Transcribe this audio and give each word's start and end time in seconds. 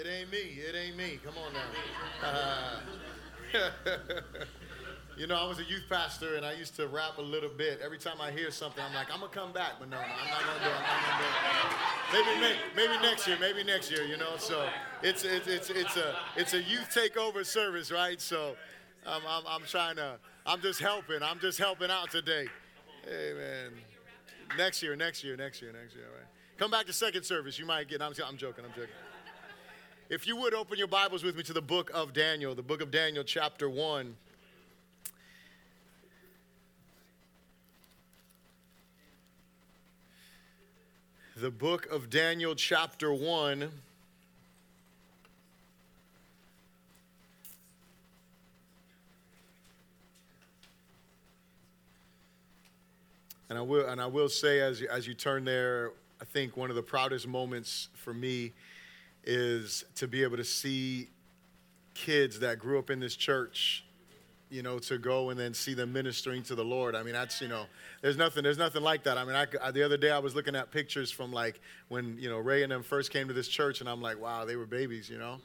It 0.00 0.06
ain't 0.06 0.32
me. 0.32 0.38
It 0.38 0.74
ain't 0.74 0.96
me. 0.96 1.20
Come 1.22 1.34
on 1.36 1.52
now. 1.52 1.60
you 5.18 5.26
know, 5.26 5.36
I 5.36 5.46
was 5.46 5.58
a 5.58 5.64
youth 5.64 5.82
pastor 5.90 6.36
and 6.36 6.46
I 6.46 6.54
used 6.54 6.74
to 6.76 6.88
rap 6.88 7.18
a 7.18 7.22
little 7.22 7.50
bit. 7.50 7.80
Every 7.84 7.98
time 7.98 8.18
I 8.18 8.30
hear 8.30 8.50
something, 8.50 8.82
I'm 8.82 8.94
like, 8.94 9.12
I'm 9.12 9.20
gonna 9.20 9.30
come 9.30 9.52
back, 9.52 9.72
but 9.78 9.90
no, 9.90 9.98
no 9.98 10.02
I'm 10.02 10.30
not 10.30 10.40
gonna 10.40 10.64
do 10.64 10.70
it. 10.70 10.74
I'm 10.74 11.02
not 11.02 11.20
gonna 11.20 11.20
do 11.20 12.24
it. 12.24 12.40
Maybe, 12.40 12.40
maybe, 12.40 12.58
maybe 12.76 13.02
next 13.02 13.28
year. 13.28 13.36
Maybe 13.38 13.62
next 13.62 13.90
year. 13.90 14.04
You 14.04 14.16
know, 14.16 14.38
so 14.38 14.66
it's 15.02 15.22
it's 15.22 15.46
it's 15.46 15.68
it's 15.68 15.96
a 15.98 16.16
it's 16.34 16.54
a 16.54 16.62
youth 16.62 16.88
takeover 16.94 17.44
service, 17.44 17.92
right? 17.92 18.22
So 18.22 18.56
I'm 19.06 19.20
I'm, 19.28 19.42
I'm 19.46 19.62
trying 19.66 19.96
to. 19.96 20.16
I'm 20.46 20.62
just 20.62 20.80
helping. 20.80 21.22
I'm 21.22 21.40
just 21.40 21.58
helping 21.58 21.90
out 21.90 22.10
today. 22.10 22.46
Amen. 23.06 23.72
Next 24.56 24.82
year. 24.82 24.96
Next 24.96 25.22
year. 25.22 25.36
Next 25.36 25.60
year. 25.60 25.72
Next 25.72 25.94
year. 25.94 26.06
All 26.10 26.16
right. 26.16 26.26
Come 26.56 26.70
back 26.70 26.86
to 26.86 26.94
second 26.94 27.24
service. 27.24 27.58
You 27.58 27.66
might 27.66 27.86
get. 27.86 28.00
I'm, 28.00 28.14
I'm 28.26 28.38
joking. 28.38 28.64
I'm 28.64 28.72
joking. 28.72 28.94
If 30.10 30.26
you 30.26 30.34
would 30.34 30.54
open 30.54 30.76
your 30.76 30.88
Bibles 30.88 31.22
with 31.22 31.36
me 31.36 31.44
to 31.44 31.52
the 31.52 31.62
book 31.62 31.88
of 31.94 32.12
Daniel, 32.12 32.52
the 32.52 32.62
book 32.62 32.80
of 32.80 32.90
Daniel, 32.90 33.22
chapter 33.22 33.70
1. 33.70 34.16
The 41.36 41.52
book 41.52 41.86
of 41.92 42.10
Daniel, 42.10 42.56
chapter 42.56 43.14
1. 43.14 43.70
And 53.48 53.56
I 53.56 53.62
will, 53.62 53.86
and 53.86 54.00
I 54.00 54.06
will 54.06 54.28
say, 54.28 54.58
as 54.58 54.80
you, 54.80 54.88
as 54.88 55.06
you 55.06 55.14
turn 55.14 55.44
there, 55.44 55.92
I 56.20 56.24
think 56.24 56.56
one 56.56 56.68
of 56.68 56.74
the 56.74 56.82
proudest 56.82 57.28
moments 57.28 57.90
for 57.94 58.12
me 58.12 58.50
is 59.24 59.84
to 59.96 60.08
be 60.08 60.22
able 60.22 60.36
to 60.36 60.44
see 60.44 61.08
kids 61.94 62.40
that 62.40 62.58
grew 62.58 62.78
up 62.78 62.90
in 62.90 63.00
this 63.00 63.16
church 63.16 63.84
you 64.50 64.62
know 64.62 64.78
to 64.78 64.98
go 64.98 65.30
and 65.30 65.38
then 65.38 65.54
see 65.54 65.74
them 65.74 65.92
ministering 65.92 66.42
to 66.42 66.54
the 66.54 66.64
lord. 66.64 66.94
I 66.94 67.02
mean 67.02 67.12
that's 67.12 67.40
you 67.40 67.48
know 67.48 67.66
there's 68.02 68.16
nothing 68.16 68.42
there's 68.42 68.58
nothing 68.58 68.82
like 68.82 69.04
that. 69.04 69.16
I 69.16 69.24
mean 69.24 69.36
I, 69.36 69.46
I, 69.62 69.70
the 69.70 69.82
other 69.82 69.96
day 69.96 70.10
i 70.10 70.18
was 70.18 70.34
looking 70.34 70.56
at 70.56 70.70
pictures 70.70 71.10
from 71.10 71.32
like 71.32 71.60
when 71.88 72.18
you 72.18 72.28
know 72.28 72.38
ray 72.38 72.62
and 72.62 72.72
them 72.72 72.82
first 72.82 73.12
came 73.12 73.28
to 73.28 73.34
this 73.34 73.48
church 73.48 73.80
and 73.80 73.88
i'm 73.88 74.02
like 74.02 74.20
wow 74.20 74.44
they 74.44 74.56
were 74.56 74.66
babies 74.66 75.08
you 75.08 75.18
know? 75.18 75.36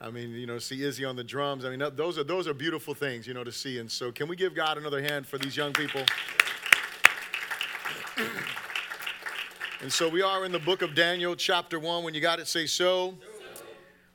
I 0.00 0.10
mean 0.10 0.30
you 0.30 0.46
know 0.46 0.58
see 0.58 0.84
izzy 0.84 1.04
on 1.04 1.16
the 1.16 1.24
drums. 1.24 1.64
I 1.64 1.74
mean 1.74 1.82
those 1.96 2.18
are 2.18 2.24
those 2.24 2.46
are 2.46 2.54
beautiful 2.54 2.94
things 2.94 3.26
you 3.26 3.34
know 3.34 3.44
to 3.44 3.52
see. 3.52 3.78
And 3.78 3.90
so 3.90 4.12
can 4.12 4.28
we 4.28 4.36
give 4.36 4.54
god 4.54 4.76
another 4.76 5.02
hand 5.02 5.26
for 5.26 5.38
these 5.38 5.56
young 5.56 5.72
people 5.72 6.02
And 9.82 9.92
so 9.92 10.08
we 10.08 10.22
are 10.22 10.44
in 10.44 10.52
the 10.52 10.60
book 10.60 10.80
of 10.82 10.94
Daniel, 10.94 11.34
chapter 11.34 11.80
1. 11.80 12.04
When 12.04 12.14
you 12.14 12.20
got 12.20 12.38
it, 12.38 12.46
say 12.46 12.66
so. 12.66 13.18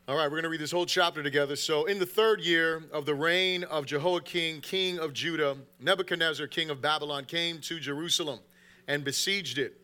All 0.07 0.15
right, 0.15 0.23
we're 0.23 0.37
going 0.37 0.43
to 0.43 0.49
read 0.49 0.61
this 0.61 0.71
whole 0.71 0.85
chapter 0.85 1.21
together. 1.21 1.57
So, 1.57 1.87
in 1.87 1.99
the 1.99 2.05
third 2.05 2.39
year 2.39 2.83
of 2.93 3.05
the 3.05 3.13
reign 3.13 3.65
of 3.65 3.85
Jehoiakim, 3.85 4.61
king 4.61 4.97
of 4.97 5.11
Judah, 5.11 5.57
Nebuchadnezzar, 5.81 6.47
king 6.47 6.69
of 6.69 6.81
Babylon, 6.81 7.25
came 7.25 7.59
to 7.59 7.81
Jerusalem 7.81 8.39
and 8.87 9.03
besieged 9.03 9.57
it. 9.57 9.81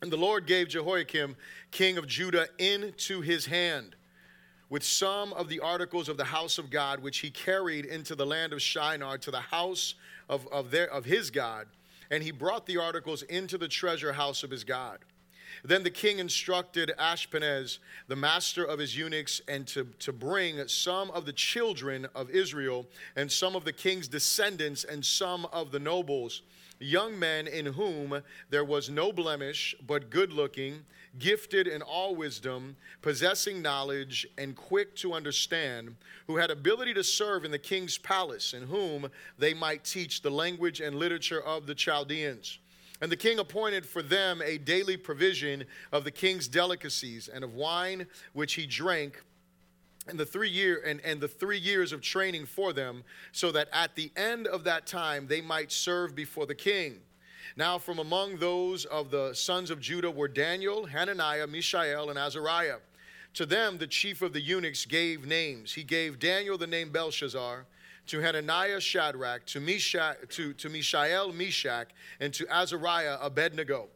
And 0.00 0.10
the 0.10 0.16
Lord 0.16 0.46
gave 0.46 0.68
Jehoiakim, 0.68 1.36
king 1.72 1.98
of 1.98 2.06
Judah, 2.06 2.46
into 2.58 3.20
his 3.20 3.44
hand 3.44 3.96
with 4.70 4.82
some 4.82 5.34
of 5.34 5.50
the 5.50 5.60
articles 5.60 6.08
of 6.08 6.16
the 6.16 6.24
house 6.24 6.56
of 6.56 6.70
God, 6.70 7.02
which 7.02 7.18
he 7.18 7.28
carried 7.28 7.84
into 7.84 8.14
the 8.14 8.24
land 8.24 8.54
of 8.54 8.62
Shinar 8.62 9.18
to 9.18 9.30
the 9.30 9.40
house 9.40 9.94
of, 10.30 10.46
of, 10.46 10.70
their, 10.70 10.90
of 10.90 11.04
his 11.04 11.30
God 11.30 11.66
and 12.10 12.22
he 12.22 12.30
brought 12.30 12.66
the 12.66 12.78
articles 12.78 13.22
into 13.22 13.58
the 13.58 13.68
treasure 13.68 14.12
house 14.12 14.42
of 14.42 14.50
his 14.50 14.64
God. 14.64 14.98
Then 15.64 15.82
the 15.82 15.90
king 15.90 16.18
instructed 16.18 16.92
Ashpenaz, 16.98 17.78
the 18.08 18.16
master 18.16 18.64
of 18.64 18.78
his 18.78 18.96
eunuchs, 18.96 19.40
and 19.48 19.66
to, 19.68 19.84
to 20.00 20.12
bring 20.12 20.66
some 20.68 21.10
of 21.12 21.24
the 21.26 21.32
children 21.32 22.06
of 22.14 22.30
Israel, 22.30 22.86
and 23.16 23.30
some 23.30 23.56
of 23.56 23.64
the 23.64 23.72
king's 23.72 24.08
descendants, 24.08 24.84
and 24.84 25.04
some 25.04 25.46
of 25.46 25.72
the 25.72 25.78
nobles, 25.78 26.42
young 26.78 27.18
men 27.18 27.46
in 27.46 27.66
whom 27.66 28.22
there 28.50 28.64
was 28.64 28.90
no 28.90 29.12
blemish, 29.12 29.74
but 29.86 30.10
good 30.10 30.32
looking, 30.32 30.84
gifted 31.18 31.66
in 31.66 31.82
all 31.82 32.14
wisdom, 32.14 32.76
possessing 33.02 33.62
knowledge, 33.62 34.26
and 34.38 34.54
quick 34.56 34.94
to 34.96 35.12
understand, 35.12 35.94
who 36.26 36.36
had 36.36 36.50
ability 36.50 36.94
to 36.94 37.04
serve 37.04 37.44
in 37.44 37.50
the 37.50 37.58
king's 37.58 37.98
palace, 37.98 38.54
in 38.54 38.62
whom 38.62 39.10
they 39.38 39.54
might 39.54 39.84
teach 39.84 40.22
the 40.22 40.30
language 40.30 40.80
and 40.80 40.96
literature 40.96 41.42
of 41.42 41.66
the 41.66 41.74
Chaldeans. 41.74 42.58
And 43.00 43.12
the 43.12 43.16
king 43.16 43.38
appointed 43.38 43.84
for 43.84 44.02
them 44.02 44.40
a 44.42 44.58
daily 44.58 44.96
provision 44.96 45.64
of 45.92 46.04
the 46.04 46.10
king's 46.10 46.48
delicacies 46.48 47.28
and 47.28 47.44
of 47.44 47.54
wine 47.54 48.06
which 48.32 48.54
he 48.54 48.66
drank 48.66 49.22
and 50.08 50.18
the 50.18 50.26
three 50.26 50.48
year 50.48 50.82
and, 50.86 51.00
and 51.04 51.20
the 51.20 51.28
three 51.28 51.58
years 51.58 51.92
of 51.92 52.00
training 52.00 52.46
for 52.46 52.72
them, 52.72 53.02
so 53.32 53.50
that 53.52 53.68
at 53.72 53.94
the 53.96 54.10
end 54.16 54.46
of 54.46 54.64
that 54.64 54.86
time 54.86 55.26
they 55.26 55.40
might 55.40 55.72
serve 55.72 56.14
before 56.14 56.46
the 56.46 56.54
king. 56.54 57.00
Now, 57.54 57.78
from 57.78 57.98
among 57.98 58.38
those 58.38 58.84
of 58.86 59.10
the 59.10 59.34
sons 59.34 59.70
of 59.70 59.80
Judah 59.80 60.10
were 60.10 60.28
Daniel, 60.28 60.86
Hananiah, 60.86 61.46
Mishael, 61.46 62.10
and 62.10 62.18
Azariah. 62.18 62.78
To 63.34 63.46
them, 63.46 63.78
the 63.78 63.86
chief 63.86 64.22
of 64.22 64.32
the 64.32 64.40
eunuchs 64.40 64.86
gave 64.86 65.26
names. 65.26 65.74
He 65.74 65.82
gave 65.82 66.18
Daniel 66.18 66.56
the 66.56 66.66
name 66.66 66.90
Belshazzar, 66.90 67.66
to 68.06 68.20
Hananiah 68.20 68.80
Shadrach, 68.80 69.44
to, 69.46 69.60
to, 70.30 70.52
to 70.54 70.68
Mishael 70.68 71.32
Meshach, 71.32 71.88
and 72.20 72.32
to 72.32 72.46
Azariah 72.48 73.18
Abednego. 73.20 73.88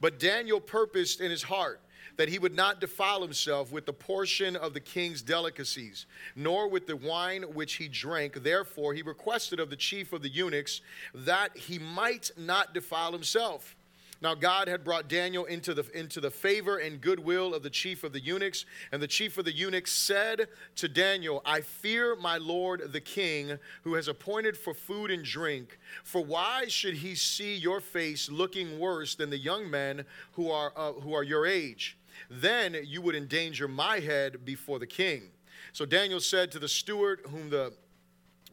But 0.00 0.18
Daniel 0.18 0.60
purposed 0.60 1.20
in 1.20 1.30
his 1.30 1.44
heart 1.44 1.80
that 2.16 2.28
he 2.28 2.38
would 2.38 2.54
not 2.54 2.80
defile 2.80 3.22
himself 3.22 3.72
with 3.72 3.86
the 3.86 3.92
portion 3.92 4.56
of 4.56 4.74
the 4.74 4.80
king's 4.80 5.22
delicacies, 5.22 6.06
nor 6.36 6.68
with 6.68 6.86
the 6.86 6.96
wine 6.96 7.42
which 7.42 7.74
he 7.74 7.88
drank. 7.88 8.42
Therefore, 8.42 8.94
he 8.94 9.02
requested 9.02 9.60
of 9.60 9.70
the 9.70 9.76
chief 9.76 10.12
of 10.12 10.22
the 10.22 10.28
eunuchs 10.28 10.80
that 11.14 11.56
he 11.56 11.78
might 11.78 12.30
not 12.36 12.74
defile 12.74 13.12
himself. 13.12 13.76
Now 14.22 14.36
God 14.36 14.68
had 14.68 14.84
brought 14.84 15.08
Daniel 15.08 15.46
into 15.46 15.74
the, 15.74 15.84
into 15.98 16.20
the 16.20 16.30
favor 16.30 16.78
and 16.78 17.00
goodwill 17.00 17.54
of 17.54 17.64
the 17.64 17.70
chief 17.70 18.04
of 18.04 18.12
the 18.12 18.20
eunuchs. 18.20 18.64
And 18.92 19.02
the 19.02 19.08
chief 19.08 19.36
of 19.36 19.44
the 19.44 19.52
eunuchs 19.52 19.90
said 19.90 20.46
to 20.76 20.88
Daniel, 20.88 21.42
I 21.44 21.60
fear 21.60 22.14
my 22.14 22.36
lord 22.36 22.92
the 22.92 23.00
king, 23.00 23.58
who 23.82 23.94
has 23.94 24.06
appointed 24.06 24.56
for 24.56 24.74
food 24.74 25.10
and 25.10 25.24
drink. 25.24 25.76
For 26.04 26.24
why 26.24 26.66
should 26.68 26.94
he 26.94 27.16
see 27.16 27.56
your 27.56 27.80
face 27.80 28.30
looking 28.30 28.78
worse 28.78 29.16
than 29.16 29.28
the 29.28 29.38
young 29.38 29.68
men 29.68 30.04
who 30.34 30.52
are, 30.52 30.72
uh, 30.76 30.92
who 30.92 31.14
are 31.14 31.24
your 31.24 31.44
age? 31.44 31.96
Then 32.30 32.76
you 32.84 33.02
would 33.02 33.14
endanger 33.14 33.68
my 33.68 34.00
head 34.00 34.44
before 34.44 34.78
the 34.78 34.86
king. 34.86 35.30
So 35.72 35.86
Daniel 35.86 36.20
said 36.20 36.50
to 36.52 36.58
the 36.58 36.68
steward, 36.68 37.20
whom 37.30 37.50
the 37.50 37.72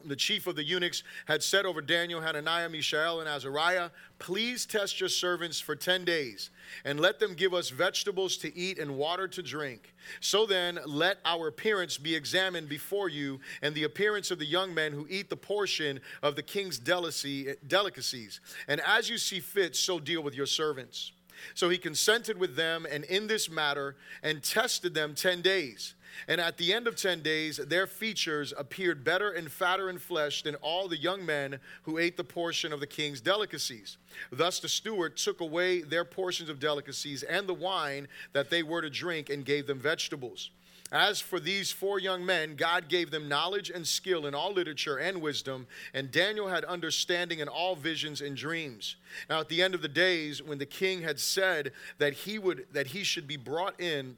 the 0.04 0.16
chief 0.16 0.46
of 0.46 0.56
the 0.56 0.64
eunuchs 0.64 1.02
had 1.26 1.42
said 1.42 1.66
over 1.66 1.80
Daniel, 1.80 2.20
Hananiah, 2.20 2.68
Mishael, 2.68 3.20
and 3.20 3.28
Azariah, 3.28 3.90
Please 4.18 4.66
test 4.66 5.00
your 5.00 5.08
servants 5.08 5.60
for 5.60 5.74
10 5.74 6.04
days, 6.04 6.50
and 6.84 7.00
let 7.00 7.18
them 7.18 7.34
give 7.34 7.54
us 7.54 7.70
vegetables 7.70 8.36
to 8.38 8.54
eat 8.56 8.78
and 8.78 8.96
water 8.96 9.26
to 9.28 9.42
drink. 9.42 9.94
So 10.20 10.46
then, 10.46 10.78
let 10.86 11.18
our 11.24 11.48
appearance 11.48 11.96
be 11.98 12.14
examined 12.14 12.68
before 12.68 13.08
you, 13.08 13.40
and 13.62 13.74
the 13.74 13.84
appearance 13.84 14.30
of 14.30 14.38
the 14.38 14.46
young 14.46 14.74
men 14.74 14.92
who 14.92 15.06
eat 15.08 15.30
the 15.30 15.36
portion 15.36 16.00
of 16.22 16.36
the 16.36 16.42
king's 16.42 16.78
delicacies. 16.78 18.40
And 18.68 18.80
as 18.80 19.08
you 19.08 19.18
see 19.18 19.40
fit, 19.40 19.74
so 19.74 19.98
deal 19.98 20.22
with 20.22 20.34
your 20.34 20.46
servants. 20.46 21.12
So 21.54 21.68
he 21.68 21.78
consented 21.78 22.38
with 22.38 22.56
them 22.56 22.86
and 22.90 23.04
in 23.04 23.26
this 23.26 23.50
matter 23.50 23.96
and 24.22 24.42
tested 24.42 24.94
them 24.94 25.14
10 25.14 25.42
days. 25.42 25.94
And 26.28 26.40
at 26.40 26.56
the 26.56 26.72
end 26.72 26.86
of 26.86 26.96
10 26.96 27.22
days, 27.22 27.56
their 27.56 27.86
features 27.86 28.52
appeared 28.56 29.04
better 29.04 29.30
and 29.30 29.50
fatter 29.50 29.88
in 29.90 29.98
flesh 29.98 30.42
than 30.42 30.56
all 30.56 30.88
the 30.88 30.96
young 30.96 31.24
men 31.24 31.60
who 31.82 31.98
ate 31.98 32.16
the 32.16 32.24
portion 32.24 32.72
of 32.72 32.80
the 32.80 32.86
king's 32.86 33.20
delicacies. 33.20 33.96
Thus 34.30 34.60
the 34.60 34.68
steward 34.68 35.16
took 35.16 35.40
away 35.40 35.82
their 35.82 36.04
portions 36.04 36.48
of 36.48 36.60
delicacies 36.60 37.22
and 37.22 37.46
the 37.46 37.54
wine 37.54 38.08
that 38.32 38.50
they 38.50 38.62
were 38.62 38.82
to 38.82 38.90
drink 38.90 39.30
and 39.30 39.44
gave 39.44 39.66
them 39.66 39.78
vegetables. 39.78 40.50
As 40.92 41.20
for 41.20 41.38
these 41.38 41.70
four 41.70 42.00
young 42.00 42.26
men, 42.26 42.56
God 42.56 42.88
gave 42.88 43.12
them 43.12 43.28
knowledge 43.28 43.70
and 43.70 43.86
skill 43.86 44.26
in 44.26 44.34
all 44.34 44.52
literature 44.52 44.96
and 44.96 45.22
wisdom, 45.22 45.68
and 45.94 46.10
Daniel 46.10 46.48
had 46.48 46.64
understanding 46.64 47.38
in 47.38 47.46
all 47.46 47.76
visions 47.76 48.20
and 48.20 48.36
dreams. 48.36 48.96
Now 49.28 49.40
at 49.40 49.48
the 49.48 49.62
end 49.62 49.74
of 49.74 49.82
the 49.82 49.88
days, 49.88 50.42
when 50.42 50.58
the 50.58 50.66
king 50.66 51.02
had 51.02 51.20
said 51.20 51.72
that 51.98 52.12
he 52.12 52.38
would 52.38 52.66
that 52.72 52.88
he 52.88 53.04
should 53.04 53.28
be 53.28 53.36
brought 53.36 53.80
in 53.80 54.16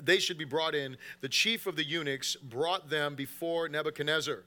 they 0.00 0.18
should 0.18 0.38
be 0.38 0.44
brought 0.44 0.74
in. 0.74 0.96
The 1.20 1.28
chief 1.28 1.66
of 1.66 1.76
the 1.76 1.84
eunuchs 1.84 2.36
brought 2.36 2.88
them 2.88 3.14
before 3.14 3.68
Nebuchadnezzar. 3.68 4.44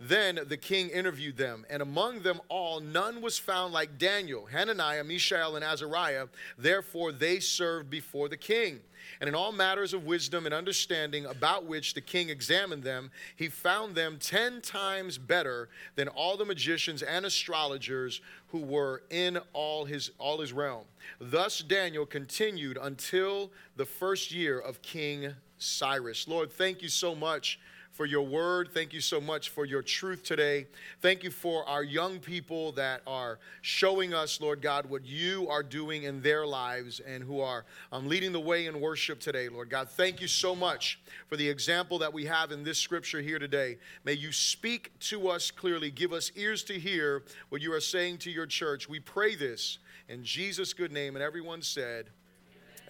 Then 0.00 0.40
the 0.48 0.56
king 0.56 0.88
interviewed 0.88 1.36
them, 1.36 1.64
and 1.70 1.80
among 1.80 2.22
them 2.22 2.40
all 2.48 2.80
none 2.80 3.22
was 3.22 3.38
found 3.38 3.72
like 3.72 3.96
Daniel, 3.96 4.46
Hananiah, 4.46 5.04
Mishael, 5.04 5.54
and 5.54 5.64
Azariah. 5.64 6.26
Therefore 6.58 7.12
they 7.12 7.38
served 7.38 7.90
before 7.90 8.28
the 8.28 8.36
king. 8.36 8.80
And 9.20 9.28
in 9.28 9.34
all 9.34 9.52
matters 9.52 9.94
of 9.94 10.04
wisdom 10.04 10.46
and 10.46 10.54
understanding 10.54 11.26
about 11.26 11.64
which 11.66 11.94
the 11.94 12.00
king 12.00 12.28
examined 12.28 12.82
them, 12.82 13.10
he 13.36 13.48
found 13.48 13.94
them 13.94 14.18
ten 14.20 14.60
times 14.60 15.18
better 15.18 15.68
than 15.96 16.08
all 16.08 16.36
the 16.36 16.44
magicians 16.44 17.02
and 17.02 17.24
astrologers 17.24 18.20
who 18.48 18.60
were 18.60 19.02
in 19.10 19.38
all 19.52 19.84
his, 19.84 20.10
all 20.18 20.40
his 20.40 20.52
realm. 20.52 20.84
Thus 21.20 21.60
Daniel 21.60 22.06
continued 22.06 22.78
until 22.80 23.50
the 23.76 23.84
first 23.84 24.32
year 24.32 24.58
of 24.58 24.82
King 24.82 25.34
Cyrus. 25.58 26.28
Lord, 26.28 26.52
thank 26.52 26.82
you 26.82 26.88
so 26.88 27.14
much 27.14 27.58
for 27.94 28.06
your 28.06 28.26
word. 28.26 28.70
Thank 28.74 28.92
you 28.92 29.00
so 29.00 29.20
much 29.20 29.50
for 29.50 29.64
your 29.64 29.80
truth 29.80 30.24
today. 30.24 30.66
Thank 31.00 31.22
you 31.22 31.30
for 31.30 31.66
our 31.68 31.84
young 31.84 32.18
people 32.18 32.72
that 32.72 33.02
are 33.06 33.38
showing 33.62 34.12
us, 34.12 34.40
Lord 34.40 34.60
God, 34.60 34.86
what 34.86 35.06
you 35.06 35.48
are 35.48 35.62
doing 35.62 36.02
in 36.02 36.20
their 36.20 36.44
lives 36.44 36.98
and 36.98 37.22
who 37.22 37.40
are 37.40 37.64
um, 37.92 38.08
leading 38.08 38.32
the 38.32 38.40
way 38.40 38.66
in 38.66 38.80
worship 38.80 39.20
today, 39.20 39.48
Lord 39.48 39.70
God. 39.70 39.88
Thank 39.88 40.20
you 40.20 40.26
so 40.26 40.56
much 40.56 40.98
for 41.28 41.36
the 41.36 41.48
example 41.48 42.00
that 42.00 42.12
we 42.12 42.24
have 42.24 42.50
in 42.50 42.64
this 42.64 42.78
scripture 42.78 43.20
here 43.20 43.38
today. 43.38 43.78
May 44.04 44.14
you 44.14 44.32
speak 44.32 44.90
to 44.98 45.28
us 45.28 45.52
clearly, 45.52 45.92
give 45.92 46.12
us 46.12 46.32
ears 46.34 46.64
to 46.64 46.78
hear 46.78 47.22
what 47.50 47.62
you 47.62 47.72
are 47.72 47.80
saying 47.80 48.18
to 48.18 48.30
your 48.30 48.46
church. 48.46 48.88
We 48.88 48.98
pray 48.98 49.36
this 49.36 49.78
in 50.08 50.24
Jesus' 50.24 50.72
good 50.72 50.90
name. 50.90 51.14
And 51.14 51.22
everyone 51.22 51.62
said, 51.62 52.06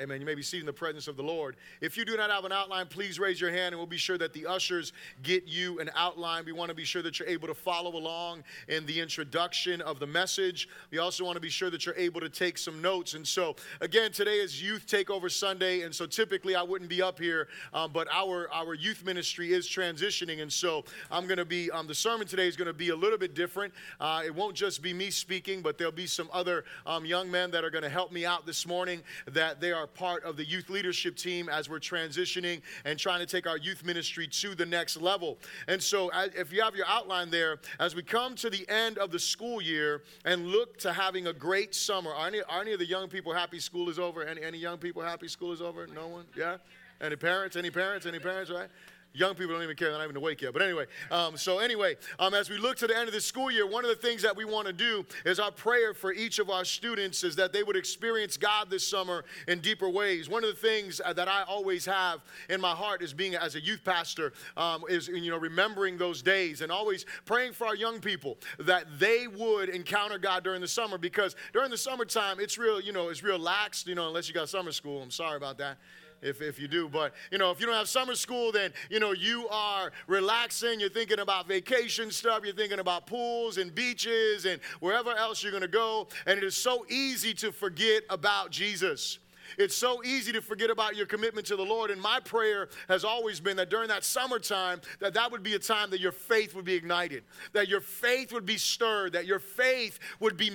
Amen. 0.00 0.18
You 0.18 0.26
may 0.26 0.34
be 0.34 0.42
seated 0.42 0.62
in 0.62 0.66
the 0.66 0.72
presence 0.72 1.06
of 1.06 1.16
the 1.16 1.22
Lord. 1.22 1.54
If 1.80 1.96
you 1.96 2.04
do 2.04 2.16
not 2.16 2.28
have 2.28 2.44
an 2.44 2.50
outline, 2.50 2.86
please 2.86 3.20
raise 3.20 3.40
your 3.40 3.52
hand 3.52 3.68
and 3.68 3.76
we'll 3.76 3.86
be 3.86 3.96
sure 3.96 4.18
that 4.18 4.32
the 4.32 4.44
ushers 4.44 4.92
get 5.22 5.46
you 5.46 5.78
an 5.78 5.88
outline. 5.94 6.44
We 6.44 6.50
want 6.50 6.70
to 6.70 6.74
be 6.74 6.84
sure 6.84 7.00
that 7.02 7.20
you're 7.20 7.28
able 7.28 7.46
to 7.46 7.54
follow 7.54 7.96
along 7.96 8.42
in 8.66 8.86
the 8.86 8.98
introduction 9.00 9.80
of 9.80 10.00
the 10.00 10.06
message. 10.06 10.68
We 10.90 10.98
also 10.98 11.24
want 11.24 11.36
to 11.36 11.40
be 11.40 11.48
sure 11.48 11.70
that 11.70 11.86
you're 11.86 11.94
able 11.94 12.20
to 12.22 12.28
take 12.28 12.58
some 12.58 12.82
notes. 12.82 13.14
And 13.14 13.24
so, 13.24 13.54
again, 13.80 14.10
today 14.10 14.38
is 14.38 14.60
Youth 14.60 14.84
Takeover 14.88 15.30
Sunday. 15.30 15.82
And 15.82 15.94
so 15.94 16.06
typically 16.06 16.56
I 16.56 16.62
wouldn't 16.62 16.90
be 16.90 17.00
up 17.00 17.20
here, 17.20 17.46
um, 17.72 17.92
but 17.92 18.08
our, 18.10 18.52
our 18.52 18.74
youth 18.74 19.04
ministry 19.04 19.52
is 19.52 19.68
transitioning. 19.68 20.42
And 20.42 20.52
so 20.52 20.84
I'm 21.08 21.26
going 21.26 21.38
to 21.38 21.44
be, 21.44 21.70
um, 21.70 21.86
the 21.86 21.94
sermon 21.94 22.26
today 22.26 22.48
is 22.48 22.56
going 22.56 22.66
to 22.66 22.72
be 22.72 22.88
a 22.88 22.96
little 22.96 23.18
bit 23.18 23.34
different. 23.34 23.72
Uh, 24.00 24.22
it 24.26 24.34
won't 24.34 24.56
just 24.56 24.82
be 24.82 24.92
me 24.92 25.10
speaking, 25.10 25.62
but 25.62 25.78
there'll 25.78 25.92
be 25.92 26.08
some 26.08 26.28
other 26.32 26.64
um, 26.84 27.04
young 27.04 27.30
men 27.30 27.52
that 27.52 27.62
are 27.62 27.70
going 27.70 27.84
to 27.84 27.88
help 27.88 28.10
me 28.10 28.26
out 28.26 28.44
this 28.44 28.66
morning 28.66 29.00
that 29.28 29.60
they 29.60 29.70
are 29.70 29.83
are 29.84 29.86
part 29.86 30.24
of 30.24 30.38
the 30.38 30.44
youth 30.44 30.70
leadership 30.70 31.14
team 31.14 31.50
as 31.50 31.68
we're 31.68 31.78
transitioning 31.78 32.62
and 32.86 32.98
trying 32.98 33.20
to 33.20 33.26
take 33.26 33.46
our 33.46 33.58
youth 33.58 33.84
ministry 33.84 34.26
to 34.26 34.54
the 34.54 34.64
next 34.64 34.96
level. 34.96 35.38
And 35.68 35.82
so, 35.82 36.10
if 36.14 36.52
you 36.52 36.62
have 36.62 36.74
your 36.74 36.86
outline 36.88 37.30
there, 37.30 37.58
as 37.78 37.94
we 37.94 38.02
come 38.02 38.34
to 38.36 38.48
the 38.48 38.66
end 38.70 38.96
of 38.96 39.10
the 39.10 39.18
school 39.18 39.60
year 39.60 40.02
and 40.24 40.46
look 40.46 40.78
to 40.78 40.92
having 40.92 41.26
a 41.26 41.34
great 41.34 41.74
summer, 41.74 42.12
are 42.12 42.28
any, 42.28 42.40
are 42.42 42.62
any 42.62 42.72
of 42.72 42.78
the 42.78 42.86
young 42.86 43.08
people 43.08 43.34
happy 43.34 43.60
school 43.60 43.90
is 43.90 43.98
over? 43.98 44.24
Any, 44.24 44.42
any 44.42 44.58
young 44.58 44.78
people 44.78 45.02
happy 45.02 45.28
school 45.28 45.52
is 45.52 45.60
over? 45.60 45.86
No 45.86 46.08
one? 46.08 46.24
Yeah? 46.34 46.56
Any 47.02 47.16
parents? 47.16 47.56
Any 47.56 47.70
parents? 47.70 48.06
Any 48.06 48.18
parents, 48.18 48.50
right? 48.50 48.68
Young 49.16 49.36
people 49.36 49.54
don't 49.54 49.62
even 49.62 49.76
care. 49.76 49.90
They're 49.90 49.98
not 49.98 50.04
even 50.04 50.16
awake 50.16 50.42
yet. 50.42 50.52
But 50.52 50.62
anyway, 50.62 50.86
um, 51.12 51.36
so 51.36 51.60
anyway, 51.60 51.96
um, 52.18 52.34
as 52.34 52.50
we 52.50 52.58
look 52.58 52.76
to 52.78 52.88
the 52.88 52.96
end 52.98 53.06
of 53.06 53.14
the 53.14 53.20
school 53.20 53.48
year, 53.48 53.64
one 53.64 53.84
of 53.84 53.88
the 53.88 53.96
things 53.96 54.22
that 54.22 54.36
we 54.36 54.44
want 54.44 54.66
to 54.66 54.72
do 54.72 55.06
is 55.24 55.38
our 55.38 55.52
prayer 55.52 55.94
for 55.94 56.12
each 56.12 56.40
of 56.40 56.50
our 56.50 56.64
students 56.64 57.22
is 57.22 57.36
that 57.36 57.52
they 57.52 57.62
would 57.62 57.76
experience 57.76 58.36
God 58.36 58.70
this 58.70 58.84
summer 58.86 59.24
in 59.46 59.60
deeper 59.60 59.88
ways. 59.88 60.28
One 60.28 60.42
of 60.42 60.50
the 60.50 60.56
things 60.56 61.00
uh, 61.04 61.12
that 61.12 61.28
I 61.28 61.44
always 61.44 61.86
have 61.86 62.22
in 62.50 62.60
my 62.60 62.72
heart 62.72 63.02
is 63.02 63.12
being 63.12 63.36
as 63.36 63.54
a 63.54 63.60
youth 63.60 63.84
pastor 63.84 64.32
um, 64.56 64.82
is 64.88 65.06
you 65.06 65.30
know 65.30 65.38
remembering 65.38 65.96
those 65.96 66.20
days 66.20 66.60
and 66.60 66.72
always 66.72 67.06
praying 67.24 67.52
for 67.52 67.68
our 67.68 67.76
young 67.76 68.00
people 68.00 68.38
that 68.58 68.98
they 68.98 69.28
would 69.28 69.68
encounter 69.68 70.18
God 70.18 70.42
during 70.42 70.60
the 70.60 70.66
summer 70.66 70.98
because 70.98 71.36
during 71.52 71.70
the 71.70 71.78
summertime 71.78 72.40
it's 72.40 72.58
real 72.58 72.80
you 72.80 72.92
know 72.92 73.10
it's 73.10 73.22
real 73.22 73.38
lax 73.38 73.86
you 73.86 73.94
know 73.94 74.08
unless 74.08 74.26
you 74.26 74.34
got 74.34 74.48
summer 74.48 74.72
school. 74.72 75.00
I'm 75.00 75.12
sorry 75.12 75.36
about 75.36 75.58
that 75.58 75.78
if, 76.22 76.40
if 76.40 76.58
you 76.58 76.68
do. 76.68 76.88
But, 76.88 77.14
you 77.30 77.38
know, 77.38 77.50
if 77.50 77.60
you 77.60 77.66
don't 77.66 77.74
have 77.74 77.88
summer 77.88 78.14
school, 78.14 78.52
then, 78.52 78.72
you 78.90 79.00
know, 79.00 79.12
you 79.12 79.48
are 79.48 79.92
relaxing. 80.06 80.80
You're 80.80 80.88
thinking 80.88 81.20
about 81.20 81.48
vacation 81.48 82.10
stuff. 82.10 82.40
You're 82.44 82.54
thinking 82.54 82.78
about 82.78 83.06
pools 83.06 83.58
and 83.58 83.74
beaches 83.74 84.44
and 84.44 84.60
wherever 84.80 85.12
else 85.12 85.42
you're 85.42 85.52
going 85.52 85.62
to 85.62 85.68
go. 85.68 86.08
And 86.26 86.38
it 86.38 86.44
is 86.44 86.56
so 86.56 86.84
easy 86.88 87.34
to 87.34 87.52
forget 87.52 88.02
about 88.10 88.50
Jesus. 88.50 89.18
It's 89.58 89.76
so 89.76 90.02
easy 90.04 90.32
to 90.32 90.40
forget 90.40 90.70
about 90.70 90.96
your 90.96 91.06
commitment 91.06 91.46
to 91.48 91.56
the 91.56 91.62
Lord. 91.62 91.90
And 91.90 92.00
my 92.00 92.20
prayer 92.20 92.68
has 92.88 93.04
always 93.04 93.40
been 93.40 93.56
that 93.56 93.70
during 93.70 93.88
that 93.88 94.04
summertime, 94.04 94.80
that 95.00 95.14
that 95.14 95.30
would 95.30 95.42
be 95.42 95.54
a 95.54 95.58
time 95.58 95.90
that 95.90 96.00
your 96.00 96.12
faith 96.12 96.54
would 96.54 96.64
be 96.64 96.74
ignited, 96.74 97.24
that 97.52 97.68
your 97.68 97.80
faith 97.80 98.32
would 98.32 98.46
be 98.46 98.56
stirred, 98.56 99.12
that 99.12 99.26
your 99.26 99.38
faith 99.38 99.98
would 100.20 100.36
be, 100.36 100.50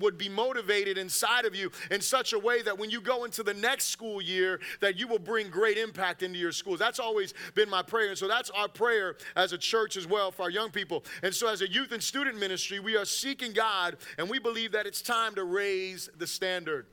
would 0.00 0.18
be 0.18 0.28
motivated 0.28 0.98
inside 0.98 1.44
of 1.44 1.54
you 1.54 1.70
in 1.90 2.00
such 2.00 2.32
a 2.32 2.38
way 2.38 2.62
that 2.62 2.78
when 2.78 2.90
you 2.90 3.00
go 3.00 3.24
into 3.24 3.42
the 3.42 3.54
next 3.54 3.86
school 3.86 4.20
year, 4.20 4.60
that 4.80 4.98
you 4.98 5.08
will 5.08 5.18
bring 5.18 5.48
great 5.48 5.78
impact 5.78 6.22
into 6.22 6.38
your 6.38 6.52
schools. 6.52 6.78
That's 6.78 7.00
always 7.00 7.34
been 7.54 7.68
my 7.68 7.82
prayer. 7.82 8.08
And 8.10 8.18
so 8.18 8.28
that's 8.28 8.50
our 8.50 8.68
prayer 8.68 9.16
as 9.36 9.52
a 9.52 9.58
church 9.58 9.96
as 9.96 10.06
well 10.06 10.30
for 10.30 10.42
our 10.42 10.50
young 10.50 10.70
people. 10.70 11.04
And 11.22 11.34
so 11.34 11.48
as 11.48 11.62
a 11.62 11.68
youth 11.68 11.92
and 11.92 12.02
student 12.02 12.38
ministry, 12.38 12.80
we 12.80 12.96
are 12.96 13.04
seeking 13.04 13.52
God 13.52 13.96
and 14.18 14.28
we 14.28 14.38
believe 14.38 14.72
that 14.72 14.86
it's 14.86 15.02
time 15.02 15.34
to 15.34 15.44
raise 15.44 16.08
the 16.16 16.26
standard. 16.26 16.86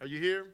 Are 0.00 0.06
you 0.06 0.20
here? 0.20 0.46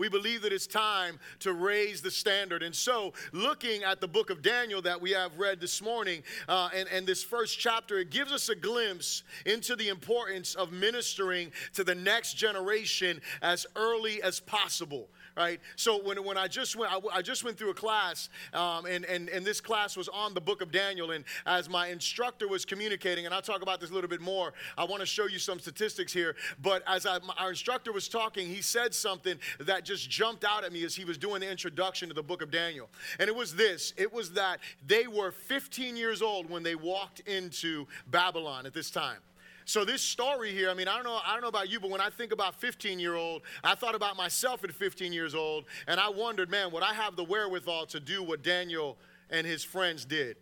We 0.00 0.08
believe 0.08 0.40
that 0.40 0.50
it's 0.50 0.66
time 0.66 1.20
to 1.40 1.52
raise 1.52 2.00
the 2.00 2.10
standard. 2.10 2.62
And 2.62 2.74
so, 2.74 3.12
looking 3.32 3.84
at 3.84 4.00
the 4.00 4.08
book 4.08 4.30
of 4.30 4.40
Daniel 4.40 4.80
that 4.80 4.98
we 4.98 5.10
have 5.10 5.36
read 5.36 5.60
this 5.60 5.82
morning 5.82 6.22
uh, 6.48 6.70
and, 6.74 6.88
and 6.88 7.06
this 7.06 7.22
first 7.22 7.58
chapter, 7.58 7.98
it 7.98 8.08
gives 8.08 8.32
us 8.32 8.48
a 8.48 8.54
glimpse 8.54 9.24
into 9.44 9.76
the 9.76 9.90
importance 9.90 10.54
of 10.54 10.72
ministering 10.72 11.52
to 11.74 11.84
the 11.84 11.94
next 11.94 12.38
generation 12.38 13.20
as 13.42 13.66
early 13.76 14.22
as 14.22 14.40
possible 14.40 15.10
right? 15.36 15.60
So 15.76 16.02
when, 16.02 16.22
when 16.24 16.36
I 16.36 16.48
just 16.48 16.76
went, 16.76 16.92
I, 17.12 17.22
just 17.22 17.44
went 17.44 17.56
through 17.56 17.70
a 17.70 17.74
class, 17.74 18.28
um, 18.52 18.86
and, 18.86 19.04
and, 19.04 19.28
and 19.28 19.44
this 19.44 19.60
class 19.60 19.96
was 19.96 20.08
on 20.08 20.34
the 20.34 20.40
book 20.40 20.60
of 20.60 20.70
Daniel. 20.70 21.12
And 21.12 21.24
as 21.46 21.68
my 21.68 21.88
instructor 21.88 22.48
was 22.48 22.64
communicating, 22.64 23.26
and 23.26 23.34
I'll 23.34 23.42
talk 23.42 23.62
about 23.62 23.80
this 23.80 23.90
a 23.90 23.94
little 23.94 24.10
bit 24.10 24.20
more, 24.20 24.52
I 24.76 24.84
want 24.84 25.00
to 25.00 25.06
show 25.06 25.26
you 25.26 25.38
some 25.38 25.58
statistics 25.58 26.12
here. 26.12 26.36
But 26.60 26.82
as 26.86 27.06
I, 27.06 27.18
our 27.38 27.50
instructor 27.50 27.92
was 27.92 28.08
talking, 28.08 28.48
he 28.48 28.60
said 28.60 28.94
something 28.94 29.38
that 29.60 29.84
just 29.90 30.08
jumped 30.08 30.44
out 30.44 30.62
at 30.62 30.72
me 30.72 30.84
as 30.84 30.94
he 30.94 31.04
was 31.04 31.18
doing 31.18 31.40
the 31.40 31.50
introduction 31.50 32.08
to 32.08 32.14
the 32.14 32.22
book 32.22 32.42
of 32.42 32.50
Daniel. 32.52 32.88
And 33.18 33.28
it 33.28 33.34
was 33.34 33.56
this 33.56 33.92
it 33.96 34.12
was 34.12 34.32
that 34.32 34.60
they 34.86 35.08
were 35.08 35.32
15 35.32 35.96
years 35.96 36.22
old 36.22 36.48
when 36.48 36.62
they 36.62 36.76
walked 36.76 37.20
into 37.20 37.88
Babylon 38.06 38.66
at 38.66 38.72
this 38.72 38.88
time. 38.88 39.18
So 39.64 39.84
this 39.84 40.00
story 40.00 40.52
here, 40.52 40.70
I 40.70 40.74
mean, 40.74 40.86
I 40.86 40.94
don't 40.94 41.04
know, 41.04 41.18
I 41.24 41.32
don't 41.32 41.42
know 41.42 41.48
about 41.48 41.68
you, 41.68 41.80
but 41.80 41.90
when 41.90 42.00
I 42.00 42.08
think 42.08 42.32
about 42.32 42.60
15 42.60 43.00
year 43.00 43.16
old, 43.16 43.42
I 43.64 43.74
thought 43.74 43.96
about 43.96 44.16
myself 44.16 44.62
at 44.62 44.72
15 44.72 45.12
years 45.12 45.34
old, 45.34 45.64
and 45.88 45.98
I 45.98 46.08
wondered, 46.08 46.50
man, 46.50 46.70
would 46.70 46.84
I 46.84 46.94
have 46.94 47.16
the 47.16 47.24
wherewithal 47.24 47.86
to 47.86 48.00
do 48.00 48.22
what 48.22 48.42
Daniel 48.42 48.96
and 49.28 49.44
his 49.44 49.64
friends 49.64 50.04
did? 50.04 50.36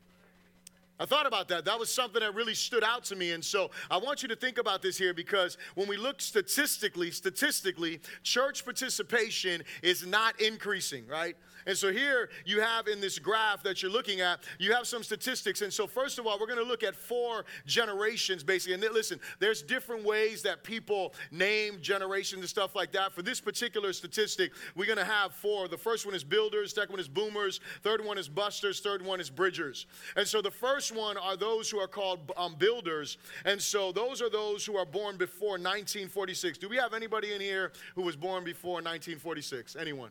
I 1.01 1.07
thought 1.07 1.27
about 1.27 1.49
that. 1.49 1.65
That 1.65 1.79
was 1.79 1.91
something 1.91 2.21
that 2.21 2.35
really 2.35 2.55
stood 2.55 2.83
out 2.83 3.05
to 3.05 3.17
me. 3.17 3.33
And 3.33 3.45
so 3.45 3.71
I 3.91 3.99
want 3.99 4.23
you 4.23 4.29
to 4.29 4.37
think 4.37 4.59
about 4.59 4.83
this 4.83 4.99
here 4.99 5.15
because 5.15 5.57
when 5.75 5.87
we 5.87 5.97
look 5.97 6.21
statistically, 6.21 7.11
statistically, 7.13 8.01
church 8.23 8.65
participation 8.65 9.63
is 9.83 10.05
not 10.05 10.41
increasing, 10.41 11.07
right? 11.07 11.37
And 11.69 11.77
so 11.77 11.93
here 11.93 12.31
you 12.47 12.63
have 12.63 12.89
in 12.89 12.99
this 12.99 13.19
graph 13.19 13.63
that 13.65 13.83
you're 13.83 13.91
looking 13.91 14.23
at, 14.23 14.41
you 14.59 14.73
have 14.73 14.87
some 14.87 15.03
statistics. 15.03 15.61
And 15.61 15.71
so, 15.71 15.87
first 15.87 16.19
of 16.19 16.27
all, 16.27 16.39
we're 16.41 16.47
going 16.47 16.59
to 16.59 16.65
look 16.65 16.83
at 16.83 16.97
four 16.97 17.45
generations 17.67 18.43
basically. 18.43 18.73
And 18.73 18.95
listen, 18.95 19.21
there's 19.39 19.61
different 19.61 20.03
ways 20.03 20.41
that 20.43 20.65
people 20.65 21.13
name 21.31 21.79
generations 21.83 22.41
and 22.41 22.49
stuff 22.49 22.75
like 22.75 22.91
that. 22.93 23.13
For 23.13 23.21
this 23.21 23.39
particular 23.39 23.93
statistic, 23.93 24.53
we're 24.77 24.87
going 24.87 24.97
to 24.97 25.05
have 25.05 25.35
four. 25.35 25.69
The 25.69 25.77
first 25.77 26.07
one 26.07 26.15
is 26.15 26.25
builders, 26.25 26.75
second 26.75 26.93
one 26.93 27.01
is 27.01 27.09
boomers, 27.09 27.61
third 27.83 28.03
one 28.03 28.17
is 28.17 28.31
busters, 28.31 28.81
third 28.81 29.05
one 29.05 29.21
is 29.21 29.29
bridgers. 29.29 29.85
And 30.17 30.27
so, 30.27 30.41
the 30.41 30.51
first 30.51 30.97
one 30.97 31.19
are 31.19 31.37
those 31.37 31.69
who 31.69 31.79
are 31.79 31.87
called 31.87 32.33
um, 32.39 32.55
builders. 32.59 33.19
And 33.45 33.61
so, 33.61 33.93
those 33.93 34.23
are 34.23 34.31
those 34.31 34.65
who 34.65 34.79
are 34.79 34.87
born 34.87 35.19
before 35.19 35.59
1946. 35.59 36.57
Do 36.57 36.71
we 36.71 36.79
have 36.79 36.95
anybody 36.95 37.35
in 37.35 37.43
here 37.43 37.73
who 37.95 38.01
was 38.01 38.17
born 38.17 38.43
before 38.43 38.77
1946? 38.77 39.77
Anyone? 39.77 40.09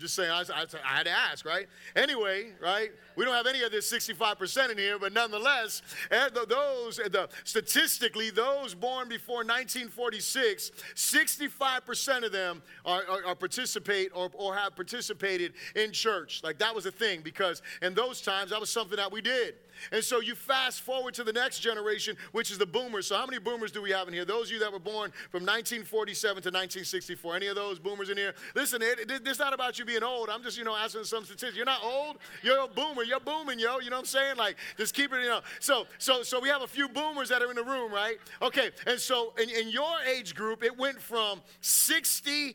Just 0.00 0.14
saying, 0.14 0.30
I, 0.30 0.40
I, 0.40 0.64
I, 0.82 0.96
had 0.96 1.04
to 1.04 1.10
ask, 1.10 1.44
right? 1.44 1.66
Anyway, 1.94 2.52
right? 2.58 2.90
We 3.20 3.26
don't 3.26 3.34
have 3.34 3.46
any 3.46 3.62
of 3.64 3.70
this 3.70 3.92
65% 3.92 4.70
in 4.70 4.78
here, 4.78 4.98
but 4.98 5.12
nonetheless, 5.12 5.82
eh, 6.10 6.30
those, 6.48 6.98
eh, 6.98 7.08
the, 7.08 7.28
statistically, 7.44 8.30
those 8.30 8.74
born 8.74 9.10
before 9.10 9.44
1946, 9.44 10.70
65% 10.94 12.24
of 12.24 12.32
them 12.32 12.62
are, 12.86 13.02
are, 13.06 13.26
are, 13.26 13.34
participate 13.34 14.10
or, 14.14 14.30
or 14.32 14.56
have 14.56 14.74
participated 14.74 15.52
in 15.76 15.92
church. 15.92 16.40
Like 16.42 16.56
that 16.60 16.74
was 16.74 16.86
a 16.86 16.90
thing 16.90 17.20
because 17.20 17.60
in 17.82 17.92
those 17.92 18.22
times, 18.22 18.52
that 18.52 18.60
was 18.60 18.70
something 18.70 18.96
that 18.96 19.12
we 19.12 19.20
did. 19.20 19.56
And 19.92 20.02
so 20.02 20.20
you 20.20 20.34
fast 20.34 20.80
forward 20.80 21.14
to 21.14 21.24
the 21.24 21.32
next 21.32 21.60
generation, 21.60 22.16
which 22.32 22.50
is 22.50 22.58
the 22.58 22.66
boomers. 22.66 23.06
So 23.06 23.16
how 23.16 23.26
many 23.26 23.38
boomers 23.38 23.72
do 23.72 23.82
we 23.82 23.90
have 23.90 24.08
in 24.08 24.14
here? 24.14 24.24
Those 24.24 24.46
of 24.46 24.52
you 24.52 24.58
that 24.60 24.72
were 24.72 24.78
born 24.78 25.12
from 25.30 25.42
1947 25.42 26.42
to 26.42 26.48
1964. 26.48 27.36
Any 27.36 27.46
of 27.48 27.56
those 27.56 27.78
boomers 27.78 28.10
in 28.10 28.16
here? 28.16 28.34
Listen, 28.54 28.82
it, 28.82 29.10
it, 29.10 29.22
it's 29.26 29.38
not 29.38 29.52
about 29.52 29.78
you 29.78 29.84
being 29.84 30.02
old. 30.02 30.28
I'm 30.28 30.42
just, 30.42 30.58
you 30.58 30.64
know, 30.64 30.76
asking 30.76 31.04
some 31.04 31.24
statistics. 31.24 31.56
You're 31.56 31.66
not 31.66 31.82
old. 31.82 32.18
You're 32.42 32.64
a 32.64 32.68
boomer. 32.68 33.04
You're 33.10 33.20
booming, 33.20 33.58
yo. 33.58 33.80
You 33.80 33.90
know 33.90 33.96
what 33.96 34.02
I'm 34.02 34.06
saying? 34.06 34.36
Like, 34.36 34.56
just 34.76 34.94
keep 34.94 35.12
it, 35.12 35.20
you 35.20 35.28
know. 35.28 35.40
So, 35.58 35.86
so, 35.98 36.22
so 36.22 36.38
we 36.38 36.48
have 36.48 36.62
a 36.62 36.66
few 36.68 36.88
boomers 36.88 37.28
that 37.30 37.42
are 37.42 37.50
in 37.50 37.56
the 37.56 37.64
room, 37.64 37.92
right? 37.92 38.18
Okay. 38.40 38.70
And 38.86 39.00
so 39.00 39.34
in, 39.36 39.50
in 39.50 39.68
your 39.68 40.00
age 40.08 40.36
group, 40.36 40.62
it 40.62 40.78
went 40.78 41.00
from 41.00 41.42
65% 41.60 42.54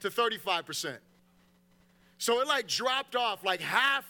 to 0.00 0.10
35%. 0.10 0.96
So 2.18 2.40
it 2.40 2.48
like 2.48 2.66
dropped 2.66 3.14
off 3.14 3.44
like 3.44 3.60
half 3.60 4.06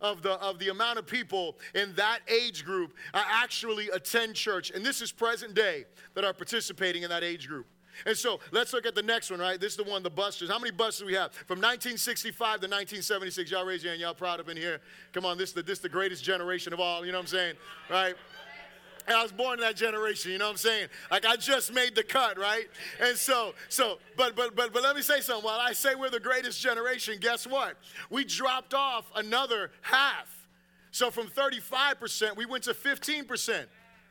of 0.00 0.22
the, 0.22 0.34
of 0.34 0.60
the 0.60 0.68
amount 0.68 1.00
of 1.00 1.06
people 1.06 1.58
in 1.74 1.92
that 1.94 2.20
age 2.28 2.64
group 2.64 2.94
actually 3.12 3.88
attend 3.90 4.36
church. 4.36 4.70
And 4.70 4.86
this 4.86 5.02
is 5.02 5.10
present 5.10 5.54
day 5.54 5.84
that 6.14 6.24
are 6.24 6.32
participating 6.32 7.02
in 7.02 7.10
that 7.10 7.24
age 7.24 7.48
group. 7.48 7.66
And 8.06 8.16
so 8.16 8.40
let's 8.50 8.72
look 8.72 8.86
at 8.86 8.94
the 8.94 9.02
next 9.02 9.30
one, 9.30 9.40
right? 9.40 9.60
This 9.60 9.72
is 9.72 9.76
the 9.76 9.84
one, 9.84 10.02
the 10.02 10.10
busters. 10.10 10.48
How 10.48 10.58
many 10.58 10.70
busters 10.70 11.06
we 11.06 11.14
have? 11.14 11.32
From 11.32 11.58
1965 11.58 12.38
to 12.38 12.46
1976. 12.66 13.50
Y'all 13.50 13.64
raise 13.64 13.82
your 13.82 13.92
hand. 13.92 14.00
Y'all 14.00 14.14
proud 14.14 14.40
up 14.40 14.48
in 14.48 14.56
here. 14.56 14.80
Come 15.12 15.24
on, 15.24 15.38
this 15.38 15.50
is 15.50 15.54
the, 15.54 15.62
this 15.62 15.78
the 15.78 15.88
greatest 15.88 16.24
generation 16.24 16.72
of 16.72 16.80
all. 16.80 17.04
You 17.04 17.12
know 17.12 17.18
what 17.18 17.24
I'm 17.24 17.28
saying? 17.28 17.54
Right? 17.90 18.14
And 19.06 19.16
I 19.16 19.22
was 19.22 19.32
born 19.32 19.58
in 19.58 19.60
that 19.62 19.76
generation, 19.76 20.30
you 20.30 20.38
know 20.38 20.44
what 20.44 20.52
I'm 20.52 20.56
saying? 20.58 20.88
Like 21.10 21.26
I 21.26 21.34
just 21.36 21.72
made 21.72 21.94
the 21.94 22.02
cut, 22.02 22.38
right? 22.38 22.66
And 23.00 23.16
so, 23.16 23.54
so, 23.68 23.98
but 24.16 24.36
but 24.36 24.54
but 24.54 24.72
but 24.72 24.82
let 24.82 24.94
me 24.94 25.02
say 25.02 25.20
something. 25.20 25.44
While 25.44 25.58
I 25.58 25.72
say 25.72 25.94
we're 25.94 26.10
the 26.10 26.20
greatest 26.20 26.60
generation, 26.60 27.18
guess 27.20 27.46
what? 27.46 27.76
We 28.10 28.24
dropped 28.24 28.72
off 28.74 29.10
another 29.16 29.72
half. 29.82 30.28
So 30.92 31.10
from 31.10 31.28
35%, 31.28 32.36
we 32.36 32.46
went 32.46 32.64
to 32.64 32.74
15%. 32.74 33.66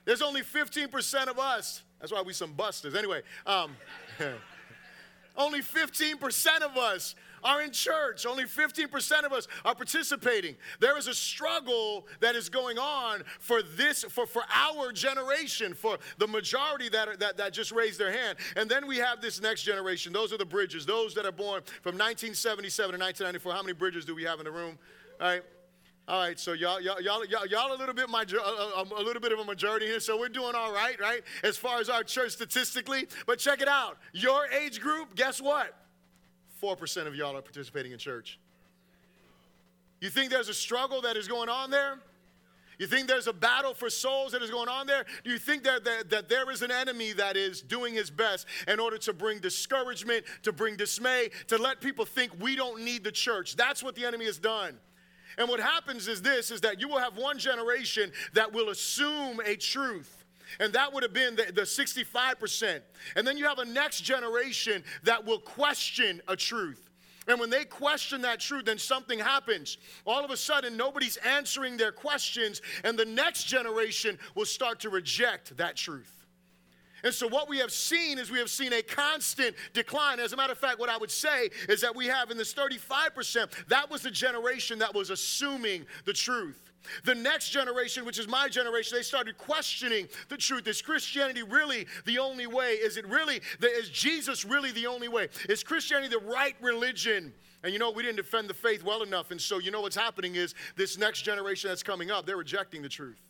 There's 0.05 0.21
only 0.21 0.41
15% 0.41 1.27
of 1.27 1.37
us. 1.37 1.83
That's 1.99 2.11
why 2.11 2.21
we 2.21 2.33
some 2.33 2.53
busters. 2.53 2.95
Anyway, 2.95 3.21
um, 3.45 3.75
only 5.37 5.61
15% 5.61 6.61
of 6.61 6.77
us 6.77 7.15
are 7.43 7.61
in 7.61 7.71
church. 7.71 8.25
Only 8.25 8.45
15% 8.45 9.23
of 9.23 9.31
us 9.31 9.47
are 9.63 9.75
participating. 9.75 10.55
There 10.79 10.97
is 10.97 11.07
a 11.07 11.13
struggle 11.13 12.07
that 12.19 12.35
is 12.35 12.49
going 12.49 12.77
on 12.77 13.23
for 13.39 13.61
this, 13.61 14.03
for, 14.03 14.25
for 14.25 14.43
our 14.53 14.91
generation, 14.91 15.73
for 15.73 15.97
the 16.17 16.27
majority 16.27 16.89
that, 16.89 17.07
are, 17.07 17.17
that, 17.17 17.37
that 17.37 17.53
just 17.53 17.71
raised 17.71 17.99
their 17.99 18.11
hand. 18.11 18.37
And 18.55 18.69
then 18.69 18.87
we 18.87 18.97
have 18.97 19.21
this 19.21 19.41
next 19.41 19.63
generation. 19.63 20.13
Those 20.13 20.33
are 20.33 20.37
the 20.37 20.45
bridges, 20.45 20.85
those 20.85 21.13
that 21.15 21.25
are 21.25 21.31
born 21.31 21.61
from 21.81 21.95
1977 21.95 22.93
to 22.93 22.99
1994. 22.99 23.53
How 23.53 23.61
many 23.61 23.73
bridges 23.73 24.05
do 24.05 24.15
we 24.15 24.23
have 24.23 24.39
in 24.39 24.45
the 24.45 24.51
room? 24.51 24.77
All 25.19 25.27
right. 25.27 25.43
All 26.09 26.19
right, 26.19 26.39
so 26.39 26.53
y'all, 26.53 26.81
y'all, 26.81 26.99
y'all, 26.99 27.23
y'all, 27.45 27.71
a 27.71 27.77
little 27.77 27.93
bit, 27.93 28.09
my, 28.09 28.23
a, 28.23 28.41
uh, 28.41 28.41
uh, 28.41 28.81
um, 28.81 28.91
a 28.97 29.03
little 29.03 29.21
bit 29.21 29.31
of 29.31 29.37
a 29.37 29.45
majority 29.45 29.85
here. 29.85 29.99
So 29.99 30.19
we're 30.19 30.27
doing 30.27 30.55
all 30.55 30.73
right, 30.73 30.99
right, 30.99 31.21
as 31.43 31.55
far 31.55 31.79
as 31.79 31.87
our 31.87 32.03
church 32.03 32.31
statistically. 32.31 33.07
But 33.27 33.37
check 33.37 33.61
it 33.61 33.67
out. 33.67 33.99
Your 34.11 34.47
age 34.47 34.81
group, 34.81 35.13
guess 35.13 35.39
what? 35.39 35.75
4% 36.63 37.05
of 37.05 37.13
y'all 37.13 37.37
are 37.37 37.43
participating 37.43 37.91
in 37.91 37.99
church. 37.99 38.39
You 40.01 40.09
think 40.09 40.31
there's 40.31 40.49
a 40.49 40.53
struggle 40.53 40.99
that 41.01 41.15
is 41.15 41.27
going 41.27 41.47
on 41.47 41.69
there? 41.69 41.99
You 42.79 42.87
think 42.87 43.07
there's 43.07 43.27
a 43.27 43.33
battle 43.33 43.75
for 43.75 43.91
souls 43.91 44.31
that 44.31 44.41
is 44.41 44.49
going 44.49 44.67
on 44.67 44.87
there? 44.87 45.05
Do 45.23 45.29
you 45.29 45.37
think 45.37 45.63
that, 45.65 45.83
that, 45.83 46.09
that, 46.09 46.27
there 46.27 46.49
is 46.49 46.63
an 46.63 46.71
enemy 46.71 47.11
that 47.11 47.37
is 47.37 47.61
doing 47.61 47.93
his 47.93 48.09
best 48.09 48.47
in 48.67 48.79
order 48.79 48.97
to 48.97 49.13
bring 49.13 49.37
discouragement, 49.37 50.25
to 50.41 50.51
bring 50.51 50.75
dismay, 50.75 51.29
to 51.49 51.59
let 51.59 51.81
people 51.81 52.05
think 52.05 52.31
we 52.39 52.55
don't 52.55 52.83
need 52.83 53.03
the 53.03 53.11
church? 53.11 53.55
That's 53.55 53.83
what 53.83 53.93
the 53.93 54.05
enemy 54.05 54.25
has 54.25 54.39
done. 54.39 54.79
And 55.37 55.47
what 55.47 55.59
happens 55.59 56.07
is 56.07 56.21
this 56.21 56.51
is 56.51 56.61
that 56.61 56.79
you 56.79 56.87
will 56.87 56.99
have 56.99 57.17
one 57.17 57.37
generation 57.37 58.11
that 58.33 58.51
will 58.51 58.69
assume 58.69 59.39
a 59.45 59.55
truth 59.55 60.19
and 60.59 60.73
that 60.73 60.93
would 60.93 61.03
have 61.03 61.13
been 61.13 61.35
the, 61.35 61.51
the 61.53 61.61
65%. 61.61 62.81
And 63.15 63.27
then 63.27 63.37
you 63.37 63.45
have 63.45 63.59
a 63.59 63.65
next 63.65 64.01
generation 64.01 64.83
that 65.03 65.25
will 65.25 65.39
question 65.39 66.21
a 66.27 66.35
truth. 66.35 66.89
And 67.27 67.39
when 67.39 67.51
they 67.51 67.65
question 67.65 68.23
that 68.23 68.39
truth, 68.39 68.65
then 68.65 68.79
something 68.79 69.19
happens. 69.19 69.77
All 70.05 70.25
of 70.25 70.31
a 70.31 70.37
sudden, 70.37 70.75
nobody's 70.75 71.17
answering 71.17 71.77
their 71.77 71.91
questions, 71.91 72.61
and 72.83 72.97
the 72.97 73.05
next 73.05 73.43
generation 73.43 74.17
will 74.33 74.45
start 74.45 74.79
to 74.79 74.89
reject 74.89 75.55
that 75.57 75.75
truth. 75.75 76.18
And 77.03 77.13
so, 77.13 77.27
what 77.27 77.49
we 77.49 77.57
have 77.59 77.71
seen 77.71 78.17
is 78.19 78.31
we 78.31 78.39
have 78.39 78.49
seen 78.49 78.73
a 78.73 78.81
constant 78.81 79.55
decline. 79.73 80.19
As 80.19 80.33
a 80.33 80.37
matter 80.37 80.53
of 80.53 80.57
fact, 80.57 80.79
what 80.79 80.89
I 80.89 80.97
would 80.97 81.11
say 81.11 81.49
is 81.67 81.81
that 81.81 81.95
we 81.95 82.07
have 82.07 82.31
in 82.31 82.37
this 82.37 82.53
35%, 82.53 83.67
that 83.67 83.89
was 83.89 84.01
the 84.01 84.11
generation 84.11 84.79
that 84.79 84.93
was 84.93 85.09
assuming 85.09 85.85
the 86.05 86.13
truth. 86.13 86.69
The 87.03 87.15
next 87.15 87.49
generation, 87.49 88.05
which 88.05 88.19
is 88.19 88.27
my 88.27 88.47
generation, 88.47 88.97
they 88.97 89.03
started 89.03 89.37
questioning 89.37 90.07
the 90.29 90.37
truth. 90.37 90.67
Is 90.67 90.81
Christianity 90.81 91.43
really 91.43 91.87
the 92.05 92.19
only 92.19 92.47
way? 92.47 92.73
Is 92.73 92.97
it 92.97 93.05
really, 93.07 93.41
is 93.61 93.89
Jesus 93.89 94.45
really 94.45 94.71
the 94.71 94.87
only 94.87 95.07
way? 95.07 95.27
Is 95.47 95.63
Christianity 95.63 96.09
the 96.09 96.25
right 96.25 96.55
religion? 96.61 97.33
And 97.63 97.73
you 97.73 97.79
know, 97.79 97.91
we 97.91 98.03
didn't 98.03 98.17
defend 98.17 98.49
the 98.49 98.53
faith 98.53 98.83
well 98.83 99.03
enough. 99.03 99.31
And 99.31 99.39
so, 99.39 99.59
you 99.59 99.71
know, 99.71 99.81
what's 99.81 99.95
happening 99.95 100.35
is 100.35 100.55
this 100.75 100.97
next 100.97 101.21
generation 101.23 101.69
that's 101.69 101.83
coming 101.83 102.11
up, 102.11 102.25
they're 102.25 102.37
rejecting 102.37 102.81
the 102.81 102.89
truth. 102.89 103.28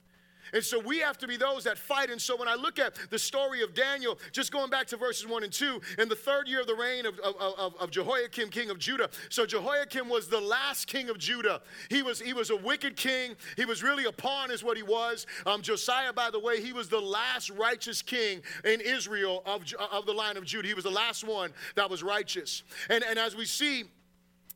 And 0.54 0.64
so 0.64 0.80
we 0.80 1.00
have 1.00 1.18
to 1.20 1.28
be 1.28 1.38
those 1.38 1.64
that 1.64 1.78
fight. 1.78 2.10
And 2.10 2.22
so 2.22 2.36
when 2.36 2.48
I 2.48 2.56
look 2.56 2.80
at 2.80 2.96
the 3.10 3.20
story 3.20 3.62
of 3.62 3.74
Daniel, 3.74 4.18
just 4.32 4.52
going 4.52 4.70
back 4.70 4.88
to 4.88 4.98
verses 4.98 5.28
1 5.28 5.44
and 5.44 5.54
2, 5.54 5.82
in 6.00 6.10
the 6.10 6.16
third 6.16 6.48
year 6.48 6.62
of 6.62 6.68
the 6.68 6.76
reign 6.76 7.06
of, 7.06 7.18
of, 7.20 7.36
of, 7.58 7.76
of 7.76 7.92
Jehoiakim, 7.92 8.50
king 8.50 8.70
of 8.70 8.80
Judah. 8.80 9.10
So 9.30 9.46
Jehoiakim 9.46 10.10
was 10.10 10.28
the 10.28 10.40
last 10.40 10.88
king 10.88 11.10
of 11.10 11.18
Judah. 11.18 11.62
He 11.90 12.02
was, 12.02 12.20
he 12.20 12.34
was 12.34 12.50
a 12.50 12.56
wicked 12.56 12.96
king. 12.96 13.36
He 13.56 13.66
was 13.66 13.84
really 13.84 14.06
a 14.06 14.12
pawn, 14.12 14.52
is 14.52 14.64
what 14.64 14.78
he 14.78 14.84
was. 14.84 15.26
Um, 15.46 15.62
Josiah, 15.62 16.14
by 16.14 16.30
the 16.32 16.40
way, 16.40 16.62
he 16.62 16.74
was 16.74 16.90
the 16.90 17.00
last 17.00 17.50
righteous 17.50 18.02
king 18.02 18.42
in 18.66 18.82
Israel 18.82 19.44
of, 19.46 19.64
of 19.92 20.06
the 20.06 20.14
line 20.14 20.38
of 20.38 20.46
Judah. 20.46 20.68
He 20.68 20.74
was 20.74 20.84
the 20.84 20.90
last 20.90 21.24
one 21.24 21.52
that 21.76 21.90
was 21.90 22.04
righteous. 22.04 22.64
And, 22.90 23.04
and 23.04 23.20
as 23.20 23.36
we 23.36 23.46
see, 23.46 23.86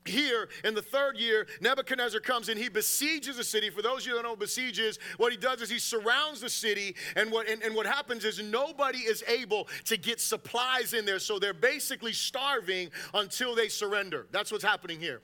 here 0.05 0.50
in 0.63 0.74
the 0.74 0.81
third 0.81 1.17
year, 1.17 1.48
Nebuchadnezzar 1.62 2.19
comes 2.19 2.50
and 2.50 2.60
he 2.60 2.69
besieges 2.69 3.38
the 3.38 3.43
city. 3.43 3.69
For 3.69 3.81
those 3.81 4.01
of 4.01 4.07
you 4.07 4.15
that 4.15 4.24
know 4.24 4.36
besieges, 4.36 5.00
what 5.17 5.31
he 5.31 5.38
does 5.38 5.62
is 5.62 5.69
he 5.69 5.79
surrounds 5.79 6.41
the 6.41 6.50
city, 6.50 6.95
and 7.15 7.31
what 7.31 7.48
and, 7.48 7.62
and 7.62 7.75
what 7.75 7.86
happens 7.86 8.25
is 8.25 8.41
nobody 8.41 9.00
is 9.00 9.24
able 9.27 9.67
to 9.86 9.98
get 9.98 10.19
supplies 10.19 10.93
in 10.93 11.05
there. 11.05 11.19
So 11.19 11.39
they're 11.39 11.53
basically 11.53 12.13
starving 12.13 12.89
until 13.13 13.55
they 13.55 13.69
surrender. 13.69 14.27
That's 14.31 14.51
what's 14.51 14.63
happening 14.63 15.00
here. 15.00 15.22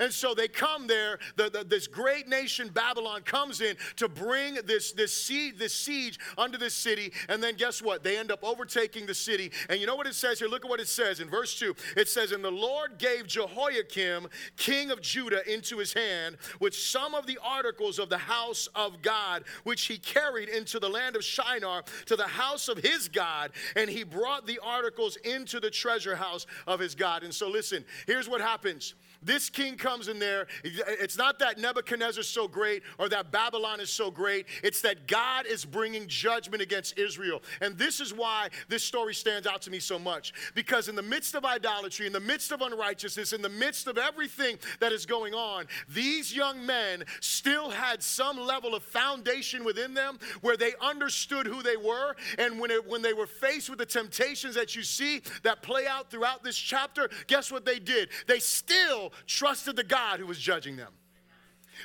And 0.00 0.12
so 0.12 0.34
they 0.34 0.48
come 0.48 0.86
there, 0.86 1.18
the, 1.36 1.50
the, 1.50 1.64
this 1.64 1.86
great 1.86 2.28
nation 2.28 2.68
Babylon 2.68 3.22
comes 3.22 3.60
in 3.60 3.76
to 3.96 4.08
bring 4.08 4.58
this, 4.66 4.92
this, 4.92 5.12
siege, 5.12 5.58
this 5.58 5.74
siege 5.74 6.18
under 6.38 6.58
this 6.58 6.74
city. 6.74 7.12
And 7.28 7.42
then 7.42 7.56
guess 7.56 7.82
what? 7.82 8.02
They 8.02 8.18
end 8.18 8.30
up 8.30 8.42
overtaking 8.42 9.06
the 9.06 9.14
city. 9.14 9.52
And 9.68 9.80
you 9.80 9.86
know 9.86 9.96
what 9.96 10.06
it 10.06 10.14
says 10.14 10.38
here? 10.38 10.48
Look 10.48 10.64
at 10.64 10.70
what 10.70 10.80
it 10.80 10.88
says 10.88 11.20
in 11.20 11.28
verse 11.28 11.58
2. 11.58 11.74
It 11.96 12.08
says, 12.08 12.32
And 12.32 12.44
the 12.44 12.50
Lord 12.50 12.98
gave 12.98 13.26
Jehoiakim, 13.26 14.28
king 14.56 14.90
of 14.90 15.00
Judah, 15.00 15.42
into 15.52 15.78
his 15.78 15.92
hand 15.92 16.36
with 16.60 16.74
some 16.74 17.14
of 17.14 17.26
the 17.26 17.38
articles 17.42 17.98
of 17.98 18.08
the 18.08 18.18
house 18.18 18.68
of 18.74 19.02
God, 19.02 19.44
which 19.64 19.86
he 19.86 19.98
carried 19.98 20.48
into 20.48 20.78
the 20.78 20.88
land 20.88 21.16
of 21.16 21.24
Shinar 21.24 21.84
to 22.06 22.16
the 22.16 22.26
house 22.26 22.68
of 22.68 22.78
his 22.78 23.08
God. 23.08 23.52
And 23.76 23.88
he 23.88 24.04
brought 24.04 24.46
the 24.46 24.60
articles 24.62 25.16
into 25.16 25.60
the 25.60 25.70
treasure 25.70 26.16
house 26.16 26.46
of 26.66 26.80
his 26.80 26.94
God. 26.94 27.22
And 27.22 27.34
so 27.34 27.48
listen, 27.48 27.84
here's 28.06 28.28
what 28.28 28.40
happens. 28.40 28.94
This 29.24 29.48
king 29.48 29.76
comes 29.82 30.06
in 30.06 30.18
there. 30.18 30.46
It's 30.62 31.18
not 31.18 31.40
that 31.40 31.58
Nebuchadnezzar 31.58 32.20
is 32.20 32.28
so 32.28 32.46
great 32.46 32.84
or 32.98 33.08
that 33.08 33.32
Babylon 33.32 33.80
is 33.80 33.90
so 33.90 34.10
great. 34.10 34.46
It's 34.62 34.80
that 34.82 35.08
God 35.08 35.44
is 35.44 35.64
bringing 35.64 36.06
judgment 36.06 36.62
against 36.62 36.96
Israel. 36.96 37.42
And 37.60 37.76
this 37.76 38.00
is 38.00 38.14
why 38.14 38.48
this 38.68 38.84
story 38.84 39.12
stands 39.12 39.46
out 39.46 39.60
to 39.62 39.70
me 39.70 39.80
so 39.80 39.98
much. 39.98 40.32
Because 40.54 40.88
in 40.88 40.94
the 40.94 41.02
midst 41.02 41.34
of 41.34 41.44
idolatry, 41.44 42.06
in 42.06 42.12
the 42.12 42.20
midst 42.20 42.52
of 42.52 42.62
unrighteousness, 42.62 43.32
in 43.32 43.42
the 43.42 43.48
midst 43.48 43.88
of 43.88 43.98
everything 43.98 44.56
that 44.78 44.92
is 44.92 45.04
going 45.04 45.34
on, 45.34 45.66
these 45.88 46.34
young 46.34 46.64
men 46.64 47.02
still 47.20 47.68
had 47.68 48.02
some 48.02 48.38
level 48.38 48.76
of 48.76 48.84
foundation 48.84 49.64
within 49.64 49.94
them 49.94 50.18
where 50.42 50.56
they 50.56 50.74
understood 50.80 51.46
who 51.46 51.60
they 51.62 51.76
were. 51.76 52.14
And 52.38 52.60
when, 52.60 52.70
it, 52.70 52.88
when 52.88 53.02
they 53.02 53.14
were 53.14 53.26
faced 53.26 53.68
with 53.68 53.80
the 53.80 53.86
temptations 53.86 54.54
that 54.54 54.76
you 54.76 54.84
see 54.84 55.22
that 55.42 55.60
play 55.60 55.88
out 55.88 56.08
throughout 56.08 56.44
this 56.44 56.56
chapter, 56.56 57.10
guess 57.26 57.50
what 57.50 57.64
they 57.64 57.80
did? 57.80 58.10
They 58.28 58.38
still 58.38 59.12
trusted 59.26 59.71
the 59.76 59.84
God 59.84 60.20
who 60.20 60.26
was 60.26 60.38
judging 60.38 60.76
them. 60.76 60.92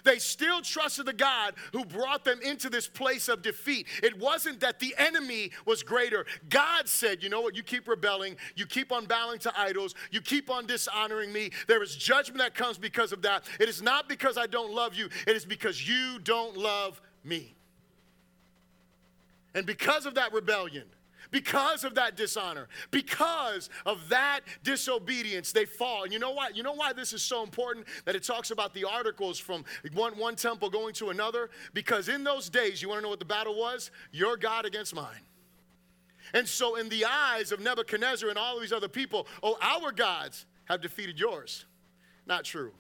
They 0.04 0.20
still 0.20 0.62
trusted 0.62 1.06
the 1.06 1.14
God 1.14 1.56
who 1.72 1.86
brought 1.86 2.24
them 2.24 2.40
into 2.42 2.70
this 2.70 2.88
place 2.88 3.28
of 3.30 3.42
defeat. 3.42 3.88
It 4.04 4.20
wasn't 4.20 4.60
that 4.60 4.80
the 4.80 4.94
enemy 4.98 5.52
was 5.66 5.84
greater. 5.84 6.26
God 6.50 6.88
said, 6.88 7.24
You 7.24 7.30
know 7.30 7.42
what? 7.42 7.56
You 7.56 7.64
keep 7.64 7.88
rebelling. 7.88 8.36
You 8.56 8.66
keep 8.66 8.92
on 8.92 9.06
bowing 9.06 9.40
to 9.40 9.60
idols. 9.60 9.96
You 10.12 10.22
keep 10.22 10.50
on 10.50 10.66
dishonoring 10.66 11.32
me. 11.32 11.52
There 11.68 11.82
is 11.82 11.96
judgment 11.96 12.40
that 12.40 12.56
comes 12.56 12.78
because 12.78 13.12
of 13.12 13.22
that. 13.24 13.46
It 13.60 13.70
is 13.70 13.82
not 13.82 14.10
because 14.10 14.38
I 14.38 14.48
don't 14.48 14.74
love 14.74 14.96
you, 14.96 15.10
it 15.26 15.36
is 15.36 15.46
because 15.46 15.88
you 15.88 16.20
don't 16.20 16.56
love 16.58 17.02
me. 17.24 17.54
And 19.56 19.66
because 19.66 20.06
of 20.06 20.16
that 20.16 20.34
rebellion, 20.34 20.84
because 21.32 21.84
of 21.84 21.96
that 21.96 22.16
dishonor, 22.16 22.68
because 22.92 23.70
of 23.86 24.10
that 24.10 24.42
disobedience, 24.64 25.52
they 25.52 25.66
fall. 25.66 26.04
And 26.04 26.14
you 26.14 26.20
know 26.20 26.32
why? 26.32 26.50
You 26.54 26.64
know 26.64 26.74
why 26.74 26.94
this 26.94 27.14
is 27.14 27.22
so 27.22 27.44
important 27.44 27.88
that 28.06 28.16
it 28.16 28.24
talks 28.24 28.52
about 28.52 28.74
the 28.74 28.86
articles 28.86 29.40
from 29.40 29.66
one, 29.94 30.18
one 30.18 30.36
temple 30.36 30.70
going 30.70 30.94
to 30.96 31.10
another? 31.10 31.50
Because 31.74 32.10
in 32.10 32.24
those 32.24 32.50
days, 32.50 32.82
you 32.82 32.90
want 32.90 33.00
to 33.00 33.04
know 33.04 33.10
what 33.10 33.20
the 33.20 33.26
battle 33.26 33.58
was? 33.58 33.92
Your 34.12 34.38
God 34.38 34.66
against 34.66 34.96
mine. 34.96 35.22
And 36.34 36.48
so, 36.48 36.76
in 36.76 36.90
the 36.90 37.06
eyes 37.06 37.52
of 37.52 37.60
Nebuchadnezzar 37.60 38.30
and 38.30 38.38
all 38.38 38.60
these 38.60 38.74
other 38.74 38.90
people, 38.90 39.28
oh, 39.42 39.58
our 39.62 39.92
gods 39.92 40.46
have 40.66 40.82
defeated 40.82 41.20
yours. 41.20 41.66
Not 42.26 42.44
true. 42.44 42.74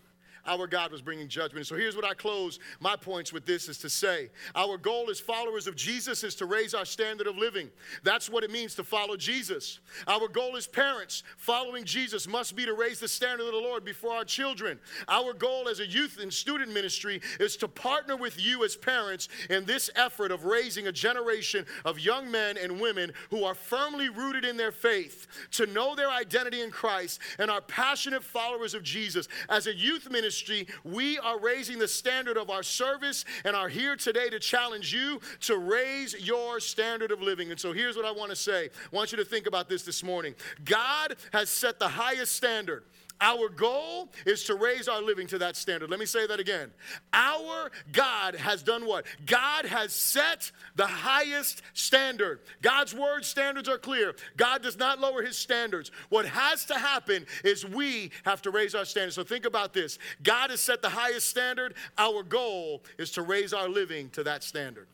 Our 0.47 0.65
God 0.65 0.91
was 0.91 1.01
bringing 1.01 1.27
judgment. 1.27 1.67
So 1.67 1.75
here's 1.75 1.95
what 1.95 2.05
I 2.05 2.13
close 2.13 2.59
my 2.79 2.95
points 2.95 3.33
with 3.33 3.45
this 3.45 3.67
is 3.67 3.77
to 3.79 3.89
say 3.89 4.29
our 4.55 4.77
goal 4.77 5.09
as 5.09 5.19
followers 5.19 5.67
of 5.67 5.75
Jesus 5.75 6.23
is 6.23 6.35
to 6.35 6.45
raise 6.45 6.73
our 6.73 6.85
standard 6.85 7.27
of 7.27 7.37
living. 7.37 7.69
That's 8.03 8.29
what 8.29 8.43
it 8.43 8.51
means 8.51 8.73
to 8.75 8.83
follow 8.83 9.17
Jesus. 9.17 9.79
Our 10.07 10.27
goal 10.27 10.55
as 10.55 10.67
parents 10.67 11.23
following 11.37 11.83
Jesus 11.83 12.27
must 12.27 12.55
be 12.55 12.65
to 12.65 12.73
raise 12.73 12.99
the 12.99 13.07
standard 13.07 13.45
of 13.45 13.53
the 13.53 13.59
Lord 13.59 13.83
before 13.83 14.13
our 14.13 14.25
children. 14.25 14.79
Our 15.07 15.33
goal 15.33 15.67
as 15.67 15.79
a 15.79 15.87
youth 15.87 16.19
and 16.21 16.33
student 16.33 16.73
ministry 16.73 17.21
is 17.39 17.57
to 17.57 17.67
partner 17.67 18.15
with 18.15 18.43
you 18.43 18.63
as 18.63 18.75
parents 18.75 19.27
in 19.49 19.65
this 19.65 19.89
effort 19.95 20.31
of 20.31 20.45
raising 20.45 20.87
a 20.87 20.91
generation 20.91 21.65
of 21.83 21.99
young 21.99 22.31
men 22.31 22.57
and 22.57 22.79
women 22.79 23.11
who 23.29 23.43
are 23.43 23.55
firmly 23.55 24.09
rooted 24.09 24.45
in 24.45 24.55
their 24.55 24.71
faith, 24.71 25.27
to 25.51 25.65
know 25.65 25.95
their 25.95 26.09
identity 26.09 26.61
in 26.61 26.71
Christ, 26.71 27.19
and 27.37 27.51
are 27.51 27.61
passionate 27.61 28.23
followers 28.23 28.73
of 28.73 28.83
Jesus. 28.83 29.27
As 29.49 29.67
a 29.67 29.75
youth 29.75 30.09
ministry, 30.09 30.36
we 30.83 31.17
are 31.19 31.39
raising 31.39 31.79
the 31.79 31.87
standard 31.87 32.37
of 32.37 32.49
our 32.49 32.63
service 32.63 33.25
and 33.45 33.55
are 33.55 33.69
here 33.69 33.95
today 33.95 34.29
to 34.29 34.39
challenge 34.39 34.93
you 34.93 35.19
to 35.41 35.57
raise 35.57 36.15
your 36.19 36.59
standard 36.59 37.11
of 37.11 37.21
living. 37.21 37.51
And 37.51 37.59
so 37.59 37.73
here's 37.73 37.95
what 37.95 38.05
I 38.05 38.11
want 38.11 38.29
to 38.29 38.35
say 38.35 38.65
I 38.65 38.95
want 38.95 39.11
you 39.11 39.17
to 39.17 39.25
think 39.25 39.47
about 39.47 39.69
this 39.69 39.83
this 39.83 40.03
morning. 40.03 40.35
God 40.63 41.15
has 41.33 41.49
set 41.49 41.79
the 41.79 41.87
highest 41.87 42.35
standard. 42.35 42.83
Our 43.19 43.49
goal 43.49 44.09
is 44.25 44.43
to 44.45 44.55
raise 44.55 44.87
our 44.87 45.01
living 45.01 45.27
to 45.27 45.37
that 45.39 45.55
standard. 45.55 45.89
Let 45.89 45.99
me 45.99 46.05
say 46.05 46.27
that 46.27 46.39
again. 46.39 46.71
Our 47.13 47.71
God 47.91 48.35
has 48.35 48.61
done 48.61 48.85
what? 48.85 49.05
God 49.25 49.65
has 49.65 49.91
set 49.93 50.51
the 50.75 50.85
highest 50.85 51.61
standard. 51.73 52.41
God's 52.61 52.93
word 52.93 53.25
standards 53.25 53.67
are 53.67 53.79
clear. 53.79 54.15
God 54.35 54.61
does 54.61 54.77
not 54.77 54.99
lower 54.99 55.23
his 55.23 55.37
standards. 55.37 55.91
What 56.09 56.27
has 56.27 56.65
to 56.65 56.75
happen 56.75 57.25
is 57.43 57.65
we 57.65 58.11
have 58.23 58.41
to 58.43 58.51
raise 58.51 58.75
our 58.75 58.85
standards. 58.85 59.15
So 59.15 59.23
think 59.23 59.45
about 59.45 59.73
this 59.73 59.97
God 60.21 60.51
has 60.51 60.61
set 60.61 60.81
the 60.81 60.89
highest 60.89 61.27
standard. 61.27 61.73
Our 61.97 62.23
goal 62.23 62.83
is 62.99 63.11
to 63.11 63.23
raise 63.23 63.53
our 63.53 63.67
living 63.67 64.09
to 64.11 64.23
that 64.23 64.43
standard. 64.43 64.87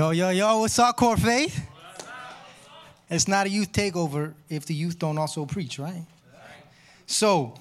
Yo, 0.00 0.12
yo, 0.12 0.30
yo, 0.30 0.60
what's 0.60 0.78
up, 0.78 0.96
Core 0.96 1.18
Faith? 1.18 1.60
It's 3.10 3.28
not 3.28 3.44
a 3.44 3.50
youth 3.50 3.70
takeover 3.70 4.32
if 4.48 4.64
the 4.64 4.72
youth 4.72 4.98
don't 4.98 5.18
also 5.18 5.44
preach, 5.44 5.78
right? 5.78 6.06
So, 7.04 7.52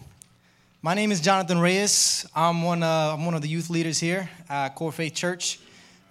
my 0.81 0.93
name 0.93 1.11
is 1.11 1.19
Jonathan 1.19 1.59
Reyes. 1.59 2.25
I'm 2.33 2.63
one, 2.63 2.81
uh, 2.81 3.13
I'm 3.13 3.25
one 3.25 3.33
of 3.33 3.41
the 3.41 3.49
youth 3.49 3.69
leaders 3.69 3.99
here 3.99 4.29
at 4.47 4.69
Core 4.75 4.93
Faith 4.93 5.15
Church. 5.15 5.59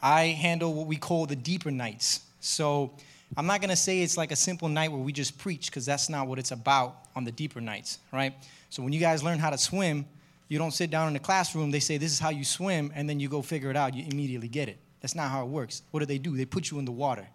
I 0.03 0.27
handle 0.27 0.75
what 0.75 0.87
we 0.87 0.97
call 0.97 1.25
the 1.25 1.35
deeper 1.35 1.71
nights. 1.71 2.21
So, 2.41 2.91
I'm 3.35 3.47
not 3.47 3.63
going 3.63 3.71
to 3.71 3.77
say 3.77 4.03
it's 4.03 4.19
like 4.19 4.31
a 4.31 4.37
simple 4.37 4.69
night 4.69 4.93
where 4.93 5.01
we 5.01 5.13
just 5.13 5.39
preach 5.39 5.71
because 5.71 5.87
that's 5.87 6.11
not 6.11 6.27
what 6.27 6.39
it's 6.39 6.51
about 6.51 7.07
on 7.17 7.25
the 7.25 7.33
deeper 7.33 7.63
nights, 7.63 8.01
right? 8.13 8.35
So, 8.69 8.83
when 8.83 8.93
you 8.93 9.01
guys 9.01 9.23
learn 9.23 9.39
how 9.39 9.49
to 9.49 9.57
swim, 9.57 10.05
you 10.49 10.59
don't 10.59 10.73
sit 10.73 10.91
down 10.91 11.09
in 11.09 11.15
the 11.15 11.21
classroom, 11.21 11.71
they 11.71 11.81
say 11.81 11.97
this 11.97 12.13
is 12.13 12.19
how 12.19 12.29
you 12.29 12.45
swim, 12.45 12.93
and 12.95 13.09
then 13.09 13.19
you 13.19 13.31
go 13.31 13.41
figure 13.41 13.71
it 13.71 13.79
out. 13.79 13.95
You 13.95 14.05
immediately 14.13 14.49
get 14.49 14.69
it. 14.69 14.77
That's 15.01 15.15
not 15.15 15.31
how 15.31 15.43
it 15.43 15.49
works. 15.49 15.83
What 15.91 16.01
do 16.01 16.07
they 16.07 16.19
do? 16.19 16.37
They 16.37 16.45
put 16.45 16.71
you 16.71 16.79
in 16.79 16.85
the 16.85 16.93
water. 16.93 17.27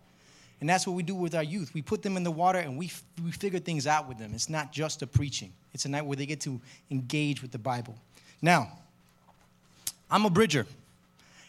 And 0.59 0.69
that's 0.69 0.87
what 0.87 0.93
we 0.93 1.03
do 1.03 1.15
with 1.15 1.35
our 1.35 1.43
youth. 1.43 1.73
We 1.73 1.81
put 1.81 2.01
them 2.01 2.15
in 2.15 2.23
the 2.23 2.31
water 2.31 2.59
and 2.59 2.77
we, 2.77 2.91
we 3.23 3.31
figure 3.31 3.59
things 3.59 3.85
out 3.85 4.07
with 4.07 4.17
them. 4.17 4.31
It's 4.33 4.49
not 4.49 4.71
just 4.71 5.01
a 5.01 5.07
preaching, 5.07 5.51
it's 5.73 5.85
a 5.85 5.89
night 5.89 6.05
where 6.05 6.15
they 6.15 6.25
get 6.25 6.41
to 6.41 6.61
engage 6.89 7.41
with 7.41 7.51
the 7.51 7.57
Bible. 7.57 7.97
Now, 8.41 8.71
I'm 10.09 10.25
a 10.25 10.29
bridger. 10.29 10.65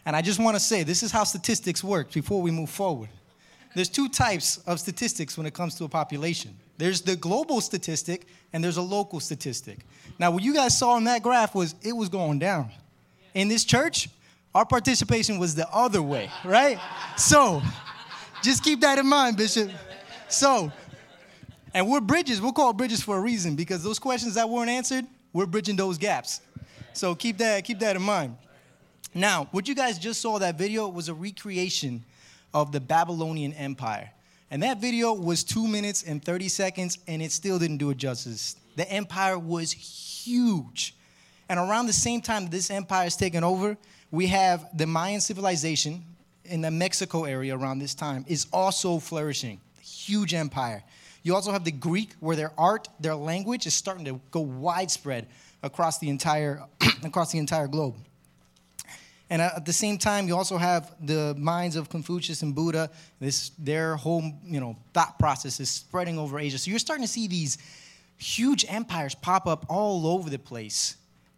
And 0.07 0.14
I 0.14 0.20
just 0.20 0.38
want 0.38 0.57
to 0.57 0.61
say 0.61 0.83
this 0.83 1.03
is 1.03 1.11
how 1.11 1.24
statistics 1.24 1.83
work 1.83 2.12
before 2.12 2.42
we 2.42 2.50
move 2.50 2.70
forward. 2.70 3.09
there's 3.74 3.88
two 3.88 4.09
types 4.09 4.59
of 4.66 4.79
statistics 4.79 5.37
when 5.37 5.46
it 5.46 5.55
comes 5.55 5.74
to 5.77 5.85
a 5.85 5.88
population. 5.88 6.57
There's 6.77 7.00
the 7.00 7.16
global 7.16 7.61
statistic 7.61 8.27
and 8.53 8.62
there's 8.62 8.77
a 8.77 8.83
local 8.83 9.20
statistic. 9.20 9.79
Now, 10.18 10.31
what 10.31 10.42
you 10.42 10.55
guys 10.55 10.77
saw 10.77 10.96
in 10.96 11.05
that 11.05 11.22
graph 11.22 11.55
was 11.55 11.74
it 11.83 11.92
was 11.92 12.09
going 12.09 12.38
down. 12.38 12.70
In 13.35 13.48
this 13.48 13.64
church, 13.64 14.09
our 14.54 14.64
participation 14.64 15.38
was 15.38 15.54
the 15.54 15.68
other 15.70 16.00
way, 16.00 16.30
right? 16.44 16.78
So, 17.16 17.62
just 18.42 18.62
keep 18.62 18.80
that 18.82 18.98
in 18.98 19.06
mind, 19.06 19.36
Bishop. 19.36 19.70
So, 20.28 20.70
and 21.72 21.88
we're 21.88 22.00
bridges. 22.00 22.40
We'll 22.40 22.52
call 22.52 22.72
bridges 22.72 23.02
for 23.02 23.16
a 23.16 23.20
reason 23.20 23.56
because 23.56 23.82
those 23.82 23.98
questions 23.98 24.34
that 24.34 24.48
weren't 24.48 24.70
answered, 24.70 25.06
we're 25.32 25.46
bridging 25.46 25.76
those 25.76 25.98
gaps. 25.98 26.40
So 26.92 27.14
keep 27.16 27.38
that 27.38 27.64
keep 27.64 27.80
that 27.80 27.96
in 27.96 28.02
mind. 28.02 28.36
Now, 29.12 29.48
what 29.50 29.68
you 29.68 29.74
guys 29.74 29.98
just 29.98 30.20
saw 30.20 30.38
that 30.38 30.56
video 30.56 30.88
was 30.88 31.08
a 31.08 31.14
recreation 31.14 32.04
of 32.52 32.70
the 32.72 32.80
Babylonian 32.80 33.52
Empire. 33.52 34.10
And 34.50 34.62
that 34.62 34.80
video 34.80 35.12
was 35.12 35.42
two 35.42 35.66
minutes 35.66 36.04
and 36.04 36.24
30 36.24 36.48
seconds, 36.48 36.98
and 37.08 37.20
it 37.20 37.32
still 37.32 37.58
didn't 37.58 37.78
do 37.78 37.90
it 37.90 37.96
justice. 37.96 38.56
The 38.76 38.88
empire 38.90 39.38
was 39.38 39.72
huge. 39.72 40.94
And 41.48 41.58
around 41.58 41.86
the 41.86 41.92
same 41.92 42.20
time 42.20 42.48
this 42.48 42.70
empire 42.70 43.06
is 43.06 43.16
taken 43.16 43.42
over, 43.42 43.76
we 44.14 44.29
have 44.29 44.66
the 44.77 44.87
Mayan 44.87 45.20
civilization 45.20 46.05
in 46.44 46.61
the 46.61 46.70
Mexico 46.70 47.24
area 47.24 47.57
around 47.57 47.81
this 47.81 47.94
time 47.94 48.24
is 48.29 48.46
also 48.53 49.00
flourishing. 49.00 49.61
Huge 49.83 50.35
empire. 50.35 50.85
You 51.24 51.35
also 51.35 51.50
have 51.50 51.64
the 51.64 51.72
Greek, 51.72 52.14
where 52.20 52.37
their 52.37 52.53
art, 52.57 52.88
their 53.00 53.16
language 53.16 53.66
is 53.66 53.74
starting 53.74 54.05
to 54.05 54.20
go 54.31 54.40
widespread 54.40 55.27
across 55.62 55.98
the 55.98 56.11
entire, 56.11 56.62
across 57.05 57.33
the 57.33 57.38
entire 57.38 57.66
globe. 57.66 57.96
And 59.31 59.42
uh, 59.42 59.50
at 59.57 59.66
the 59.66 59.72
same 59.72 59.98
time, 59.98 60.29
you 60.29 60.37
also 60.37 60.59
have 60.59 60.94
the 61.05 61.35
minds 61.37 61.74
of 61.74 61.88
Confucius 61.88 62.42
and 62.42 62.55
Buddha. 62.55 62.90
This, 63.18 63.50
their 63.59 63.96
whole 63.96 64.22
you 64.44 64.61
know, 64.61 64.77
thought 64.92 65.18
process 65.18 65.59
is 65.59 65.70
spreading 65.70 66.18
over 66.18 66.38
Asia. 66.38 66.59
So 66.59 66.70
you're 66.70 66.79
starting 66.79 67.05
to 67.05 67.11
see 67.11 67.27
these 67.27 67.59
huge 68.16 68.64
empires 68.68 69.14
pop 69.16 69.48
up 69.48 69.66
all 69.68 70.07
over 70.07 70.31
the 70.31 70.38
place, 70.38 70.96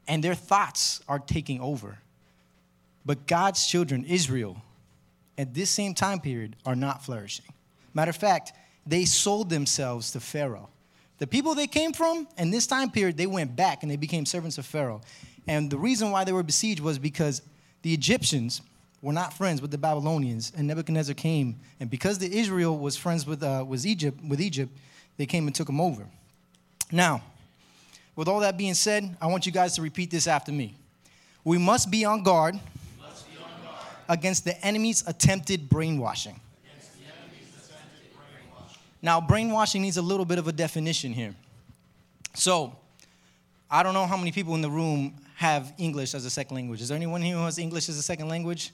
and 0.08 0.22
their 0.22 0.34
thoughts 0.34 1.00
are 1.08 1.20
taking 1.20 1.60
over. 1.60 1.98
But 3.06 3.26
God's 3.26 3.64
children, 3.66 4.04
Israel, 4.04 4.60
at 5.38 5.54
this 5.54 5.70
same 5.70 5.94
time 5.94 6.20
period, 6.20 6.56
are 6.66 6.76
not 6.76 7.04
flourishing. 7.04 7.46
Matter 7.94 8.10
of 8.10 8.16
fact, 8.16 8.52
they 8.84 9.04
sold 9.04 9.48
themselves 9.48 10.10
to 10.10 10.20
Pharaoh. 10.20 10.68
The 11.18 11.26
people 11.26 11.54
they 11.54 11.68
came 11.68 11.92
from, 11.92 12.28
in 12.36 12.50
this 12.50 12.66
time 12.66 12.90
period, 12.90 13.16
they 13.16 13.26
went 13.26 13.56
back 13.56 13.82
and 13.82 13.90
they 13.90 13.96
became 13.96 14.26
servants 14.26 14.58
of 14.58 14.66
Pharaoh. 14.66 15.00
And 15.46 15.70
the 15.70 15.78
reason 15.78 16.10
why 16.10 16.24
they 16.24 16.32
were 16.32 16.42
besieged 16.42 16.80
was 16.80 16.98
because 16.98 17.40
the 17.82 17.94
Egyptians 17.94 18.60
were 19.00 19.12
not 19.12 19.32
friends 19.32 19.62
with 19.62 19.70
the 19.70 19.78
Babylonians, 19.78 20.52
and 20.56 20.66
Nebuchadnezzar 20.66 21.14
came, 21.14 21.60
and 21.78 21.88
because 21.88 22.18
the 22.18 22.36
Israel 22.36 22.76
was 22.76 22.96
friends 22.96 23.24
with 23.24 23.42
uh, 23.42 23.64
was 23.66 23.86
Egypt 23.86 24.18
with 24.26 24.40
Egypt, 24.40 24.76
they 25.16 25.26
came 25.26 25.46
and 25.46 25.54
took 25.54 25.68
them 25.68 25.80
over. 25.80 26.06
Now, 26.90 27.22
with 28.16 28.26
all 28.26 28.40
that 28.40 28.56
being 28.58 28.74
said, 28.74 29.16
I 29.20 29.26
want 29.26 29.46
you 29.46 29.52
guys 29.52 29.74
to 29.76 29.82
repeat 29.82 30.10
this 30.10 30.26
after 30.26 30.50
me. 30.50 30.74
We 31.44 31.58
must 31.58 31.90
be 31.90 32.04
on 32.04 32.22
guard, 32.24 32.54
be 32.54 32.58
on 32.58 32.62
guard. 32.62 32.66
Against 34.08 34.44
the 34.44 34.58
enemy's 34.64 35.06
attempted 35.06 35.68
brainwashing. 35.68 36.40
Now, 39.02 39.20
brainwashing 39.20 39.82
needs 39.82 39.98
a 39.98 40.02
little 40.02 40.24
bit 40.24 40.38
of 40.38 40.48
a 40.48 40.52
definition 40.52 41.12
here. 41.12 41.34
So, 42.34 42.74
I 43.70 43.82
don't 43.82 43.94
know 43.94 44.06
how 44.06 44.16
many 44.16 44.32
people 44.32 44.54
in 44.54 44.62
the 44.62 44.70
room 44.70 45.14
have 45.36 45.72
English 45.78 46.14
as 46.14 46.24
a 46.24 46.30
second 46.30 46.56
language. 46.56 46.80
Is 46.80 46.88
there 46.88 46.96
anyone 46.96 47.20
here 47.20 47.36
who 47.36 47.44
has 47.44 47.58
English 47.58 47.88
as 47.88 47.98
a 47.98 48.02
second 48.02 48.28
language? 48.28 48.72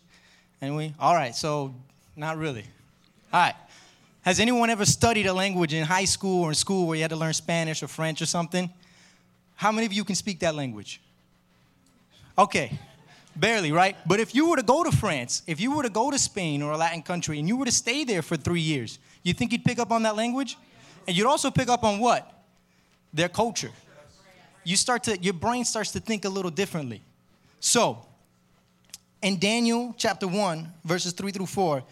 Anyway? 0.61 0.95
All 0.99 1.15
right, 1.15 1.35
so 1.35 1.75
not 2.17 2.39
really. 2.39 2.65
All 3.33 3.41
right. 3.41 3.55
Has 4.23 4.39
anyone 4.39 4.71
ever 4.71 4.85
studied 4.85 5.27
a 5.27 5.33
language 5.33 5.75
in 5.75 5.85
high 5.85 6.05
school 6.05 6.45
or 6.45 6.51
in 6.51 6.55
school 6.55 6.87
where 6.87 6.97
you 6.97 7.03
had 7.03 7.11
to 7.11 7.17
learn 7.17 7.33
Spanish 7.33 7.83
or 7.83 7.89
French 7.89 8.23
or 8.23 8.27
something? 8.27 8.71
How 9.57 9.73
many 9.73 9.87
of 9.87 9.93
you 9.93 10.05
can 10.05 10.15
speak 10.15 10.39
that 10.41 10.55
language? 10.55 11.01
Okay, 12.39 12.79
barely, 13.37 13.73
right? 13.73 13.97
But 14.07 14.21
if 14.21 14.35
you 14.35 14.49
were 14.49 14.57
to 14.57 14.63
go 14.63 14.85
to 14.85 14.93
France, 14.93 15.43
if 15.47 15.61
you 15.61 15.75
were 15.75 15.83
to 15.83 15.91
go 15.91 16.11
to 16.11 16.19
Spain 16.19 16.63
or 16.63 16.73
a 16.73 16.77
Latin 16.77 17.03
country 17.03 17.39
and 17.39 17.49
you 17.49 17.57
were 17.57 17.65
to 17.65 17.73
stay 17.73 18.05
there 18.05 18.23
for 18.23 18.37
three 18.37 18.61
years, 18.61 18.99
you 19.23 19.33
think 19.33 19.53
you'd 19.53 19.65
pick 19.65 19.79
up 19.79 19.91
on 19.91 20.03
that 20.03 20.17
language? 20.17 20.57
And 21.07 21.17
you'd 21.17 21.27
also 21.27 21.51
pick 21.51 21.69
up 21.69 21.85
on 21.85 21.99
what? 21.99 22.45
Their 23.13 23.29
culture. 23.29 23.71
You 24.65 24.77
start 24.77 25.05
to, 25.05 25.19
your 25.21 25.35
brain 25.35 25.65
starts 25.65 25.91
to 25.93 26.01
think 26.01 26.25
a 26.25 26.29
little 26.29 26.51
differently. 26.51 27.03
So, 27.59 28.07
in 29.23 29.39
Daniel 29.39 29.95
chapter 29.97 30.27
1, 30.27 30.73
verses 30.85 31.13
3 31.13 31.33
through 31.33 31.47
4, 31.47 31.83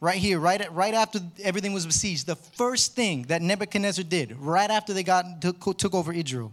right 0.00 0.16
here, 0.16 0.38
right, 0.38 0.60
at, 0.60 0.72
right 0.72 0.94
after 0.94 1.20
everything 1.42 1.72
was 1.72 1.86
besieged, 1.86 2.26
the 2.26 2.36
first 2.36 2.94
thing 2.94 3.22
that 3.24 3.42
Nebuchadnezzar 3.42 4.04
did, 4.04 4.36
right 4.38 4.70
after 4.70 4.92
they 4.92 5.02
got 5.02 5.40
took, 5.40 5.78
took 5.78 5.94
over 5.94 6.12
Israel, 6.12 6.52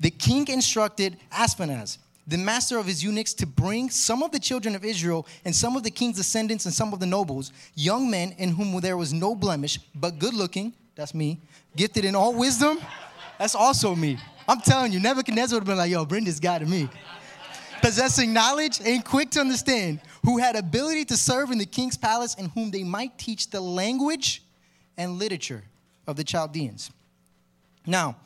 the 0.00 0.10
king 0.10 0.46
instructed 0.48 1.16
Ashpenaz, 1.32 1.98
the 2.28 2.36
master 2.36 2.78
of 2.78 2.84
his 2.84 3.02
eunuchs 3.02 3.32
to 3.32 3.46
bring 3.46 3.88
some 3.88 4.22
of 4.22 4.30
the 4.30 4.38
children 4.38 4.76
of 4.76 4.84
Israel 4.84 5.26
and 5.46 5.56
some 5.56 5.76
of 5.76 5.82
the 5.82 5.90
king's 5.90 6.18
descendants 6.18 6.66
and 6.66 6.74
some 6.74 6.92
of 6.92 7.00
the 7.00 7.06
nobles, 7.06 7.52
young 7.74 8.10
men 8.10 8.34
in 8.36 8.50
whom 8.50 8.78
there 8.80 8.98
was 8.98 9.14
no 9.14 9.34
blemish, 9.34 9.80
but 9.94 10.18
good 10.18 10.34
looking, 10.34 10.74
that's 10.94 11.14
me, 11.14 11.40
gifted 11.74 12.04
in 12.04 12.14
all 12.14 12.34
wisdom, 12.34 12.78
that's 13.38 13.54
also 13.54 13.94
me. 13.94 14.18
I'm 14.46 14.60
telling 14.60 14.92
you, 14.92 15.00
Nebuchadnezzar 15.00 15.56
would 15.56 15.62
have 15.62 15.66
been 15.66 15.78
like, 15.78 15.90
yo, 15.90 16.04
bring 16.04 16.24
this 16.24 16.38
guy 16.38 16.58
to 16.58 16.66
me. 16.66 16.90
Possessing 17.80 18.32
knowledge 18.32 18.80
and 18.84 19.02
quick 19.02 19.30
to 19.30 19.40
understand, 19.40 20.00
who 20.22 20.36
had 20.36 20.54
ability 20.54 21.06
to 21.06 21.16
serve 21.16 21.50
in 21.50 21.56
the 21.56 21.66
king's 21.66 21.96
palace 21.96 22.34
and 22.34 22.50
whom 22.50 22.70
they 22.70 22.82
might 22.82 23.16
teach 23.16 23.48
the 23.48 23.60
language 23.60 24.42
and 24.98 25.18
literature 25.18 25.62
of 26.06 26.16
the 26.16 26.24
Chaldeans. 26.24 26.90
Now, 27.86 28.16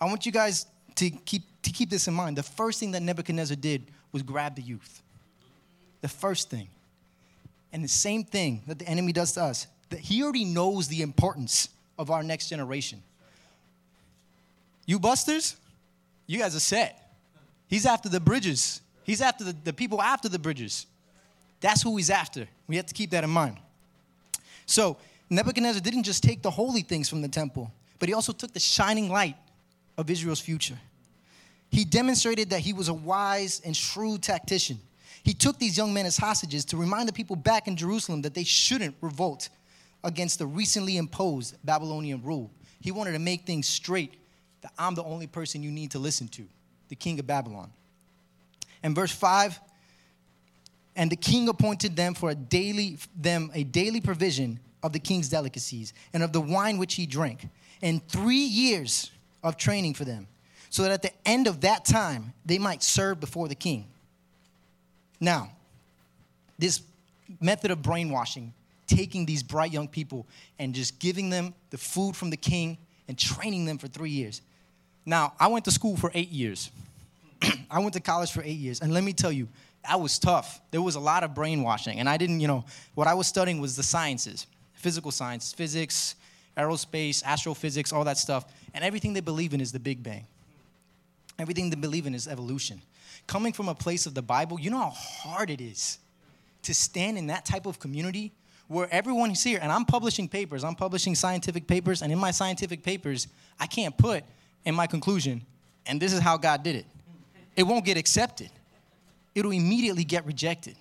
I 0.00 0.06
want 0.06 0.24
you 0.24 0.32
guys 0.32 0.64
to 0.94 1.10
keep 1.10 1.42
to 1.62 1.70
keep 1.70 1.90
this 1.90 2.08
in 2.08 2.14
mind, 2.14 2.36
the 2.36 2.42
first 2.42 2.80
thing 2.80 2.92
that 2.92 3.02
Nebuchadnezzar 3.02 3.56
did 3.56 3.84
was 4.12 4.22
grab 4.22 4.56
the 4.56 4.62
youth. 4.62 5.02
The 6.00 6.08
first 6.08 6.50
thing. 6.50 6.68
And 7.72 7.84
the 7.84 7.88
same 7.88 8.24
thing 8.24 8.62
that 8.66 8.78
the 8.78 8.88
enemy 8.88 9.12
does 9.12 9.32
to 9.32 9.42
us, 9.42 9.66
that 9.90 10.00
he 10.00 10.22
already 10.22 10.44
knows 10.44 10.88
the 10.88 11.02
importance 11.02 11.68
of 11.98 12.10
our 12.10 12.22
next 12.22 12.48
generation. 12.48 13.02
You 14.86 14.98
busters, 14.98 15.56
you 16.26 16.38
guys 16.38 16.56
are 16.56 16.60
set. 16.60 17.12
He's 17.68 17.86
after 17.86 18.08
the 18.08 18.20
bridges. 18.20 18.80
He's 19.04 19.20
after 19.20 19.44
the, 19.44 19.54
the 19.64 19.72
people 19.72 20.00
after 20.02 20.28
the 20.28 20.38
bridges. 20.38 20.86
That's 21.60 21.82
who 21.82 21.96
he's 21.96 22.10
after. 22.10 22.48
We 22.66 22.76
have 22.76 22.86
to 22.86 22.94
keep 22.94 23.10
that 23.10 23.22
in 23.22 23.30
mind. 23.30 23.58
So, 24.66 24.96
Nebuchadnezzar 25.28 25.80
didn't 25.80 26.02
just 26.02 26.22
take 26.22 26.42
the 26.42 26.50
holy 26.50 26.82
things 26.82 27.08
from 27.08 27.22
the 27.22 27.28
temple, 27.28 27.72
but 27.98 28.08
he 28.08 28.14
also 28.14 28.32
took 28.32 28.52
the 28.52 28.60
shining 28.60 29.08
light 29.08 29.36
of 29.96 30.10
Israel's 30.10 30.40
future. 30.40 30.78
He 31.70 31.84
demonstrated 31.84 32.50
that 32.50 32.60
he 32.60 32.72
was 32.72 32.88
a 32.88 32.94
wise 32.94 33.62
and 33.64 33.76
shrewd 33.76 34.22
tactician. 34.22 34.78
He 35.22 35.34
took 35.34 35.58
these 35.58 35.76
young 35.76 35.92
men 35.92 36.06
as 36.06 36.16
hostages 36.16 36.64
to 36.66 36.76
remind 36.76 37.08
the 37.08 37.12
people 37.12 37.36
back 37.36 37.68
in 37.68 37.76
Jerusalem 37.76 38.22
that 38.22 38.34
they 38.34 38.44
shouldn't 38.44 38.96
revolt 39.00 39.48
against 40.02 40.38
the 40.38 40.46
recently 40.46 40.96
imposed 40.96 41.56
Babylonian 41.64 42.22
rule. 42.22 42.50
He 42.80 42.90
wanted 42.90 43.12
to 43.12 43.18
make 43.18 43.46
things 43.46 43.68
straight 43.68 44.14
that 44.62 44.72
I'm 44.78 44.94
the 44.94 45.04
only 45.04 45.26
person 45.26 45.62
you 45.62 45.70
need 45.70 45.90
to 45.92 45.98
listen 45.98 46.28
to, 46.28 46.42
the 46.88 46.96
king 46.96 47.18
of 47.20 47.26
Babylon. 47.26 47.70
And 48.82 48.94
verse 48.94 49.12
5 49.12 49.60
and 50.96 51.10
the 51.10 51.16
king 51.16 51.48
appointed 51.48 51.94
them 51.96 52.14
for 52.14 52.30
a 52.30 52.34
daily 52.34 52.98
them 53.14 53.50
a 53.54 53.62
daily 53.62 54.00
provision 54.00 54.58
of 54.82 54.92
the 54.92 54.98
king's 54.98 55.28
delicacies 55.28 55.92
and 56.12 56.22
of 56.22 56.32
the 56.32 56.40
wine 56.40 56.78
which 56.78 56.94
he 56.94 57.06
drank 57.06 57.46
and 57.80 58.06
3 58.08 58.34
years 58.34 59.10
of 59.42 59.56
training 59.56 59.94
for 59.94 60.04
them 60.04 60.26
so 60.70 60.82
that 60.82 60.92
at 60.92 61.02
the 61.02 61.12
end 61.26 61.46
of 61.46 61.60
that 61.60 61.84
time 61.84 62.32
they 62.46 62.58
might 62.58 62.82
serve 62.82 63.20
before 63.20 63.48
the 63.48 63.54
king. 63.54 63.86
Now, 65.20 65.50
this 66.58 66.80
method 67.40 67.70
of 67.70 67.82
brainwashing, 67.82 68.54
taking 68.86 69.26
these 69.26 69.42
bright 69.42 69.72
young 69.72 69.88
people 69.88 70.26
and 70.58 70.74
just 70.74 70.98
giving 70.98 71.28
them 71.30 71.54
the 71.70 71.78
food 71.78 72.16
from 72.16 72.30
the 72.30 72.36
king 72.36 72.78
and 73.08 73.18
training 73.18 73.66
them 73.66 73.78
for 73.78 73.88
three 73.88 74.10
years. 74.10 74.40
Now, 75.04 75.32
I 75.38 75.48
went 75.48 75.64
to 75.66 75.70
school 75.70 75.96
for 75.96 76.10
eight 76.14 76.30
years. 76.30 76.70
I 77.70 77.80
went 77.80 77.94
to 77.94 78.00
college 78.00 78.30
for 78.30 78.42
eight 78.42 78.58
years. 78.58 78.80
And 78.80 78.92
let 78.92 79.04
me 79.04 79.12
tell 79.12 79.32
you, 79.32 79.48
that 79.88 79.98
was 79.98 80.18
tough. 80.18 80.60
There 80.70 80.82
was 80.82 80.94
a 80.94 81.00
lot 81.00 81.24
of 81.24 81.34
brainwashing. 81.34 81.98
And 81.98 82.08
I 82.08 82.16
didn't, 82.16 82.40
you 82.40 82.48
know, 82.48 82.64
what 82.94 83.06
I 83.06 83.14
was 83.14 83.26
studying 83.26 83.60
was 83.60 83.76
the 83.76 83.82
sciences 83.82 84.46
physical 84.74 85.10
science, 85.10 85.52
physics, 85.52 86.14
aerospace, 86.56 87.22
astrophysics, 87.22 87.92
all 87.92 88.04
that 88.04 88.16
stuff. 88.16 88.46
And 88.72 88.82
everything 88.82 89.12
they 89.12 89.20
believe 89.20 89.52
in 89.52 89.60
is 89.60 89.72
the 89.72 89.78
Big 89.78 90.02
Bang. 90.02 90.24
Everything 91.40 91.70
they 91.70 91.76
believe 91.76 92.06
in 92.06 92.14
is 92.14 92.28
evolution. 92.28 92.82
Coming 93.26 93.52
from 93.52 93.68
a 93.68 93.74
place 93.74 94.06
of 94.06 94.14
the 94.14 94.22
Bible, 94.22 94.60
you 94.60 94.70
know 94.70 94.78
how 94.78 94.90
hard 94.90 95.50
it 95.50 95.60
is 95.60 95.98
to 96.62 96.74
stand 96.74 97.16
in 97.16 97.28
that 97.28 97.44
type 97.44 97.66
of 97.66 97.78
community 97.78 98.32
where 98.68 98.88
everyone 98.92 99.30
is 99.32 99.42
here, 99.42 99.58
and 99.60 99.72
I'm 99.72 99.84
publishing 99.84 100.28
papers, 100.28 100.62
I'm 100.62 100.76
publishing 100.76 101.16
scientific 101.16 101.66
papers, 101.66 102.02
and 102.02 102.12
in 102.12 102.18
my 102.18 102.30
scientific 102.30 102.84
papers, 102.84 103.26
I 103.58 103.66
can't 103.66 103.96
put 103.96 104.22
in 104.64 104.76
my 104.76 104.86
conclusion, 104.86 105.42
and 105.86 106.00
this 106.00 106.12
is 106.12 106.20
how 106.20 106.36
God 106.36 106.62
did 106.62 106.76
it. 106.76 106.86
It 107.56 107.64
won't 107.64 107.84
get 107.84 107.96
accepted, 107.96 108.50
it'll 109.34 109.50
immediately 109.50 110.04
get 110.04 110.24
rejected. 110.24 110.76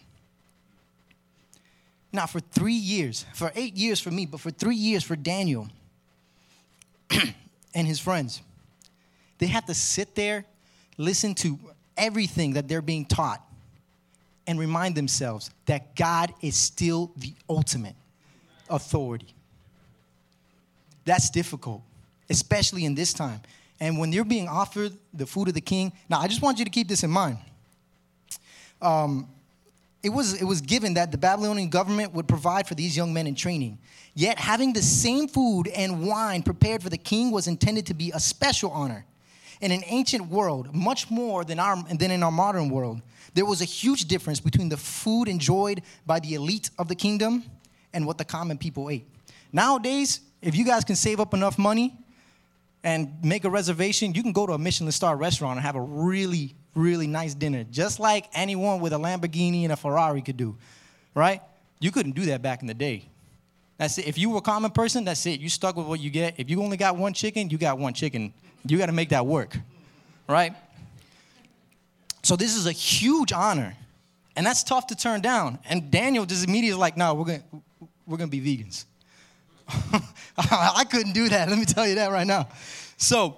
Now, 2.12 2.26
for 2.26 2.39
three 2.39 2.74
years, 2.74 3.26
for 3.34 3.52
eight 3.56 3.76
years 3.76 4.00
for 4.00 4.12
me, 4.12 4.26
but 4.26 4.39
for 4.39 4.52
three 4.52 4.76
years 4.76 5.04
for 5.04 5.15
Daniel 5.15 5.67
and 7.74 7.88
his 7.88 8.00
friends, 8.00 8.41
they 9.39 9.48
have 9.48 9.65
to 9.65 9.74
sit 9.74 10.15
there, 10.15 10.45
listen 11.00 11.34
to 11.34 11.58
everything 11.98 12.54
that 12.54 12.68
they're 12.68 12.84
being 12.84 13.06
taught, 13.06 13.42
and 14.46 14.60
remind 14.60 14.96
themselves 14.96 15.52
that 15.66 15.96
God 15.96 16.34
is 16.42 16.56
still 16.56 17.12
the 17.18 17.34
ultimate 17.48 17.96
authority. 18.70 19.34
That's 21.06 21.30
difficult, 21.30 21.82
especially 22.30 22.86
in 22.86 22.96
this 22.96 23.14
time. 23.14 23.42
And 23.80 23.98
when 24.00 24.12
you're 24.12 24.26
being 24.26 24.48
offered 24.48 24.92
the 25.14 25.26
food 25.26 25.48
of 25.48 25.54
the 25.54 25.62
king, 25.62 25.94
now 26.10 26.20
I 26.20 26.28
just 26.28 26.42
want 26.42 26.58
you 26.58 26.66
to 26.66 26.72
keep 26.72 26.88
this 26.88 27.04
in 27.04 27.12
mind. 27.12 27.38
Um, 28.82 29.28
it 30.02 30.10
was, 30.10 30.42
it 30.42 30.46
was 30.46 30.62
given 30.62 30.96
that 30.96 31.12
the 31.12 31.18
Babylonian 31.18 31.70
government 31.70 32.14
would 32.14 32.28
provide 32.28 32.68
for 32.68 32.74
these 32.74 32.98
young 32.98 33.14
men 33.14 33.28
in 33.28 33.36
training. 33.36 33.78
Yet, 34.16 34.40
having 34.40 34.74
the 34.74 34.82
same 34.82 35.28
food 35.28 35.68
and 35.68 36.08
wine 36.08 36.42
prepared 36.42 36.82
for 36.82 36.90
the 36.90 36.98
king 36.98 37.32
was 37.32 37.48
intended 37.48 37.86
to 37.88 37.94
be 37.94 38.12
a 38.12 38.20
special 38.20 38.72
honor. 38.72 39.06
In 39.62 39.72
an 39.72 39.84
ancient 39.88 40.28
world, 40.28 40.74
much 40.74 41.12
more 41.12 41.43
than, 41.43 41.60
our, 41.60 41.84
than 41.84 42.12
in 42.12 42.24
our 42.24 42.32
modern 42.32 42.69
world, 42.69 43.02
there 43.34 43.45
was 43.45 43.62
a 43.62 43.65
huge 43.65 44.06
difference 44.06 44.39
between 44.39 44.69
the 44.69 44.78
food 44.78 45.28
enjoyed 45.28 45.82
by 46.06 46.19
the 46.19 46.34
elite 46.34 46.69
of 46.80 46.88
the 46.88 46.95
kingdom 46.95 47.43
and 47.93 48.06
what 48.08 48.17
the 48.17 48.26
common 48.26 48.58
people 48.58 48.89
ate. 48.89 49.06
Nowadays, 49.52 50.22
if 50.41 50.56
you 50.56 50.63
guys 50.63 50.84
can 50.84 50.95
save 50.95 51.19
up 51.19 51.34
enough 51.34 51.58
money 51.58 51.98
and 52.84 53.13
make 53.24 53.43
a 53.43 53.50
reservation, 53.50 54.13
you 54.13 54.24
can 54.24 54.32
go 54.32 54.48
to 54.48 54.54
a 54.54 54.58
Michelin 54.58 54.91
star 54.91 55.15
restaurant 55.17 55.58
and 55.58 55.65
have 55.65 55.76
a 55.76 55.82
really, 55.82 56.56
really 56.76 57.08
nice 57.08 57.34
dinner, 57.34 57.65
just 57.65 58.00
like 58.00 58.28
anyone 58.34 58.80
with 58.80 58.93
a 58.93 58.98
Lamborghini 58.98 59.63
and 59.63 59.74
a 59.74 59.76
Ferrari 59.76 60.22
could 60.22 60.38
do, 60.38 60.56
right? 61.13 61.41
You 61.80 61.91
couldn't 61.91 62.13
do 62.13 62.26
that 62.26 62.41
back 62.41 62.62
in 62.62 62.67
the 62.67 62.74
day. 62.74 63.06
That's 63.78 63.98
it. 63.98 64.08
If 64.08 64.17
you 64.17 64.30
were 64.30 64.38
a 64.39 64.41
common 64.41 64.72
person, 64.72 65.06
that's 65.06 65.26
it. 65.26 65.39
You 65.39 65.50
stuck 65.50 65.76
with 65.76 65.88
what 65.88 66.00
you 66.00 66.10
get. 66.10 66.36
If 66.38 66.50
you 66.50 66.62
only 66.62 66.78
got 66.78 66.98
one 66.98 67.13
chicken, 67.13 67.50
you 67.50 67.58
got 67.58 67.78
one 67.78 67.93
chicken. 67.93 68.34
You 68.65 68.78
got 68.78 68.88
to 68.88 68.91
make 68.91 69.10
that 69.10 69.26
work, 69.26 69.58
right? 70.28 70.54
So 72.24 72.36
this 72.36 72.56
is 72.56 72.65
a 72.65 72.72
huge 72.72 73.32
honor, 73.32 73.76
and 74.36 74.45
that's 74.45 74.63
tough 74.63 74.88
to 74.88 74.95
turn 74.95 75.22
down. 75.22 75.60
And 75.69 75.89
Daniel 75.89 76.26
just 76.26 76.48
immediately 76.48 76.80
like, 76.80 76.98
no, 76.98 77.13
we're 77.13 77.26
gonna 77.26 77.43
we're 78.06 78.17
gonna 78.17 78.30
be 78.30 78.41
vegans. 78.41 78.86
I 80.38 80.86
couldn't 80.89 81.13
do 81.13 81.30
that. 81.30 81.50
Let 81.50 81.58
me 81.58 81.65
tell 81.65 81.88
you 81.88 81.95
that 81.95 82.12
right 82.12 82.28
now. 82.28 82.48
So 82.98 83.38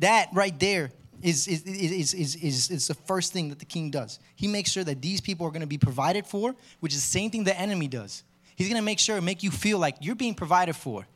that 0.00 0.28
right 0.32 0.58
there 0.58 0.90
is, 1.22 1.46
is, 1.46 1.62
is, 1.62 2.14
is, 2.14 2.34
is, 2.36 2.70
is 2.70 2.88
the 2.88 2.94
first 2.94 3.32
thing 3.32 3.50
that 3.50 3.58
the 3.58 3.64
king 3.64 3.90
does. 3.90 4.18
He 4.34 4.48
makes 4.48 4.70
sure 4.70 4.84
that 4.84 5.02
these 5.02 5.20
people 5.20 5.46
are 5.46 5.50
going 5.50 5.60
to 5.60 5.66
be 5.66 5.78
provided 5.78 6.26
for, 6.26 6.54
which 6.80 6.94
is 6.94 7.02
the 7.02 7.10
same 7.10 7.30
thing 7.30 7.44
the 7.44 7.58
enemy 7.58 7.88
does. 7.88 8.24
He's 8.56 8.68
going 8.68 8.80
to 8.80 8.84
make 8.84 8.98
sure 8.98 9.20
make 9.20 9.42
you 9.42 9.50
feel 9.50 9.78
like 9.78 9.96
you're 10.00 10.14
being 10.14 10.34
provided 10.34 10.76
for. 10.76 11.06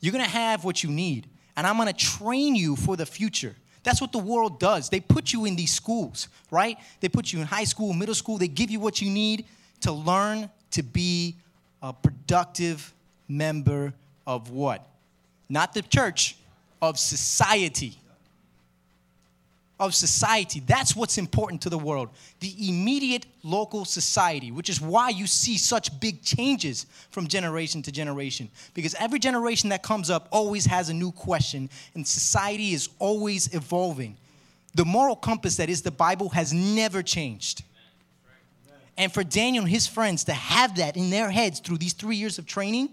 You're 0.00 0.12
going 0.12 0.24
to 0.24 0.30
have 0.30 0.64
what 0.64 0.82
you 0.82 0.90
need, 0.90 1.28
and 1.56 1.66
I'm 1.66 1.76
to 1.86 1.92
train 1.92 2.54
you 2.54 2.76
for 2.76 2.96
the 2.96 3.06
future. 3.06 3.54
That's 3.82 4.00
what 4.00 4.12
the 4.12 4.18
world 4.18 4.60
does. 4.60 4.88
They 4.88 5.00
put 5.00 5.32
you 5.32 5.44
in 5.44 5.56
these 5.56 5.72
schools, 5.72 6.28
right? 6.50 6.78
They 7.00 7.08
put 7.08 7.32
you 7.32 7.40
in 7.40 7.46
high 7.46 7.64
school, 7.64 7.92
middle 7.92 8.14
school. 8.14 8.38
They 8.38 8.48
give 8.48 8.70
you 8.70 8.78
what 8.78 9.02
you 9.02 9.10
need 9.10 9.44
to 9.80 9.92
learn 9.92 10.48
to 10.72 10.82
be 10.82 11.36
a 11.82 11.92
productive 11.92 12.92
member 13.28 13.92
of 14.26 14.50
what? 14.50 14.86
Not 15.48 15.74
the 15.74 15.82
church, 15.82 16.36
of 16.82 16.98
society. 16.98 17.96
Of 19.80 19.94
society. 19.94 20.60
That's 20.60 20.94
what's 20.94 21.18
important 21.18 21.62
to 21.62 21.70
the 21.70 21.78
world. 21.78 22.10
The 22.38 22.54
immediate 22.68 23.26
local 23.42 23.84
society, 23.84 24.52
which 24.52 24.68
is 24.68 24.80
why 24.80 25.08
you 25.08 25.26
see 25.26 25.58
such 25.58 25.98
big 25.98 26.22
changes 26.22 26.86
from 27.10 27.26
generation 27.26 27.82
to 27.82 27.90
generation. 27.90 28.48
Because 28.74 28.94
every 28.94 29.18
generation 29.18 29.70
that 29.70 29.82
comes 29.82 30.08
up 30.08 30.28
always 30.30 30.66
has 30.66 30.88
a 30.88 30.94
new 30.94 31.10
question, 31.10 31.68
and 31.94 32.06
society 32.06 32.74
is 32.74 32.90
always 33.00 33.52
evolving. 33.54 34.16
The 34.74 34.84
moral 34.84 35.16
compass 35.16 35.56
that 35.56 35.68
is 35.68 35.82
the 35.82 35.90
Bible 35.90 36.28
has 36.28 36.52
never 36.52 37.02
changed. 37.02 37.64
And 38.96 39.12
for 39.12 39.24
Daniel 39.24 39.64
and 39.64 39.70
his 39.70 39.86
friends 39.86 40.24
to 40.24 40.32
have 40.32 40.76
that 40.76 40.96
in 40.96 41.10
their 41.10 41.30
heads 41.30 41.60
through 41.60 41.78
these 41.78 41.92
three 41.92 42.16
years 42.16 42.38
of 42.38 42.46
training, 42.46 42.90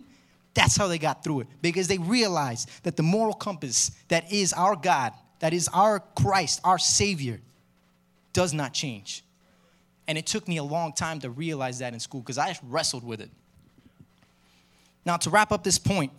that's 0.54 0.76
how 0.76 0.88
they 0.88 0.98
got 0.98 1.24
through 1.24 1.42
it 1.42 1.48
because 1.62 1.88
they 1.88 1.98
realized 1.98 2.70
that 2.84 2.98
the 2.98 3.04
moral 3.04 3.34
compass 3.34 3.92
that 4.08 4.32
is 4.32 4.54
our 4.54 4.76
God, 4.76 5.14
that 5.40 5.54
is 5.54 5.68
our 5.70 6.00
Christ, 6.00 6.62
our 6.64 6.78
Savior, 6.78 7.40
does 8.34 8.54
not 8.54 8.74
change. 8.74 9.24
And 10.08 10.18
it 10.18 10.26
took 10.26 10.48
me 10.48 10.58
a 10.58 10.64
long 10.64 10.94
time 10.94 11.20
to 11.20 11.30
realize 11.30 11.80
that 11.80 11.94
in 11.94 12.00
school 12.00 12.22
because 12.22 12.38
I 12.38 12.58
wrestled 12.64 13.04
with 13.04 13.22
it. 13.22 13.30
Now, 15.06 15.18
to 15.18 15.30
wrap 15.30 15.52
up 15.52 15.64
this 15.64 15.80
point, 15.80 16.12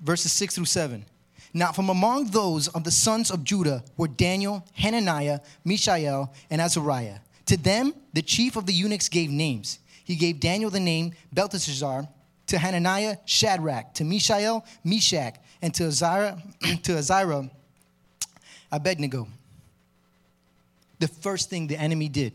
verses 0.00 0.32
6 0.32 0.54
through 0.54 0.66
7. 0.66 1.04
Now, 1.52 1.72
from 1.72 1.88
among 1.88 2.26
those 2.26 2.68
of 2.68 2.84
the 2.84 2.90
sons 2.90 3.30
of 3.30 3.44
Judah 3.44 3.82
were 3.96 4.08
Daniel, 4.08 4.64
Hananiah, 4.74 5.40
Mishael, 5.64 6.32
and 6.50 6.60
Azariah. 6.60 7.18
To 7.46 7.56
them, 7.56 7.94
the 8.12 8.22
chief 8.22 8.56
of 8.56 8.66
the 8.66 8.72
eunuchs 8.72 9.08
gave 9.08 9.30
names. 9.30 9.78
He 10.04 10.16
gave 10.16 10.40
Daniel 10.40 10.70
the 10.70 10.80
name 10.80 11.12
Belteshazzar, 11.32 12.08
to 12.48 12.58
Hananiah, 12.58 13.16
Shadrach, 13.24 13.94
to 13.94 14.04
Mishael, 14.04 14.64
Meshach, 14.84 15.36
and 15.62 15.74
to 15.74 15.84
Azariah, 15.84 16.36
to 16.82 16.96
Azariah, 16.96 17.48
Abednego. 18.72 19.28
The 20.98 21.08
first 21.08 21.50
thing 21.50 21.66
the 21.66 21.78
enemy 21.78 22.08
did, 22.08 22.32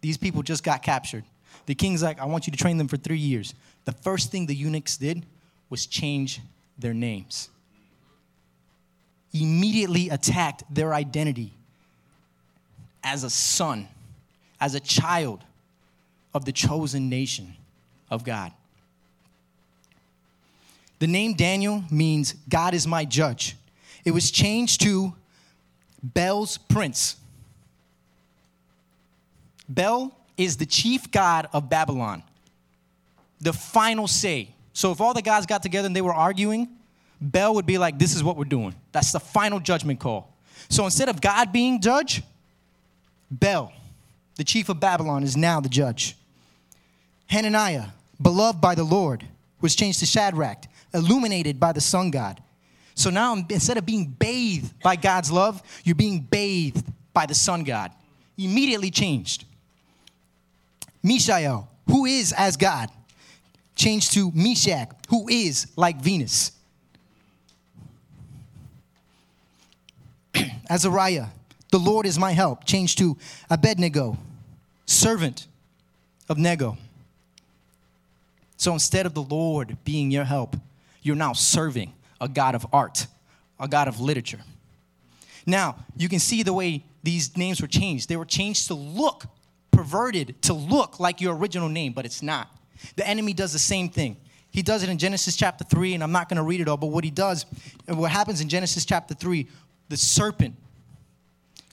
these 0.00 0.16
people 0.16 0.42
just 0.42 0.62
got 0.62 0.82
captured. 0.82 1.24
The 1.66 1.74
king's 1.74 2.02
like, 2.02 2.20
I 2.20 2.26
want 2.26 2.46
you 2.46 2.50
to 2.52 2.56
train 2.58 2.76
them 2.78 2.88
for 2.88 2.96
three 2.96 3.18
years. 3.18 3.54
The 3.84 3.92
first 3.92 4.30
thing 4.30 4.46
the 4.46 4.54
eunuchs 4.54 4.96
did 4.96 5.24
was 5.70 5.86
change 5.86 6.40
their 6.78 6.94
names. 6.94 7.48
Immediately 9.32 10.10
attacked 10.10 10.62
their 10.72 10.94
identity 10.94 11.52
as 13.02 13.24
a 13.24 13.30
son, 13.30 13.88
as 14.60 14.74
a 14.74 14.80
child 14.80 15.42
of 16.32 16.44
the 16.44 16.52
chosen 16.52 17.08
nation 17.08 17.54
of 18.10 18.24
God. 18.24 18.52
The 20.98 21.06
name 21.06 21.34
Daniel 21.34 21.84
means 21.90 22.34
God 22.48 22.74
is 22.74 22.86
my 22.86 23.04
judge. 23.04 23.56
It 24.04 24.12
was 24.12 24.30
changed 24.30 24.80
to 24.82 25.14
Bel's 26.04 26.58
prince. 26.58 27.16
Bel 29.66 30.14
is 30.36 30.58
the 30.58 30.66
chief 30.66 31.10
god 31.10 31.48
of 31.52 31.70
Babylon, 31.70 32.22
the 33.40 33.54
final 33.54 34.06
say. 34.06 34.50
So 34.74 34.92
if 34.92 35.00
all 35.00 35.14
the 35.14 35.22
gods 35.22 35.46
got 35.46 35.62
together 35.62 35.86
and 35.86 35.96
they 35.96 36.02
were 36.02 36.12
arguing, 36.12 36.68
Bel 37.20 37.54
would 37.54 37.64
be 37.64 37.78
like, 37.78 37.98
This 37.98 38.14
is 38.14 38.22
what 38.22 38.36
we're 38.36 38.44
doing. 38.44 38.74
That's 38.92 39.12
the 39.12 39.20
final 39.20 39.58
judgment 39.58 39.98
call. 39.98 40.30
So 40.68 40.84
instead 40.84 41.08
of 41.08 41.20
God 41.20 41.52
being 41.52 41.80
judge, 41.80 42.22
Bel, 43.30 43.72
the 44.36 44.44
chief 44.44 44.68
of 44.68 44.78
Babylon, 44.78 45.22
is 45.22 45.36
now 45.36 45.60
the 45.60 45.68
judge. 45.70 46.16
Hananiah, 47.28 47.86
beloved 48.20 48.60
by 48.60 48.74
the 48.74 48.84
Lord, 48.84 49.24
was 49.62 49.74
changed 49.74 50.00
to 50.00 50.06
Shadrach 50.06 50.64
illuminated 50.92 51.58
by 51.58 51.72
the 51.72 51.80
sun 51.80 52.10
god. 52.10 52.42
So 52.94 53.10
now 53.10 53.34
instead 53.34 53.76
of 53.76 53.84
being 53.84 54.06
bathed 54.06 54.80
by 54.80 54.96
God's 54.96 55.30
love, 55.30 55.62
you're 55.82 55.94
being 55.94 56.20
bathed 56.20 56.86
by 57.12 57.26
the 57.26 57.34
sun 57.34 57.64
god. 57.64 57.92
Immediately 58.38 58.90
changed. 58.90 59.44
Mishael, 61.02 61.68
who 61.86 62.06
is 62.06 62.32
as 62.32 62.56
God, 62.56 62.88
changed 63.74 64.12
to 64.14 64.30
Meshach, 64.32 64.90
who 65.08 65.28
is 65.28 65.66
like 65.76 66.00
Venus. 66.00 66.52
Azariah, 70.70 71.26
the 71.70 71.78
Lord 71.78 72.06
is 72.06 72.18
my 72.18 72.32
help, 72.32 72.64
changed 72.64 72.98
to 72.98 73.16
Abednego, 73.50 74.16
servant 74.86 75.46
of 76.28 76.38
Nego. 76.38 76.78
So 78.56 78.72
instead 78.72 79.04
of 79.04 79.14
the 79.14 79.22
Lord 79.22 79.76
being 79.84 80.10
your 80.10 80.24
help, 80.24 80.56
you're 81.02 81.16
now 81.16 81.32
serving 81.34 81.92
a 82.20 82.28
God 82.28 82.54
of 82.54 82.66
art, 82.72 83.06
a 83.58 83.68
God 83.68 83.88
of 83.88 84.00
literature. 84.00 84.40
Now, 85.46 85.76
you 85.96 86.08
can 86.08 86.18
see 86.18 86.42
the 86.42 86.52
way 86.52 86.84
these 87.02 87.36
names 87.36 87.60
were 87.60 87.68
changed. 87.68 88.08
They 88.08 88.16
were 88.16 88.24
changed 88.24 88.68
to 88.68 88.74
look 88.74 89.24
perverted, 89.70 90.40
to 90.42 90.54
look 90.54 91.00
like 91.00 91.20
your 91.20 91.36
original 91.36 91.68
name, 91.68 91.92
but 91.92 92.06
it's 92.06 92.22
not. 92.22 92.48
The 92.96 93.06
enemy 93.06 93.32
does 93.32 93.52
the 93.52 93.58
same 93.58 93.88
thing. 93.88 94.16
He 94.50 94.62
does 94.62 94.82
it 94.82 94.88
in 94.88 94.98
Genesis 94.98 95.36
chapter 95.36 95.64
3, 95.64 95.94
and 95.94 96.02
I'm 96.02 96.12
not 96.12 96.28
going 96.28 96.36
to 96.36 96.42
read 96.44 96.60
it 96.60 96.68
all, 96.68 96.76
but 96.76 96.86
what 96.86 97.02
he 97.02 97.10
does, 97.10 97.44
and 97.88 97.98
what 97.98 98.10
happens 98.10 98.40
in 98.40 98.48
Genesis 98.48 98.84
chapter 98.84 99.12
3, 99.12 99.48
the 99.88 99.96
serpent 99.96 100.54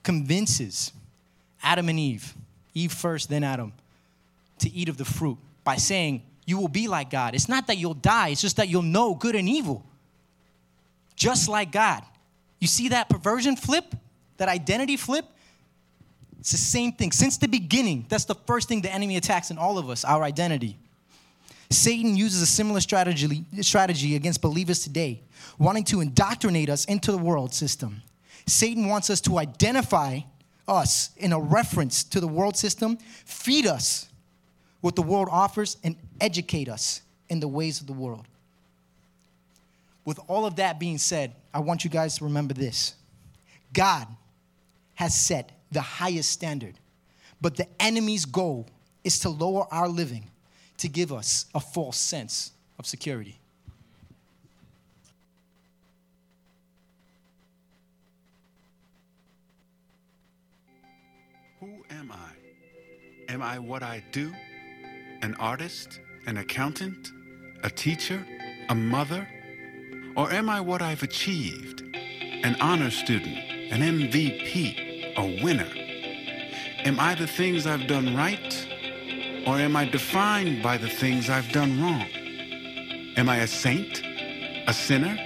convinces 0.03 0.91
Adam 1.61 1.89
and 1.89 1.99
Eve, 1.99 2.33
Eve 2.73 2.91
first, 2.91 3.29
then 3.29 3.43
Adam, 3.43 3.71
to 4.59 4.69
eat 4.71 4.89
of 4.89 4.97
the 4.97 5.05
fruit 5.05 5.37
by 5.63 5.75
saying, 5.75 6.23
you 6.45 6.57
will 6.57 6.67
be 6.67 6.87
like 6.87 7.11
God. 7.11 7.35
It's 7.35 7.47
not 7.47 7.67
that 7.67 7.77
you'll 7.77 7.93
die, 7.93 8.29
it's 8.29 8.41
just 8.41 8.57
that 8.57 8.67
you'll 8.67 8.81
know 8.81 9.13
good 9.13 9.35
and 9.35 9.47
evil. 9.47 9.85
Just 11.21 11.47
like 11.47 11.71
God. 11.71 12.01
You 12.59 12.65
see 12.67 12.89
that 12.89 13.07
perversion 13.07 13.55
flip, 13.55 13.93
that 14.37 14.49
identity 14.49 14.97
flip? 14.97 15.23
It's 16.39 16.49
the 16.49 16.57
same 16.57 16.93
thing. 16.93 17.11
Since 17.11 17.37
the 17.37 17.47
beginning, 17.47 18.07
that's 18.09 18.25
the 18.25 18.33
first 18.33 18.67
thing 18.67 18.81
the 18.81 18.91
enemy 18.91 19.17
attacks 19.17 19.51
in 19.51 19.59
all 19.59 19.77
of 19.77 19.87
us 19.87 20.03
our 20.03 20.23
identity. 20.23 20.79
Satan 21.69 22.17
uses 22.17 22.41
a 22.41 22.47
similar 22.47 22.79
strategy, 22.79 23.45
strategy 23.61 24.15
against 24.15 24.41
believers 24.41 24.79
today, 24.79 25.21
wanting 25.59 25.83
to 25.83 26.01
indoctrinate 26.01 26.69
us 26.69 26.85
into 26.85 27.11
the 27.11 27.19
world 27.19 27.53
system. 27.53 28.01
Satan 28.47 28.87
wants 28.87 29.11
us 29.11 29.21
to 29.21 29.37
identify 29.37 30.21
us 30.67 31.11
in 31.17 31.33
a 31.33 31.39
reference 31.39 32.03
to 32.05 32.19
the 32.19 32.27
world 32.27 32.57
system, 32.57 32.97
feed 33.25 33.67
us 33.67 34.07
what 34.79 34.95
the 34.95 35.03
world 35.03 35.27
offers, 35.31 35.77
and 35.83 35.95
educate 36.19 36.67
us 36.67 37.03
in 37.29 37.39
the 37.39 37.47
ways 37.47 37.79
of 37.79 37.85
the 37.85 37.93
world. 37.93 38.25
With 40.03 40.19
all 40.27 40.45
of 40.45 40.55
that 40.55 40.79
being 40.79 40.97
said, 40.97 41.35
I 41.53 41.59
want 41.59 41.83
you 41.83 41.89
guys 41.89 42.17
to 42.17 42.23
remember 42.23 42.53
this 42.53 42.95
God 43.73 44.07
has 44.95 45.15
set 45.15 45.51
the 45.71 45.81
highest 45.81 46.29
standard, 46.29 46.75
but 47.39 47.55
the 47.55 47.67
enemy's 47.79 48.25
goal 48.25 48.67
is 49.03 49.19
to 49.19 49.29
lower 49.29 49.65
our 49.71 49.87
living 49.87 50.29
to 50.77 50.87
give 50.87 51.11
us 51.11 51.45
a 51.53 51.59
false 51.59 51.97
sense 51.97 52.51
of 52.77 52.85
security. 52.85 53.39
Who 61.59 61.85
am 61.91 62.11
I? 62.11 63.31
Am 63.31 63.41
I 63.43 63.59
what 63.59 63.83
I 63.83 64.03
do? 64.11 64.33
An 65.21 65.35
artist? 65.35 65.99
An 66.25 66.37
accountant? 66.37 67.11
A 67.63 67.69
teacher? 67.69 68.25
A 68.69 68.75
mother? 68.75 69.27
Or 70.15 70.31
am 70.31 70.49
I 70.49 70.59
what 70.59 70.81
I've 70.81 71.03
achieved? 71.03 71.83
An 72.43 72.55
honor 72.59 72.91
student? 72.91 73.37
An 73.71 73.81
MVP? 73.81 75.15
A 75.15 75.43
winner? 75.43 75.71
Am 76.83 76.99
I 76.99 77.15
the 77.15 77.27
things 77.27 77.65
I've 77.65 77.87
done 77.87 78.15
right? 78.15 78.67
Or 79.47 79.55
am 79.57 79.75
I 79.75 79.85
defined 79.85 80.61
by 80.61 80.77
the 80.77 80.89
things 80.89 81.29
I've 81.29 81.51
done 81.51 81.81
wrong? 81.81 82.05
Am 83.15 83.29
I 83.29 83.37
a 83.37 83.47
saint? 83.47 84.01
A 84.67 84.73
sinner? 84.73 85.17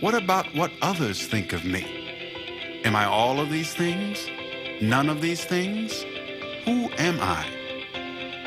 What 0.00 0.14
about 0.14 0.54
what 0.54 0.70
others 0.82 1.26
think 1.26 1.52
of 1.52 1.64
me? 1.64 2.82
Am 2.84 2.94
I 2.94 3.06
all 3.06 3.40
of 3.40 3.50
these 3.50 3.72
things? 3.72 4.28
None 4.82 5.08
of 5.08 5.22
these 5.22 5.44
things? 5.44 6.04
Who 6.64 6.90
am 6.98 7.18
I? 7.20 7.46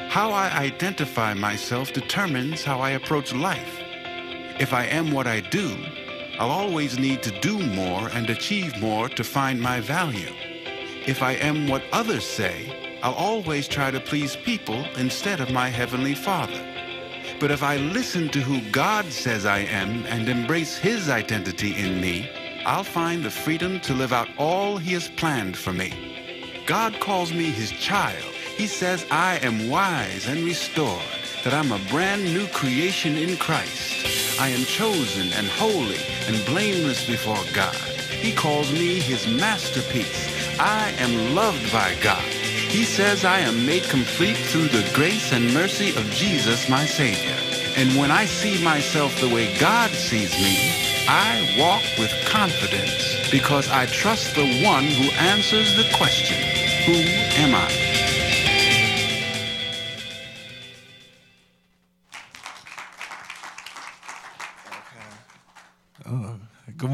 How 0.10 0.32
I 0.32 0.50
identify 0.50 1.34
myself 1.34 1.94
determines 1.94 2.64
how 2.64 2.80
I 2.80 2.92
approach 2.92 3.34
life. 3.34 3.85
If 4.58 4.72
I 4.72 4.86
am 4.86 5.12
what 5.12 5.28
I 5.28 5.42
do, 5.42 5.76
I'll 6.40 6.50
always 6.50 6.98
need 6.98 7.22
to 7.24 7.40
do 7.42 7.60
more 7.60 8.08
and 8.14 8.30
achieve 8.30 8.80
more 8.80 9.10
to 9.10 9.24
find 9.24 9.60
my 9.60 9.82
value. 9.82 10.32
If 11.06 11.22
I 11.22 11.34
am 11.34 11.68
what 11.68 11.84
others 11.92 12.26
say, 12.26 13.00
I'll 13.04 13.14
always 13.16 13.68
try 13.68 13.92
to 13.92 14.00
please 14.00 14.38
people 14.38 14.86
instead 14.96 15.42
of 15.42 15.52
my 15.52 15.68
Heavenly 15.68 16.16
Father. 16.16 16.66
But 17.38 17.52
if 17.52 17.64
I 17.64 17.76
listen 17.78 18.30
to 18.30 18.40
who 18.40 18.62
God 18.72 19.06
says 19.12 19.46
I 19.46 19.60
am 19.60 20.06
and 20.06 20.30
embrace 20.30 20.78
His 20.78 21.10
identity 21.10 21.76
in 21.76 22.00
me, 22.00 22.30
I'll 22.66 22.86
find 22.86 23.24
the 23.24 23.32
freedom 23.32 23.82
to 23.82 23.94
live 23.94 24.14
out 24.14 24.30
all 24.38 24.78
He 24.78 24.94
has 24.94 25.10
planned 25.10 25.58
for 25.58 25.74
me. 25.74 26.64
God 26.66 26.98
calls 27.02 27.34
me 27.34 27.52
His 27.52 27.72
child. 27.72 28.24
He 28.56 28.68
says 28.68 29.06
I 29.12 29.38
am 29.40 29.70
wise 29.70 30.28
and 30.30 30.46
restored, 30.46 31.04
that 31.44 31.54
I'm 31.54 31.74
a 31.74 31.82
brand 31.92 32.24
new 32.24 32.48
creation 32.48 33.18
in 33.18 33.36
Christ. 33.36 34.05
I 34.38 34.50
am 34.50 34.66
chosen 34.66 35.32
and 35.34 35.48
holy 35.48 36.00
and 36.28 36.46
blameless 36.46 37.08
before 37.08 37.42
God. 37.54 37.76
He 37.76 38.34
calls 38.34 38.72
me 38.74 39.00
His 39.00 39.28
masterpiece. 39.28 40.60
I 40.60 40.90
am 40.98 41.34
loved 41.34 41.72
by 41.72 41.96
God. 42.02 42.22
He 42.22 42.84
says 42.84 43.24
I 43.24 43.40
am 43.40 43.66
made 43.66 43.84
complete 43.84 44.36
through 44.36 44.68
the 44.68 44.90
grace 44.94 45.32
and 45.32 45.54
mercy 45.54 45.90
of 45.92 46.10
Jesus, 46.12 46.68
my 46.68 46.86
Savior. 46.86 47.38
And 47.78 47.98
when 47.98 48.12
I 48.12 48.26
see 48.26 48.62
myself 48.62 49.18
the 49.22 49.34
way 49.34 49.58
God 49.58 49.92
sees 49.92 50.34
me, 50.38 50.58
I 51.08 51.56
walk 51.58 51.84
with 51.98 52.12
confidence 52.26 53.30
because 53.32 53.70
I 53.70 53.86
trust 53.86 54.36
the 54.36 54.64
one 54.66 54.84
who 54.84 55.12
answers 55.12 55.76
the 55.78 55.90
question, 55.96 56.42
Who 56.86 57.00
am 57.40 57.56
I? 57.56 57.85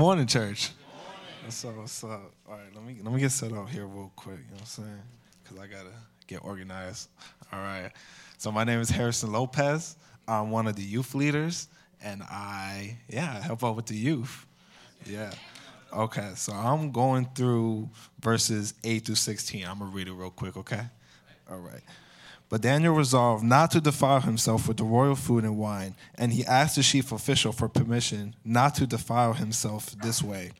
Morning, 0.02 0.26
church. 0.26 0.72
What's 1.44 1.64
up? 1.64 1.76
What's 1.78 2.04
up? 2.04 2.34
All 2.50 2.56
right, 2.56 2.74
let 2.74 2.84
me 2.84 2.98
let 3.04 3.14
me 3.14 3.20
get 3.20 3.32
set 3.32 3.54
up 3.54 3.70
here 3.70 3.86
real 3.86 4.12
quick. 4.16 4.38
You 4.38 4.46
know 4.46 4.54
what 4.54 4.62
I'm 4.62 4.66
saying? 4.66 5.02
because 5.44 5.60
I 5.60 5.68
gotta 5.68 5.94
get 6.26 6.44
organized. 6.44 7.10
All 7.54 7.60
right. 7.60 7.92
So 8.40 8.52
my 8.52 8.64
name 8.64 8.80
is 8.80 8.90
Harrison 8.90 9.32
Lopez. 9.32 9.98
I'm 10.28 10.50
one 10.50 10.66
of 10.66 10.76
the 10.76 10.82
youth 10.82 11.14
leaders, 11.14 11.68
and 12.04 12.24
I 12.24 12.98
yeah 13.10 13.44
help 13.44 13.64
out 13.64 13.76
with 13.76 13.86
the 13.86 13.96
youth. 13.96 14.48
Yeah. 15.06 15.34
Okay. 15.94 16.32
So 16.36 16.52
I'm 16.52 16.92
going 16.92 17.30
through 17.36 17.88
verses 18.22 18.74
eight 18.84 19.06
through 19.06 19.14
sixteen. 19.14 19.68
I'm 19.68 19.78
gonna 19.78 19.92
read 19.92 20.08
it 20.08 20.14
real 20.14 20.32
quick. 20.32 20.58
Okay. 20.58 20.82
All 21.48 21.60
right. 21.60 21.82
But 22.52 22.60
Daniel 22.60 22.94
resolved 22.94 23.46
not 23.46 23.72
to 23.72 23.80
defile 23.80 24.20
himself 24.20 24.68
with 24.68 24.76
the 24.76 24.84
royal 24.84 25.16
food 25.16 25.46
and 25.46 25.58
wine, 25.58 25.96
and 26.16 26.34
he 26.34 26.44
asked 26.44 26.76
the 26.76 26.84
chief 26.84 27.14
official 27.14 27.54
for 27.54 27.70
permission 27.70 28.36
not 28.44 28.76
to 28.76 28.86
defile 28.86 29.32
himself 29.32 29.96
this 30.04 30.22
way. 30.22 30.52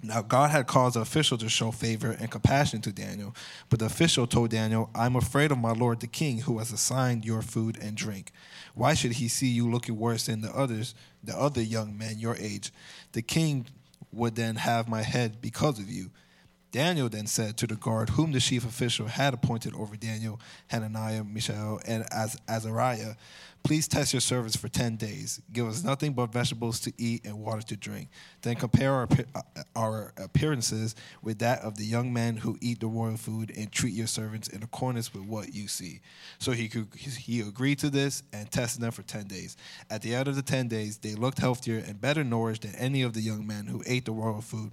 Now, 0.00 0.22
God 0.22 0.52
had 0.52 0.68
caused 0.68 0.94
the 0.94 1.00
official 1.00 1.36
to 1.38 1.48
show 1.48 1.72
favor 1.72 2.12
and 2.12 2.30
compassion 2.30 2.82
to 2.82 2.92
Daniel, 2.92 3.34
but 3.68 3.80
the 3.80 3.86
official 3.86 4.28
told 4.28 4.50
Daniel, 4.50 4.90
I'm 4.94 5.16
afraid 5.16 5.50
of 5.50 5.58
my 5.58 5.72
lord 5.72 5.98
the 5.98 6.06
king, 6.06 6.38
who 6.38 6.58
has 6.58 6.70
assigned 6.70 7.24
your 7.24 7.42
food 7.42 7.78
and 7.82 7.96
drink. 7.96 8.30
Why 8.74 8.94
should 8.94 9.12
he 9.12 9.26
see 9.26 9.48
you 9.48 9.68
looking 9.68 9.98
worse 9.98 10.26
than 10.26 10.40
the 10.40 10.54
others, 10.54 10.94
the 11.24 11.36
other 11.36 11.62
young 11.62 11.98
men 11.98 12.20
your 12.20 12.36
age? 12.36 12.72
The 13.10 13.22
king 13.22 13.66
would 14.12 14.36
then 14.36 14.54
have 14.54 14.86
my 14.88 15.02
head 15.02 15.40
because 15.40 15.80
of 15.80 15.90
you. 15.90 16.12
Daniel 16.74 17.08
then 17.08 17.28
said 17.28 17.56
to 17.58 17.68
the 17.68 17.76
guard, 17.76 18.10
whom 18.10 18.32
the 18.32 18.40
chief 18.40 18.66
official 18.66 19.06
had 19.06 19.32
appointed 19.32 19.72
over 19.76 19.94
Daniel, 19.94 20.40
Hananiah, 20.66 21.22
Mishael, 21.22 21.80
and 21.86 22.04
Azariah, 22.48 23.14
Please 23.62 23.88
test 23.88 24.12
your 24.12 24.20
servants 24.20 24.56
for 24.56 24.68
10 24.68 24.96
days. 24.96 25.40
Give 25.50 25.66
us 25.66 25.84
nothing 25.84 26.12
but 26.12 26.32
vegetables 26.32 26.80
to 26.80 26.92
eat 26.98 27.24
and 27.24 27.38
water 27.38 27.62
to 27.62 27.76
drink. 27.76 28.10
Then 28.42 28.56
compare 28.56 28.92
our, 28.92 29.08
uh, 29.34 29.40
our 29.74 30.12
appearances 30.18 30.94
with 31.22 31.38
that 31.38 31.60
of 31.60 31.76
the 31.78 31.84
young 31.84 32.12
men 32.12 32.36
who 32.36 32.58
eat 32.60 32.80
the 32.80 32.88
royal 32.88 33.16
food 33.16 33.50
and 33.56 33.72
treat 33.72 33.94
your 33.94 34.06
servants 34.08 34.48
in 34.48 34.62
accordance 34.62 35.14
with 35.14 35.22
what 35.22 35.54
you 35.54 35.66
see. 35.68 36.00
So 36.38 36.52
he, 36.52 36.68
could, 36.68 36.88
he 36.94 37.40
agreed 37.40 37.78
to 37.78 37.88
this 37.88 38.22
and 38.34 38.50
tested 38.50 38.82
them 38.82 38.90
for 38.90 39.02
10 39.02 39.28
days. 39.28 39.56
At 39.88 40.02
the 40.02 40.14
end 40.14 40.28
of 40.28 40.36
the 40.36 40.42
10 40.42 40.68
days, 40.68 40.98
they 40.98 41.14
looked 41.14 41.38
healthier 41.38 41.78
and 41.78 41.98
better 41.98 42.24
nourished 42.24 42.62
than 42.62 42.74
any 42.74 43.00
of 43.00 43.14
the 43.14 43.22
young 43.22 43.46
men 43.46 43.64
who 43.66 43.82
ate 43.86 44.04
the 44.04 44.12
royal 44.12 44.42
food. 44.42 44.72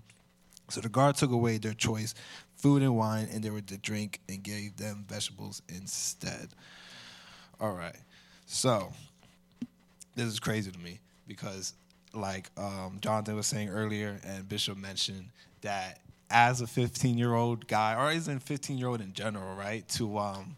So 0.71 0.81
the 0.81 0.89
guard 0.89 1.15
took 1.15 1.31
away 1.31 1.57
their 1.57 1.73
choice, 1.73 2.15
food 2.55 2.81
and 2.81 2.95
wine, 2.95 3.27
and 3.31 3.43
they 3.43 3.49
were 3.49 3.61
to 3.61 3.77
drink 3.77 4.19
and 4.29 4.41
gave 4.41 4.77
them 4.77 5.05
vegetables 5.07 5.61
instead. 5.69 6.49
All 7.59 7.73
right. 7.73 7.95
So, 8.45 8.91
this 10.15 10.25
is 10.25 10.39
crazy 10.39 10.71
to 10.71 10.79
me 10.79 10.99
because, 11.27 11.73
like 12.13 12.49
um, 12.57 12.97
Jonathan 13.01 13.35
was 13.35 13.47
saying 13.47 13.69
earlier, 13.69 14.19
and 14.25 14.47
Bishop 14.47 14.77
mentioned 14.77 15.25
that 15.61 15.99
as 16.29 16.61
a 16.61 16.67
15 16.67 17.17
year 17.17 17.33
old 17.33 17.67
guy, 17.67 17.95
or 17.95 18.09
as 18.09 18.27
a 18.27 18.39
15 18.39 18.77
year 18.77 18.87
old 18.87 19.01
in 19.01 19.13
general, 19.13 19.55
right, 19.55 19.87
to 19.89 20.17
um, 20.17 20.57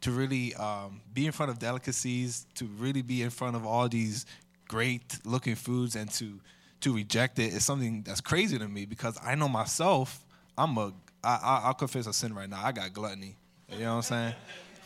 to 0.00 0.10
really 0.10 0.54
um, 0.54 1.00
be 1.12 1.26
in 1.26 1.32
front 1.32 1.50
of 1.50 1.58
delicacies, 1.58 2.46
to 2.54 2.64
really 2.78 3.02
be 3.02 3.22
in 3.22 3.30
front 3.30 3.56
of 3.56 3.66
all 3.66 3.88
these 3.88 4.26
great 4.68 5.18
looking 5.24 5.54
foods, 5.54 5.96
and 5.96 6.10
to 6.12 6.40
to 6.80 6.94
reject 6.94 7.38
it 7.38 7.52
is 7.52 7.64
something 7.64 8.02
that's 8.02 8.20
crazy 8.20 8.58
to 8.58 8.68
me 8.68 8.86
because 8.86 9.18
I 9.22 9.34
know 9.34 9.48
myself. 9.48 10.24
I'm 10.56 10.76
a 10.78 10.92
I, 11.22 11.34
I, 11.42 11.60
I'll 11.64 11.74
confess 11.74 12.06
a 12.06 12.12
sin 12.12 12.34
right 12.34 12.48
now. 12.48 12.60
I 12.62 12.72
got 12.72 12.92
gluttony. 12.92 13.36
You 13.68 13.80
know 13.80 13.90
what 13.90 13.96
I'm 13.96 14.02
saying? 14.02 14.34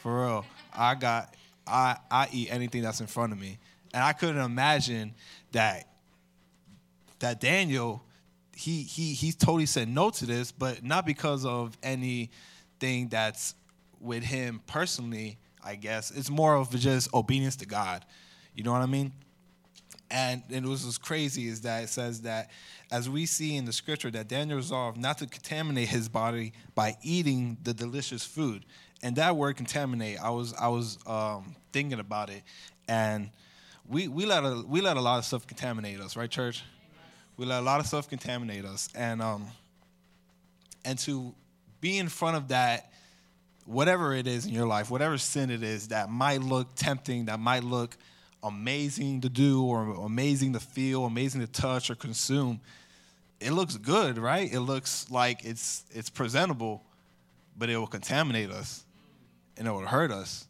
For 0.03 0.25
real. 0.25 0.47
I 0.73 0.95
got 0.95 1.35
I, 1.67 1.97
I 2.11 2.29
eat 2.33 2.49
anything 2.51 2.83
that's 2.83 3.01
in 3.01 3.07
front 3.07 3.33
of 3.33 3.39
me. 3.39 3.59
And 3.93 4.03
I 4.03 4.13
couldn't 4.13 4.41
imagine 4.41 5.15
that 5.53 5.89
that 7.21 7.41
Daniel, 7.41 8.03
he 8.57 8.83
he 8.83 9.15
he 9.15 9.33
totally 9.33 9.67
said 9.67 9.89
no 9.89 10.11
to 10.11 10.27
this, 10.27 10.53
but 10.53 10.83
not 10.83 11.07
because 11.07 11.45
of 11.45 11.79
anything 11.83 13.09
that's 13.09 13.55
with 14.01 14.25
him 14.25 14.61
personally, 14.67 15.39
I 15.65 15.77
guess. 15.77 16.11
It's 16.11 16.29
more 16.29 16.57
of 16.57 16.71
just 16.71 17.13
obedience 17.15 17.57
to 17.57 17.67
God. 17.67 18.05
You 18.55 18.65
know 18.65 18.73
what 18.73 18.83
I 18.83 18.87
mean? 18.87 19.13
And, 20.15 20.45
what 20.49 20.71
was 20.71 20.97
crazy 20.97 21.49
is 21.49 21.63
that 21.63 21.83
it 21.83 21.89
says 21.89 22.23
that 22.23 22.53
as 22.93 23.11
we 23.11 23.27
see 23.27 23.57
in 23.57 23.65
the 23.65 23.73
scripture 23.73 24.13
that 24.13 24.29
Daniel 24.29 24.57
resolved 24.57 24.97
not 24.97 25.19
to 25.19 25.27
contaminate 25.27 25.89
his 25.89 26.09
body 26.09 26.53
by 26.77 26.97
eating 27.03 27.57
the 27.65 27.75
delicious 27.75 28.25
food. 28.25 28.65
And 29.03 29.17
that 29.17 29.35
word 29.35 29.57
contaminate, 29.57 30.21
I 30.23 30.31
was 30.31 30.55
I 30.55 30.69
was 30.69 30.99
um, 31.07 31.57
thinking 31.73 31.99
about 31.99 32.31
it, 32.31 32.43
and 32.87 33.31
we 33.89 34.07
we 34.07 34.25
let 34.25 34.45
a 34.45 34.63
we 34.67 34.81
let 34.81 34.97
a 34.97 35.01
lot 35.01 35.19
of 35.19 35.25
stuff 35.25 35.49
contaminate 35.49 36.01
us, 36.01 36.17
right, 36.17 36.31
church? 36.31 36.63
We 37.37 37.45
let 37.45 37.59
a 37.59 37.65
lot 37.65 37.81
of 37.81 37.87
stuff 37.87 38.09
contaminate 38.09 38.65
us, 38.65 38.89
and 38.95 39.21
um, 39.21 39.49
and 40.85 40.97
to 41.01 41.35
be 41.81 41.99
in 41.99 42.09
front 42.09 42.37
of 42.37 42.49
that 42.49 42.93
whatever 43.67 44.15
it 44.15 44.29
is 44.29 44.47
in 44.47 44.55
your 44.55 44.67
life, 44.67 44.91
whatever 44.91 45.19
sin 45.19 45.51
it 45.51 45.65
is 45.65 45.89
that 45.89 46.09
might 46.09 46.41
look 46.41 46.69
tempting, 46.77 47.25
that 47.25 47.41
might 47.41 47.65
look 47.65 47.97
amazing 48.45 49.23
to 49.23 49.29
do 49.29 49.65
or 49.65 50.05
amazing 50.05 50.53
to 50.53 50.61
feel, 50.61 51.07
amazing 51.07 51.41
to 51.41 51.47
touch 51.47 51.91
or 51.91 51.95
consume, 51.95 52.61
it 53.41 53.53
looks 53.53 53.77
good, 53.77 54.19
right? 54.19 54.53
It 54.53 54.61
looks 54.61 55.11
like 55.11 55.45
it's 55.45 55.85
it's 55.91 56.11
presentable, 56.11 56.85
but 57.57 57.71
it 57.71 57.77
will 57.77 57.87
contaminate 57.87 58.51
us 58.51 58.85
and 59.57 59.67
it 59.67 59.71
will 59.71 59.81
hurt 59.81 60.13
us. 60.13 60.47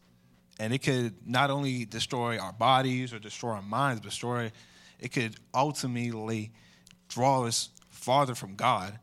And 0.59 0.73
it 0.73 0.79
could 0.79 1.15
not 1.27 1.49
only 1.49 1.85
destroy 1.85 2.37
our 2.37 2.53
bodies 2.53 3.13
or 3.13 3.19
destroy 3.19 3.51
our 3.51 3.61
minds, 3.61 3.99
but 3.99 4.09
destroy 4.09 4.51
it 4.99 5.11
could 5.11 5.35
ultimately 5.53 6.51
draw 7.09 7.45
us 7.45 7.69
farther 7.89 8.35
from 8.35 8.55
God. 8.55 8.97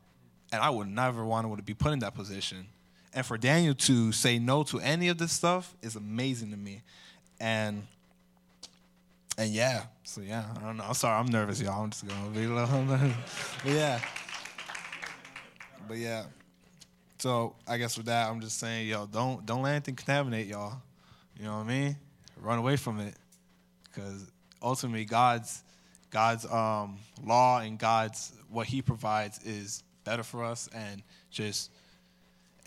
And 0.51 0.61
I 0.61 0.69
would 0.69 0.87
never 0.87 1.25
want 1.25 1.55
to 1.57 1.63
be 1.63 1.73
put 1.73 1.93
in 1.93 1.99
that 1.99 2.15
position. 2.15 2.67
And 3.13 3.25
for 3.25 3.37
Daniel 3.37 3.75
to 3.75 4.11
say 4.11 4.39
no 4.39 4.63
to 4.63 4.79
any 4.79 5.07
of 5.07 5.17
this 5.17 5.31
stuff 5.31 5.75
is 5.81 5.95
amazing 5.95 6.51
to 6.51 6.57
me. 6.57 6.81
And 7.39 7.87
and 9.37 9.51
yeah, 9.51 9.83
so 10.03 10.21
yeah, 10.21 10.45
I 10.55 10.59
don't 10.65 10.77
know. 10.77 10.85
I'm 10.87 10.93
sorry, 10.93 11.19
I'm 11.19 11.31
nervous, 11.31 11.61
y'all. 11.61 11.83
I'm 11.83 11.89
just 11.89 12.07
gonna 12.07 12.29
be 12.29 12.45
a 12.45 12.49
little, 12.49 12.85
but 13.63 13.73
yeah, 13.73 13.99
but 15.87 15.97
yeah. 15.97 16.25
So 17.17 17.55
I 17.67 17.77
guess 17.77 17.97
with 17.97 18.07
that, 18.07 18.29
I'm 18.29 18.41
just 18.41 18.59
saying, 18.59 18.87
yo, 18.87 19.05
don't 19.05 19.45
don't 19.45 19.63
let 19.63 19.71
anything 19.71 19.95
contaminate 19.95 20.47
y'all. 20.47 20.81
You 21.37 21.45
know 21.45 21.57
what 21.57 21.65
I 21.65 21.67
mean? 21.67 21.95
Run 22.39 22.59
away 22.59 22.75
from 22.75 22.99
it, 22.99 23.15
because 23.85 24.31
ultimately, 24.61 25.05
God's 25.05 25.63
God's 26.11 26.45
um, 26.45 26.99
law 27.25 27.59
and 27.59 27.79
God's 27.79 28.33
what 28.49 28.67
He 28.67 28.81
provides 28.81 29.39
is 29.43 29.83
better 30.03 30.23
for 30.23 30.43
us, 30.43 30.69
and 30.75 31.01
just 31.31 31.71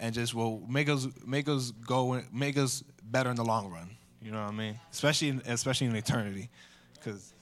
and 0.01 0.15
just 0.15 0.35
will 0.35 0.63
make 0.69 0.89
us 0.89 1.07
make 1.25 1.49
us 1.49 1.71
go 1.71 2.21
make 2.33 2.59
us 2.59 2.83
better 3.05 3.31
in 3.31 3.37
the 3.37 3.45
long 3.45 3.71
run. 3.71 3.96
You 4.27 4.33
know 4.33 4.43
what 4.43 4.55
I 4.55 4.57
mean? 4.57 4.81
Especially 4.91 5.29
in, 5.29 5.43
especially 5.47 5.87
in 5.87 5.95
eternity, 5.95 6.49
because 6.95 7.33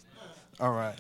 all 0.61 0.73
right, 0.73 0.95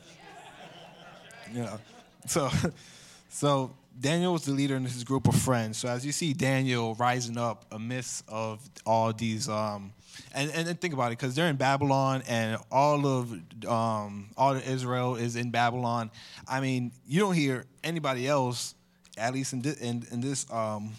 you 1.52 1.60
know, 1.60 1.78
so 2.26 2.48
so 3.28 3.70
Daniel 4.00 4.32
was 4.32 4.46
the 4.46 4.52
leader 4.52 4.76
in 4.76 4.84
his 4.84 5.04
group 5.04 5.28
of 5.28 5.36
friends. 5.36 5.76
So 5.76 5.88
as 5.88 6.06
you 6.06 6.10
see 6.10 6.32
Daniel 6.32 6.94
rising 6.94 7.36
up 7.36 7.66
amidst 7.70 8.24
of 8.30 8.66
all 8.86 9.12
these, 9.12 9.46
um, 9.46 9.92
and 10.34 10.50
and 10.52 10.80
think 10.80 10.94
about 10.94 11.08
it, 11.12 11.18
because 11.18 11.34
they're 11.34 11.50
in 11.50 11.56
Babylon, 11.56 12.22
and 12.28 12.56
all 12.72 13.06
of 13.06 13.32
um, 13.68 14.30
all 14.38 14.56
of 14.56 14.66
Israel 14.66 15.16
is 15.16 15.36
in 15.36 15.50
Babylon. 15.50 16.10
I 16.48 16.60
mean, 16.60 16.92
you 17.06 17.20
don't 17.20 17.34
hear 17.34 17.66
anybody 17.82 18.26
else, 18.26 18.74
at 19.18 19.34
least 19.34 19.52
in 19.52 19.60
this, 19.60 19.76
in, 19.82 20.02
in 20.10 20.22
this 20.22 20.50
um, 20.50 20.92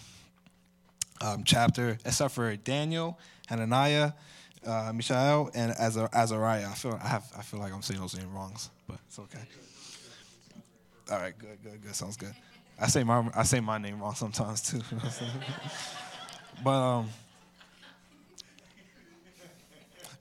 um, 1.22 1.44
chapter, 1.44 1.98
except 2.06 2.36
for 2.36 2.56
Daniel, 2.56 3.18
Hananiah, 3.48 4.12
uh, 4.66 4.92
Mishael, 4.94 5.50
and 5.54 5.72
Azariah. 5.72 6.68
I 6.70 6.74
feel 6.74 7.00
I 7.02 7.08
have 7.08 7.26
I 7.38 7.42
feel 7.42 7.60
like 7.60 7.74
I'm 7.74 7.82
saying 7.82 8.00
those 8.00 8.18
names 8.18 8.30
wrong, 8.30 8.56
but 8.88 8.98
it's 9.08 9.20
okay. 9.20 9.40
All 11.12 11.20
right, 11.20 11.38
good, 11.38 11.58
good, 11.64 11.84
good. 11.84 11.96
Sounds 11.96 12.18
good. 12.18 12.34
I 12.80 12.88
say 12.88 13.04
my 13.04 13.30
I 13.36 13.44
say 13.44 13.60
my 13.60 13.78
name 13.78 14.02
wrong 14.02 14.16
sometimes 14.16 14.62
too. 14.62 14.82
but 16.64 16.72
um, 16.72 17.10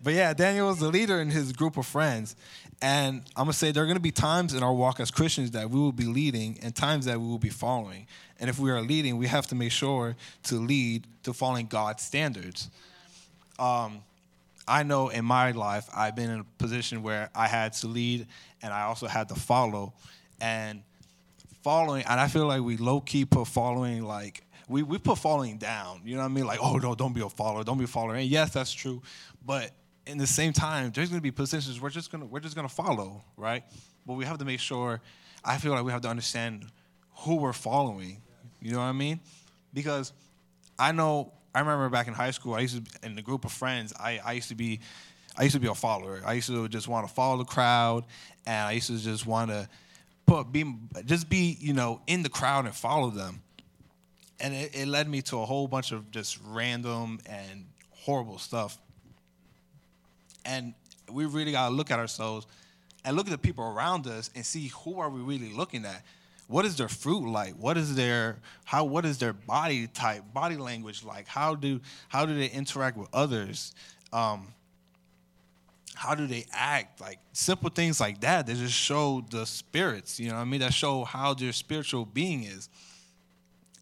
but 0.03 0.13
yeah, 0.13 0.35
Daniel 0.35 0.69
was 0.69 0.79
the 0.79 0.89
leader 0.89 1.21
in 1.21 1.31
his 1.31 1.53
group 1.53 1.77
of 1.77 1.87
friends, 1.87 2.37
and 2.83 3.23
I'm 3.37 3.45
gonna 3.45 3.55
say 3.55 3.73
there 3.73 3.83
are 3.83 3.87
gonna 3.87 4.01
be 4.01 4.13
times 4.13 4.55
in 4.55 4.63
our 4.63 4.75
walk 4.75 5.01
as 5.01 5.11
Christians 5.11 5.53
that 5.53 5.71
we 5.71 5.81
will 5.81 5.93
be 5.93 6.05
leading, 6.05 6.59
and 6.63 6.75
times 6.75 7.07
that 7.07 7.21
we 7.21 7.27
will 7.27 7.39
be 7.39 7.49
following. 7.49 8.07
And 8.39 8.51
if 8.51 8.59
we 8.59 8.71
are 8.71 8.83
leading, 8.83 9.17
we 9.17 9.27
have 9.29 9.47
to 9.49 9.55
make 9.55 9.73
sure 9.73 10.17
to 10.45 10.57
lead 10.57 11.07
to 11.23 11.33
following 11.33 11.67
God's 11.67 12.03
standards. 12.03 12.69
Um, 13.59 14.03
I 14.67 14.83
know 14.83 15.09
in 15.09 15.25
my 15.25 15.51
life, 15.51 15.89
I've 15.95 16.17
been 16.17 16.31
in 16.31 16.41
a 16.41 16.45
position 16.59 17.03
where 17.03 17.31
I 17.35 17.47
had 17.47 17.73
to 17.75 17.87
lead 17.87 18.27
and 18.63 18.73
I 18.73 18.83
also 18.83 19.07
had 19.07 19.29
to 19.29 19.35
follow. 19.35 19.93
And 20.41 20.83
following, 21.63 22.05
and 22.07 22.19
I 22.19 22.29
feel 22.29 22.47
like 22.47 22.63
we 22.63 22.77
low 22.77 23.01
key 23.01 23.25
put 23.25 23.47
following 23.47 24.03
like, 24.03 24.43
we, 24.69 24.83
we 24.83 24.99
put 24.99 25.19
following 25.19 25.59
down. 25.59 26.01
You 26.05 26.15
know 26.15 26.23
what 26.23 26.31
I 26.31 26.33
mean? 26.33 26.47
Like, 26.47 26.61
oh, 26.63 26.77
no, 26.77 26.95
don't 26.95 27.13
be 27.13 27.21
a 27.21 27.29
follower. 27.29 27.65
Don't 27.65 27.79
be 27.79 27.85
a 27.85 27.89
follower. 27.89 28.15
And 28.15 28.27
yes, 28.27 28.53
that's 28.53 28.73
true. 28.73 29.03
But 29.45 29.71
in 30.07 30.19
the 30.19 30.27
same 30.27 30.53
time, 30.53 30.91
there's 30.95 31.11
to 31.11 31.21
be 31.21 31.31
positions 31.31 31.81
we're 31.81 31.91
just 31.91 32.11
to 32.11 32.19
we're 32.19 32.41
just 32.41 32.57
to 32.57 32.75
follow, 32.75 33.23
right? 33.37 33.65
But 34.07 34.15
we 34.15 34.25
have 34.25 34.39
to 34.39 34.45
make 34.45 34.61
sure. 34.61 35.01
I 35.45 35.59
feel 35.59 35.73
like 35.73 35.85
we 35.85 35.93
have 35.93 36.01
to 36.03 36.09
understand 36.09 36.67
who 37.17 37.37
we're 37.37 37.53
following. 37.53 38.23
You 38.63 38.73
know 38.73 38.79
what 38.79 38.85
I 38.85 38.93
mean? 38.93 39.21
Because 39.75 40.13
I 40.79 40.93
know 40.93 41.33
I 41.55 41.61
remember 41.61 41.89
back 41.89 42.09
in 42.09 42.15
high 42.15 42.33
school, 42.33 42.55
I 42.55 42.61
used 42.61 42.85
to 42.85 43.07
in 43.07 43.17
a 43.17 43.23
group 43.23 43.45
of 43.45 43.53
friends. 43.53 43.93
I, 43.99 44.21
I 44.25 44.33
used 44.33 44.49
to 44.49 44.55
be, 44.55 44.81
I 45.37 45.45
used 45.45 45.55
to 45.55 45.61
be 45.61 45.69
a 45.69 45.75
follower. 45.75 46.21
I 46.27 46.35
used 46.35 46.49
to 46.49 46.69
just 46.69 46.89
want 46.89 47.07
to 47.07 47.15
follow 47.15 47.39
the 47.39 47.45
crowd, 47.45 48.05
and 48.45 48.67
I 48.69 48.73
used 48.73 48.89
to 48.89 48.99
just 48.99 49.27
want 49.27 49.51
to 49.51 49.69
put 50.27 50.51
be 50.51 50.65
just 51.05 51.29
be 51.29 51.57
you 51.61 51.73
know 51.73 52.01
in 52.07 52.23
the 52.23 52.29
crowd 52.29 52.65
and 52.65 52.75
follow 52.75 53.11
them. 53.11 53.43
And 54.41 54.53
it, 54.53 54.75
it 54.75 54.89
led 54.89 55.09
me 55.09 55.23
to 55.23 55.41
a 55.41 55.45
whole 55.45 55.69
bunch 55.69 55.93
of 55.93 56.11
just 56.11 56.39
random 56.49 57.21
and 57.27 57.67
horrible 57.91 58.39
stuff. 58.39 58.77
And 60.45 60.75
we 61.11 61.25
really 61.25 61.53
got 61.53 61.69
to 61.69 61.75
look 61.75 61.91
at 61.91 62.01
ourselves 62.01 62.47
and 63.05 63.17
look 63.17 63.27
at 63.27 63.31
the 63.31 63.39
people 63.39 63.65
around 63.65 64.07
us 64.07 64.31
and 64.35 64.45
see 64.45 64.73
who 64.83 64.99
are 64.99 65.09
we 65.09 65.21
really 65.21 65.53
looking 65.53 65.85
at 65.85 66.03
what 66.47 66.65
is 66.65 66.77
their 66.77 66.89
fruit 66.89 67.27
like? 67.27 67.55
What 67.55 67.77
is 67.77 67.95
their 67.95 68.39
how 68.65 68.85
what 68.85 69.05
is 69.05 69.19
their 69.19 69.33
body 69.33 69.87
type 69.87 70.23
body 70.33 70.57
language 70.57 71.05
like? 71.05 71.27
How 71.27 71.55
do 71.55 71.81
how 72.09 72.27
do 72.27 72.35
they 72.35 72.49
interact 72.49 72.97
with 72.97 73.09
others? 73.13 73.75
Um, 74.13 74.49
how 75.95 76.15
do 76.15 76.27
they 76.27 76.47
act? 76.53 77.01
Like 77.01 77.19
simple 77.33 77.71
things 77.71 78.01
like 78.01 78.21
that 78.21 78.47
that 78.47 78.57
just 78.57 78.75
show 78.75 79.25
the 79.31 79.47
spirits 79.47 80.21
you 80.21 80.31
know 80.31 80.37
i 80.37 80.45
mean? 80.45 80.61
That 80.61 80.75
show 80.75 81.05
how 81.05 81.35
their 81.35 81.53
spiritual 81.53 82.05
being 82.05 82.45
is. 82.45 82.69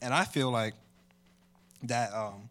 And 0.00 0.14
i 0.14 0.24
feel 0.24 0.50
like 0.50 0.74
that 1.84 2.12
um, 2.14 2.48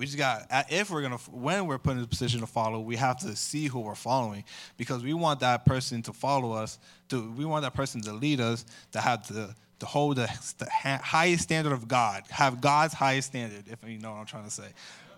we 0.00 0.06
just 0.06 0.16
got 0.16 0.46
if 0.70 0.88
we're 0.88 1.02
gonna 1.02 1.18
when 1.30 1.66
we're 1.66 1.76
put 1.76 1.94
in 1.94 2.02
a 2.02 2.06
position 2.06 2.40
to 2.40 2.46
follow, 2.46 2.80
we 2.80 2.96
have 2.96 3.18
to 3.18 3.36
see 3.36 3.66
who 3.66 3.80
we're 3.80 3.94
following 3.94 4.44
because 4.78 5.02
we 5.02 5.12
want 5.12 5.40
that 5.40 5.66
person 5.66 6.00
to 6.04 6.14
follow 6.14 6.52
us. 6.52 6.78
To 7.10 7.30
we 7.32 7.44
want 7.44 7.64
that 7.64 7.74
person 7.74 8.00
to 8.02 8.14
lead 8.14 8.40
us 8.40 8.64
to 8.92 9.00
have 9.02 9.26
to 9.28 9.54
to 9.80 9.86
hold 9.86 10.16
the, 10.16 10.54
the 10.56 10.70
highest 10.70 11.42
standard 11.42 11.74
of 11.74 11.86
God, 11.86 12.22
have 12.30 12.62
God's 12.62 12.94
highest 12.94 13.28
standard. 13.28 13.64
If 13.66 13.86
you 13.86 13.98
know 13.98 14.12
what 14.12 14.20
I'm 14.20 14.26
trying 14.26 14.44
to 14.44 14.50
say. 14.50 14.68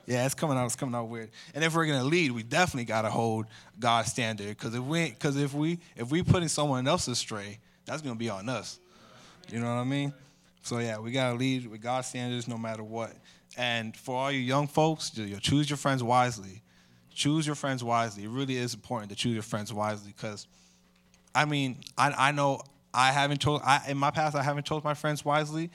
Yeah, 0.06 0.26
it's 0.26 0.34
coming 0.34 0.58
out. 0.58 0.66
It's 0.66 0.74
coming 0.74 0.96
out 0.96 1.06
weird. 1.06 1.30
And 1.54 1.62
if 1.62 1.76
we're 1.76 1.86
gonna 1.86 2.02
lead, 2.02 2.32
we 2.32 2.42
definitely 2.42 2.86
gotta 2.86 3.08
hold 3.08 3.46
God's 3.78 4.10
standard. 4.10 4.48
Because 4.48 4.74
if 4.74 4.82
we, 4.82 5.10
because 5.10 5.36
if 5.36 5.54
we, 5.54 5.78
if 5.96 6.10
we 6.10 6.24
putting 6.24 6.48
someone 6.48 6.88
else 6.88 7.06
astray, 7.06 7.60
that's 7.84 8.02
gonna 8.02 8.16
be 8.16 8.30
on 8.30 8.48
us. 8.48 8.80
You 9.48 9.60
know 9.60 9.66
what 9.66 9.80
I 9.80 9.84
mean? 9.84 10.12
So 10.62 10.78
yeah, 10.78 10.98
we 10.98 11.12
gotta 11.12 11.36
lead 11.36 11.68
with 11.68 11.80
God's 11.80 12.08
standards 12.08 12.48
no 12.48 12.58
matter 12.58 12.82
what. 12.82 13.12
And 13.56 13.96
for 13.96 14.16
all 14.16 14.32
you 14.32 14.40
young 14.40 14.66
folks, 14.66 15.16
you 15.16 15.36
choose 15.38 15.68
your 15.68 15.76
friends 15.76 16.02
wisely. 16.02 16.62
Choose 17.14 17.46
your 17.46 17.56
friends 17.56 17.84
wisely. 17.84 18.24
It 18.24 18.30
really 18.30 18.56
is 18.56 18.74
important 18.74 19.10
to 19.10 19.16
choose 19.16 19.34
your 19.34 19.42
friends 19.42 19.72
wisely 19.72 20.14
because, 20.16 20.46
I 21.34 21.44
mean, 21.44 21.78
I, 21.98 22.28
I 22.28 22.32
know 22.32 22.62
I 22.94 23.12
haven't 23.12 23.40
chose, 23.40 23.60
I, 23.64 23.82
in 23.88 23.98
my 23.98 24.10
past, 24.10 24.34
I 24.34 24.42
haven't 24.42 24.64
chose 24.64 24.82
my 24.82 24.94
friends 24.94 25.24
wisely, 25.24 25.70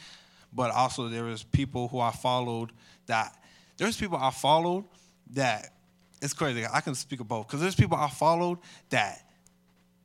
but 0.53 0.71
also 0.71 1.09
there 1.09 1.23
was 1.23 1.43
people 1.43 1.87
who 1.87 1.99
I 1.99 2.11
followed 2.11 2.71
that, 3.05 3.35
there's 3.77 3.97
people 3.97 4.17
I 4.17 4.31
followed 4.31 4.85
that, 5.33 5.73
it's 6.21 6.33
crazy. 6.33 6.65
I 6.71 6.81
can 6.81 6.95
speak 6.95 7.19
of 7.19 7.27
both 7.27 7.47
because 7.47 7.61
there's 7.61 7.75
people 7.75 7.95
I 7.97 8.09
followed 8.09 8.57
that 8.89 9.21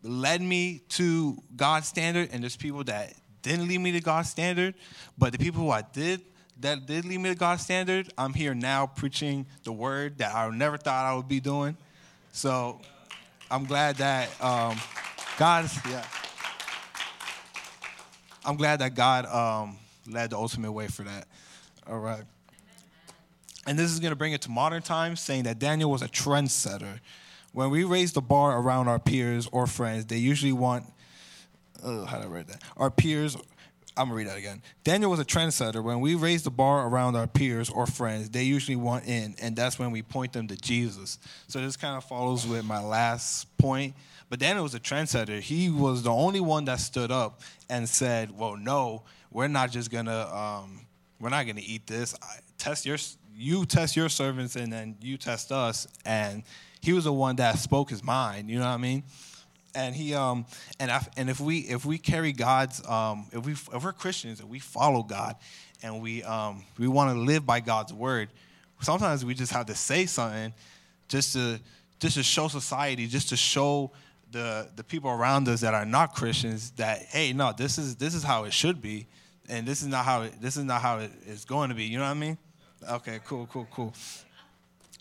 led 0.03 0.43
me 0.43 0.83
to 0.91 1.43
God's 1.57 1.89
standard, 1.89 2.29
and 2.33 2.43
there's 2.43 2.57
people 2.57 2.85
that 2.85 3.15
didn't 3.41 3.69
lead 3.69 3.79
me 3.79 3.93
to 3.93 4.01
God's 4.01 4.29
standard, 4.29 4.75
but 5.17 5.33
the 5.33 5.39
people 5.39 5.63
who 5.63 5.71
I 5.71 5.83
did 5.83 6.21
that 6.63 6.87
did 6.87 7.05
lead 7.05 7.19
me 7.19 7.29
to 7.29 7.35
God's 7.35 7.63
standard, 7.63 8.13
I'm 8.17 8.35
here 8.35 8.55
now 8.55 8.87
preaching 8.87 9.47
the 9.65 9.73
word 9.73 10.19
that 10.19 10.35
I 10.35 10.49
never 10.51 10.77
thought 10.77 11.05
I 11.05 11.15
would 11.15 11.29
be 11.29 11.41
doing. 11.41 11.77
So 12.33 12.81
I'm 13.51 13.65
glad 13.65 13.97
that 13.97 14.29
um, 14.43 14.77
God's, 15.39 15.79
yeah. 15.89 16.05
I'm 18.45 18.57
glad 18.57 18.81
that 18.81 18.95
God 18.95 19.27
um, 19.27 19.77
led 20.09 20.31
the 20.31 20.37
ultimate 20.37 20.73
way 20.73 20.89
for 20.89 21.03
that. 21.03 21.29
All 21.87 21.99
right. 21.99 22.25
And 23.67 23.79
this 23.79 23.93
is 23.93 24.01
going 24.01 24.11
to 24.11 24.17
bring 24.17 24.33
it 24.33 24.43
to 24.43 24.51
modern 24.51 24.83
times, 24.83 25.21
saying 25.21 25.45
that 25.45 25.59
Daniel 25.59 25.91
was 25.91 26.03
a 26.03 26.09
trendsetter. 26.09 27.01
When 27.53 27.71
we 27.71 27.85
raise 27.85 28.13
the 28.13 28.23
bar 28.23 28.59
around 28.59 28.89
our 28.89 28.99
peers 28.99 29.49
or 29.53 29.67
friends, 29.67 30.07
they 30.07 30.17
usually 30.17 30.53
want, 30.53 30.87
oh, 31.85 32.05
how 32.05 32.19
did 32.19 32.27
I 32.27 32.31
write 32.31 32.49
that? 32.49 32.63
Our 32.77 32.91
peers 32.91 33.37
I'm 33.97 34.07
gonna 34.07 34.17
read 34.17 34.29
that 34.29 34.39
again. 34.39 34.63
Daniel 34.85 35.11
was 35.11 35.21
a 35.21 35.25
trendsetter. 35.25 35.83
When 35.83 36.01
we 36.01 36.15
raise 36.15 36.43
the 36.43 36.51
bar 36.51 36.87
around 36.89 37.17
our 37.17 37.27
peers 37.27 37.69
or 37.69 37.87
friends, 37.87 38.31
they 38.31 38.45
usually 38.45 38.77
want 38.77 39.07
in, 39.07 39.35
and 39.41 39.55
that's 39.55 39.79
when 39.79 39.91
we 39.91 40.03
point 40.03 40.33
them 40.33 40.49
to 40.49 40.57
Jesus. 40.57 41.19
So 41.49 41.61
this 41.61 41.77
kind 41.77 41.97
of 41.97 42.05
follows 42.05 42.47
with 42.47 42.65
my 42.65 42.83
last 42.83 43.57
point. 43.59 43.95
But 44.31 44.39
Daniel 44.39 44.63
was 44.63 44.75
a 44.75 44.81
trendsetter. 44.81 45.41
He 45.41 45.69
was 45.69 46.03
the 46.03 46.11
only 46.11 46.41
one 46.41 46.65
that 46.65 46.81
stood 46.81 47.11
up 47.11 47.43
and 47.69 47.89
said, 47.89 48.37
"Well, 48.37 48.57
no, 48.57 49.03
we're 49.31 49.49
not 49.49 49.71
just 49.71 49.91
gonna." 49.91 50.27
Um, 50.35 50.87
we're 51.23 51.31
not 51.31 51.47
to 51.47 51.63
eat 51.63 51.87
this. 51.87 52.17
I, 52.21 52.41
test 52.59 52.85
your, 52.85 52.99
you 53.35 53.65
test 53.65 53.97
your 53.97 54.09
servants, 54.09 54.57
and 54.57 54.73
then 54.73 54.97
you 55.01 55.17
test 55.17 55.53
us. 55.53 55.87
And 56.05 56.43
he 56.81 56.93
was 56.93 57.05
the 57.05 57.13
one 57.13 57.37
that 57.37 57.59
spoke 57.59 57.91
his 57.91 58.03
mind. 58.03 58.51
You 58.51 58.59
know 58.59 58.67
what 58.67 58.73
I 58.73 58.79
mean? 58.79 59.05
And 59.75 59.95
he, 59.95 60.15
um, 60.15 60.45
and 60.79 60.91
I, 60.91 61.07
and 61.17 61.31
if 61.31 61.41
we 61.41 61.61
if 61.61 61.85
we 61.87 61.97
carry 61.97 62.33
God's, 62.33 62.87
um, 62.87 63.27
if 63.33 63.47
we 63.47 63.53
if 63.53 63.85
we're 63.85 63.93
Christians 63.93 64.41
and 64.41 64.51
we 64.51 64.59
follow 64.59 65.03
God, 65.03 65.37
and 65.83 66.03
we 66.03 66.23
um, 66.25 66.65
we 66.79 66.89
want 66.89 67.15
to 67.15 67.19
live 67.19 67.47
by 67.47 67.61
God's 67.61 67.93
word, 67.93 68.29
sometimes 68.81 69.25
we 69.25 69.35
just 69.35 69.53
have 69.53 69.67
to 69.67 69.75
say 69.75 70.07
something, 70.07 70.53
just 71.09 71.33
to 71.33 71.59
just 72.01 72.17
to 72.17 72.23
show 72.23 72.49
society, 72.49 73.07
just 73.07 73.31
to 73.31 73.37
show 73.37 73.91
the 74.31 74.69
the 74.77 74.85
people 74.85 75.11
around 75.11 75.49
us 75.49 75.61
that 75.61 75.75
are 75.75 75.87
not 75.87 76.15
Christians 76.15 76.73
that 76.73 77.03
hey, 77.11 77.33
no, 77.33 77.53
this 77.57 77.79
is 77.79 77.97
this 77.97 78.15
is 78.15 78.23
how 78.23 78.45
it 78.45 78.53
should 78.53 78.83
be, 78.83 79.07
and 79.49 79.67
this 79.67 79.83
is 79.83 79.89
not 79.89 80.05
how 80.05 80.23
it, 80.23 80.35
this 80.41 80.57
is 80.57 80.65
not 80.65 80.83
how 80.83 80.99
it 80.99 81.11
is 81.27 81.45
going 81.45 81.71
to 81.71 81.75
be. 81.75 81.85
You 81.85 81.99
know 81.99 82.05
what 82.05 82.11
I 82.11 82.15
mean? 82.15 82.39
Okay, 82.91 83.21
cool, 83.25 83.49
cool, 83.51 83.67
cool. 83.71 83.95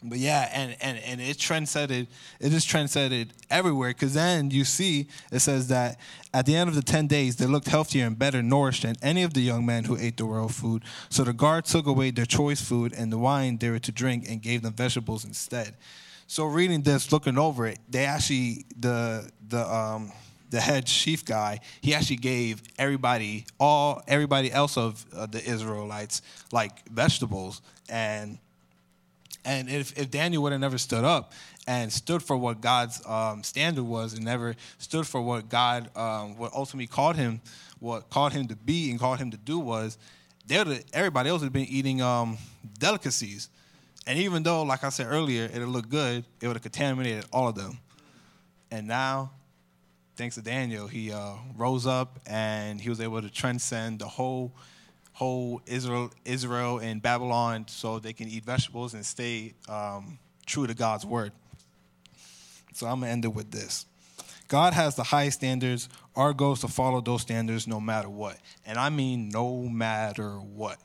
But 0.04 0.18
yeah, 0.18 0.49
and 0.52 0.76
and 0.82 0.97
and 0.99 1.22
it 1.22 1.38
trendsetted. 1.38 2.08
It 2.39 2.49
just 2.49 2.68
trendsetted 2.68 3.30
everywhere. 3.49 3.89
Because 3.89 4.14
then 4.14 4.49
you 4.49 4.66
see 4.66 5.08
it 5.32 5.39
says 5.39 5.68
that 5.68 5.99
at 6.34 6.45
the 6.45 6.56
end 6.56 6.70
of 6.70 6.76
the 6.76 6.82
ten 6.82 7.08
days, 7.08 7.36
they 7.36 7.45
looked 7.45 7.68
healthier 7.68 8.08
and 8.08 8.18
better 8.18 8.41
nourished 8.41 8.84
than 8.84 8.95
any 9.02 9.22
of 9.22 9.34
the 9.34 9.41
young 9.41 9.66
men 9.66 9.84
who 9.84 9.97
ate 9.97 10.18
the 10.18 10.24
royal 10.24 10.49
food. 10.49 10.84
So 11.10 11.24
the 11.24 11.34
guard 11.34 11.66
took 11.66 11.86
away 11.86 12.12
their 12.12 12.26
choice 12.26 12.62
food 12.62 12.93
and 12.93 13.12
the 13.12 13.20
wine 13.20 13.58
they 13.58 13.70
were 13.70 13.80
to 13.80 13.91
drink, 13.91 14.26
and 14.28 14.41
gave 14.41 14.64
them 14.64 14.74
vegetables 14.74 15.24
instead. 15.24 15.76
So 16.26 16.45
reading 16.45 16.82
this, 16.82 17.12
looking 17.12 17.38
over 17.38 17.68
it, 17.68 17.78
they 17.89 18.06
actually 18.06 18.66
the 18.80 19.30
the 19.47 19.72
um 19.72 20.12
the 20.49 20.60
head 20.60 20.86
chief 20.86 21.26
guy, 21.26 21.60
he 21.82 21.95
actually 21.95 22.18
gave 22.18 22.62
everybody 22.78 23.45
all 23.60 24.02
everybody 24.08 24.52
else 24.52 24.78
of 24.78 25.06
uh, 25.16 25.26
the 25.26 25.43
Israelites 25.43 26.22
like 26.52 26.88
vegetables 26.89 27.62
and 27.89 28.38
and 29.44 29.70
if, 29.70 29.98
if 29.98 30.12
Daniel 30.12 30.44
would 30.44 30.52
have 30.52 30.62
never 30.62 30.78
stood 30.78 31.04
up 31.04 31.34
and 31.68 31.92
stood 31.92 32.22
for 32.22 32.38
what 32.38 32.62
God's 32.62 33.06
um, 33.08 33.44
standard 33.44 33.84
was 33.84 34.14
and 34.14 34.24
never 34.24 34.56
stood 34.78 35.08
for 35.08 35.22
what 35.22 35.50
God, 35.50 35.96
um, 35.96 36.38
what 36.38 36.54
ultimately 36.54 36.88
called 36.88 37.16
him, 37.16 37.42
what 37.80 38.10
called 38.10 38.34
him 38.34 38.48
to 38.48 38.56
be 38.56 38.92
and 38.92 39.00
called 39.00 39.20
him 39.20 39.32
to 39.32 39.38
do 39.38 39.58
was, 39.58 39.98
would 40.48 40.84
everybody 40.94 41.30
else 41.30 41.42
would 41.42 41.48
have 41.48 41.54
been 41.54 41.68
eating 41.68 42.02
um, 42.02 42.38
delicacies. 42.78 43.50
And 44.06 44.20
even 44.20 44.44
though, 44.44 44.64
like 44.64 44.84
I 44.84 44.89
said 44.89 45.08
earlier, 45.10 45.46
it 45.46 45.60
would 45.60 45.70
look 45.70 45.89
good, 45.89 46.26
it 46.42 46.48
would 46.48 46.56
have 46.56 46.64
contaminated 46.64 47.26
all 47.32 47.48
of 47.48 47.56
them. 47.56 47.80
And 48.70 48.88
now, 48.88 49.32
thanks 50.16 50.36
to 50.36 50.42
Daniel, 50.42 50.88
he 50.88 51.12
uh, 51.12 51.34
rose 51.56 51.88
up 51.88 52.20
and 52.26 52.80
he 52.80 52.89
was 52.89 53.02
able 53.02 53.22
to 53.22 53.30
transcend 53.30 54.00
the 54.00 54.08
whole 54.08 54.54
whole 55.14 55.62
Israel, 55.66 56.12
Israel 56.26 56.80
and 56.80 57.01
Babylon 57.01 57.66
so 57.68 57.99
they 57.99 58.14
can 58.14 58.28
eat 58.28 58.45
vegetables 58.45 58.93
and 58.93 59.05
stay 59.05 59.53
um, 59.70 60.20
true 60.45 60.68
to 60.68 60.74
God's 60.74 61.05
word. 61.05 61.32
So 62.74 62.88
I'm 62.88 63.01
gonna 63.01 63.12
end 63.12 63.26
it 63.26 63.34
with 63.34 63.51
this. 63.51 63.86
God 64.47 64.74
has 64.74 64.95
the 64.95 65.03
highest 65.03 65.38
standards. 65.39 65.88
Our 66.16 66.34
goal 66.34 66.53
is 66.53 66.59
to 66.59 66.68
follow 66.68 66.99
those 66.99 67.22
standards 67.22 67.68
no 67.68 67.80
matter 67.80 68.09
what. 68.09 68.38
And 68.66 68.78
I 68.78 68.89
mean 68.89 69.30
no 69.30 69.62
matter 69.64 70.32
what. 70.32 70.78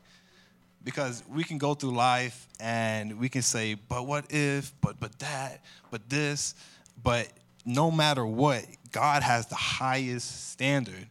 Because 0.85 1.25
we 1.29 1.43
can 1.43 1.59
go 1.59 1.75
through 1.75 1.97
life 1.97 2.47
and 2.61 3.19
we 3.19 3.29
can 3.29 3.43
say, 3.43 3.75
but 3.75 4.07
what 4.07 4.27
if, 4.31 4.73
but 4.81 5.01
but 5.01 5.19
that, 5.19 5.65
but 5.91 6.09
this, 6.09 6.55
but 7.03 7.29
no 7.65 7.91
matter 7.91 8.25
what, 8.25 8.65
God 8.93 9.25
has 9.25 9.47
the 9.49 9.57
highest 9.57 10.51
standard. 10.51 11.09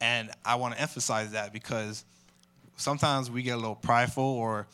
And 0.00 0.30
I 0.44 0.54
want 0.54 0.74
to 0.74 0.80
emphasize 0.80 1.32
that 1.32 1.52
because 1.52 2.04
sometimes 2.80 3.30
we 3.30 3.42
get 3.42 3.52
a 3.52 3.56
little 3.56 3.74
prideful 3.74 4.24
or 4.24 4.66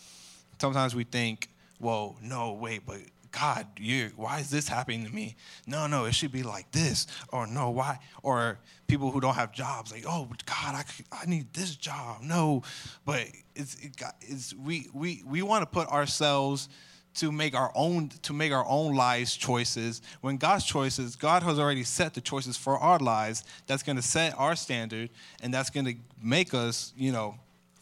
sometimes 0.60 0.94
we 0.94 1.04
think, 1.04 1.48
well, 1.80 2.16
no, 2.22 2.52
wait, 2.52 2.82
but 2.86 2.98
God, 3.32 3.66
you, 3.78 4.12
why 4.16 4.40
is 4.40 4.48
this 4.48 4.66
happening 4.66 5.04
to 5.04 5.12
me? 5.12 5.36
No, 5.66 5.86
no, 5.86 6.06
it 6.06 6.14
should 6.14 6.32
be 6.32 6.42
like 6.42 6.70
this. 6.70 7.06
Or 7.32 7.46
no, 7.46 7.70
why? 7.70 7.98
Or 8.22 8.58
people 8.86 9.10
who 9.10 9.20
don't 9.20 9.34
have 9.34 9.52
jobs, 9.52 9.92
like, 9.92 10.04
oh, 10.08 10.28
God, 10.46 10.74
I, 10.74 10.84
I 11.12 11.26
need 11.26 11.52
this 11.52 11.76
job. 11.76 12.22
No, 12.22 12.62
but 13.04 13.26
it's, 13.54 13.74
it 13.84 13.96
got, 13.96 14.14
it's 14.20 14.54
we, 14.54 14.88
we, 14.94 15.22
we 15.26 15.42
want 15.42 15.62
to 15.62 15.66
put 15.66 15.88
ourselves 15.88 16.70
to 17.16 17.32
make 17.32 17.54
our 17.54 17.72
own 17.74 18.10
to 18.22 18.32
make 18.32 18.52
our 18.52 18.66
own 18.68 18.94
lives 18.94 19.34
choices 19.34 20.02
when 20.20 20.36
god's 20.36 20.66
choices 20.66 21.16
god 21.16 21.42
has 21.42 21.58
already 21.58 21.82
set 21.82 22.12
the 22.12 22.20
choices 22.20 22.58
for 22.58 22.76
our 22.76 22.98
lives 22.98 23.42
that's 23.66 23.82
going 23.82 23.96
to 23.96 24.02
set 24.02 24.38
our 24.38 24.54
standard 24.54 25.08
and 25.42 25.54
that's 25.54 25.70
going 25.70 25.86
to 25.86 25.94
make 26.20 26.52
us 26.52 26.92
you 26.94 27.10
know 27.10 27.34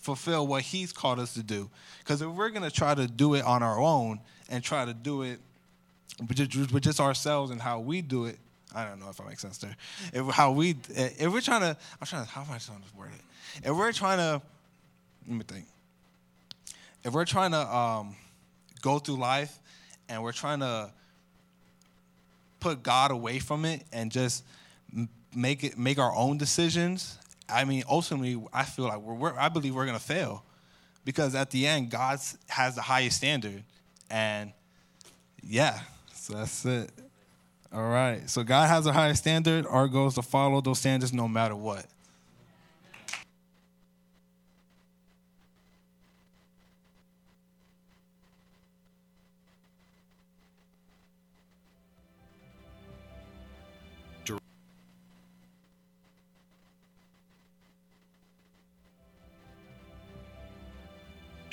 fulfill 0.05 0.47
what 0.47 0.63
he's 0.63 0.93
called 0.93 1.19
us 1.19 1.33
to 1.33 1.43
do. 1.43 1.71
Because 2.01 2.21
if 2.21 2.29
we're 2.29 2.51
going 2.51 2.63
to 2.63 2.71
try 2.71 2.95
to 2.95 3.07
do 3.07 3.33
it 3.35 3.43
on 3.43 3.63
our 3.63 3.81
own 3.81 4.21
and 4.51 4.63
try 4.63 4.85
to 4.85 4.93
do 4.93 5.23
it 5.23 5.41
with 6.21 6.83
just, 6.83 7.01
ourselves 7.01 7.51
and 7.51 7.61
how 7.61 7.81
we 7.81 8.03
do 8.03 8.27
it, 8.27 8.39
I 8.75 8.85
don't 8.85 9.01
know 9.01 9.09
if 9.09 9.17
that 9.17 9.27
makes 9.27 9.41
sense 9.41 9.57
there. 9.59 9.75
If 10.13 10.27
how 10.27 10.53
we, 10.53 10.77
if 10.91 11.33
we're 11.33 11.41
trying 11.41 11.63
to, 11.63 11.77
I'm 12.01 12.07
trying 12.07 12.25
to, 12.27 12.31
how 12.31 12.43
am 12.43 12.49
I 12.51 12.59
trying 12.59 12.81
to 12.81 12.97
word 12.97 13.13
it? 13.15 13.67
If 13.67 13.75
we're 13.75 13.93
trying 13.93 14.19
to, 14.19 14.43
let 15.27 15.37
me 15.37 15.45
think. 15.47 15.65
If 17.03 17.15
we're 17.15 17.25
trying 17.25 17.53
to 17.53 17.75
um, 17.75 18.15
go 18.83 18.99
through 18.99 19.17
life 19.17 19.59
and 20.11 20.23
we're 20.23 20.33
trying 20.33 20.61
to 20.61 20.91
put 22.61 22.83
God 22.83 23.11
away 23.11 23.39
from 23.39 23.65
it 23.65 23.85
and 23.91 24.13
just 24.13 24.45
make 25.35 25.65
it, 25.65 25.79
make 25.79 25.99
our 25.99 26.15
own 26.15 26.37
decisions 26.37 27.19
I 27.49 27.65
mean, 27.65 27.85
ultimately, 27.89 28.43
I 28.53 28.65
feel 28.65 28.87
like 28.87 29.01
we're, 29.01 29.15
we're 29.15 29.39
I 29.39 29.49
believe 29.49 29.75
we're 29.75 29.87
going 29.87 29.99
to 29.99 30.05
fail 30.05 30.45
because 31.05 31.35
at 31.35 31.51
the 31.51 31.67
end, 31.67 31.91
God 31.91 32.19
has 32.49 32.75
the 32.75 32.83
highest 32.83 33.19
standard. 33.19 33.63
And 34.11 34.53
yeah, 35.43 35.81
so 36.13 36.35
that's 36.35 36.65
it. 36.65 36.91
All 37.73 37.89
right. 37.89 38.29
So 38.31 38.45
God 38.45 38.69
has 38.69 38.87
a 38.87 38.93
higher 38.93 39.15
standard. 39.15 39.67
Our 39.67 39.89
goal 39.89 40.07
is 40.07 40.15
to 40.15 40.23
follow 40.23 40.61
those 40.61 40.79
standards 40.79 41.13
no 41.13 41.27
matter 41.27 41.57
what. 41.57 41.87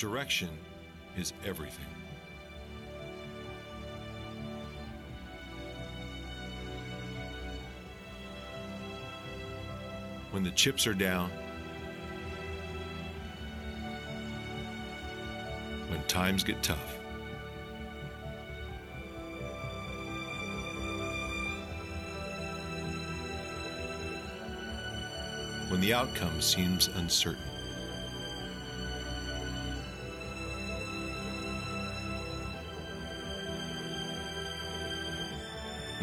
Direction 0.02 0.48
is 1.16 1.32
everything. 1.46 1.86
When 10.32 10.42
the 10.42 10.50
chips 10.50 10.88
are 10.88 10.92
down, 10.92 11.30
when 15.88 16.02
times 16.08 16.42
get 16.42 16.60
tough, 16.64 16.98
when 25.68 25.80
the 25.80 25.94
outcome 25.94 26.40
seems 26.40 26.88
uncertain. 26.88 27.51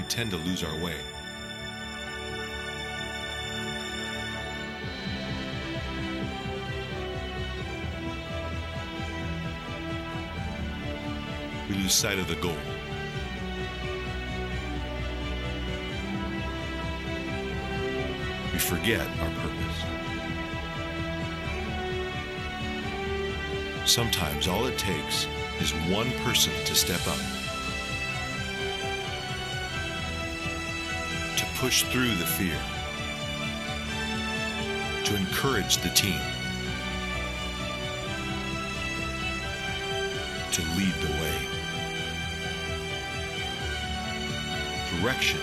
Tend 0.10 0.32
to 0.32 0.38
lose 0.38 0.64
our 0.64 0.76
way. 0.78 0.96
We 11.70 11.76
lose 11.76 11.94
sight 11.94 12.18
of 12.18 12.28
the 12.28 12.36
goal. 12.36 12.56
We 18.52 18.58
forget 18.58 19.08
our 19.20 19.30
purpose. 19.30 20.00
Sometimes 23.86 24.48
all 24.48 24.66
it 24.66 24.78
takes 24.80 25.28
is 25.60 25.72
one 25.92 26.12
person 26.24 26.52
to 26.66 26.74
step 26.74 27.08
up 27.08 27.39
push 31.60 31.84
through 31.84 32.16
the 32.16 32.26
fear, 32.26 32.58
to 35.04 35.14
encourage 35.14 35.76
the 35.80 35.90
team, 35.90 36.22
to 40.54 40.62
lead 40.78 40.94
the 41.02 41.12
way. 41.22 41.38
Direction 45.02 45.42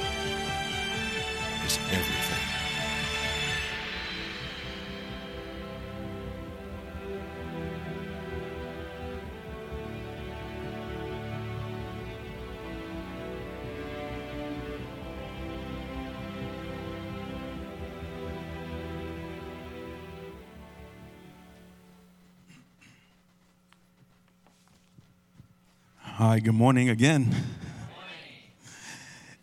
Good 26.43 26.53
morning 26.53 26.91
again. 26.91 27.35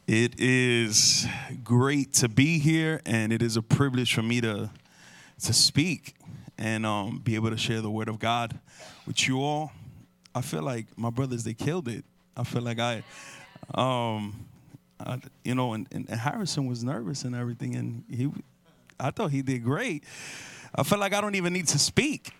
It 0.05 0.39
is 0.39 1.25
great 1.63 2.13
to 2.15 2.29
be 2.29 2.59
here, 2.59 3.01
and 3.03 3.33
it 3.33 3.41
is 3.41 3.57
a 3.57 3.63
privilege 3.63 4.13
for 4.13 4.21
me 4.21 4.41
to 4.41 4.69
to 5.41 5.53
speak 5.53 6.13
and 6.59 6.85
um, 6.85 7.19
be 7.23 7.33
able 7.33 7.49
to 7.49 7.57
share 7.57 7.81
the 7.81 7.89
word 7.89 8.09
of 8.09 8.19
God 8.19 8.59
with 9.07 9.27
you 9.27 9.41
all. 9.41 9.71
I 10.35 10.41
feel 10.41 10.61
like 10.61 10.85
my 10.95 11.09
brothers 11.09 11.43
they 11.43 11.55
killed 11.55 11.87
it. 11.87 12.05
I 12.37 12.43
feel 12.43 12.61
like 12.61 12.79
I, 12.79 13.03
um, 13.73 14.45
I 14.99 15.19
you 15.43 15.55
know, 15.55 15.73
and, 15.73 15.87
and 15.91 16.07
Harrison 16.07 16.67
was 16.67 16.83
nervous 16.83 17.23
and 17.23 17.35
everything, 17.35 17.75
and 17.75 18.03
he, 18.07 18.31
I 18.99 19.09
thought 19.09 19.31
he 19.31 19.41
did 19.41 19.63
great. 19.63 20.03
I 20.75 20.83
feel 20.83 20.99
like 20.99 21.13
I 21.13 21.21
don't 21.21 21.35
even 21.35 21.53
need 21.53 21.67
to 21.69 21.79
speak. 21.79 22.31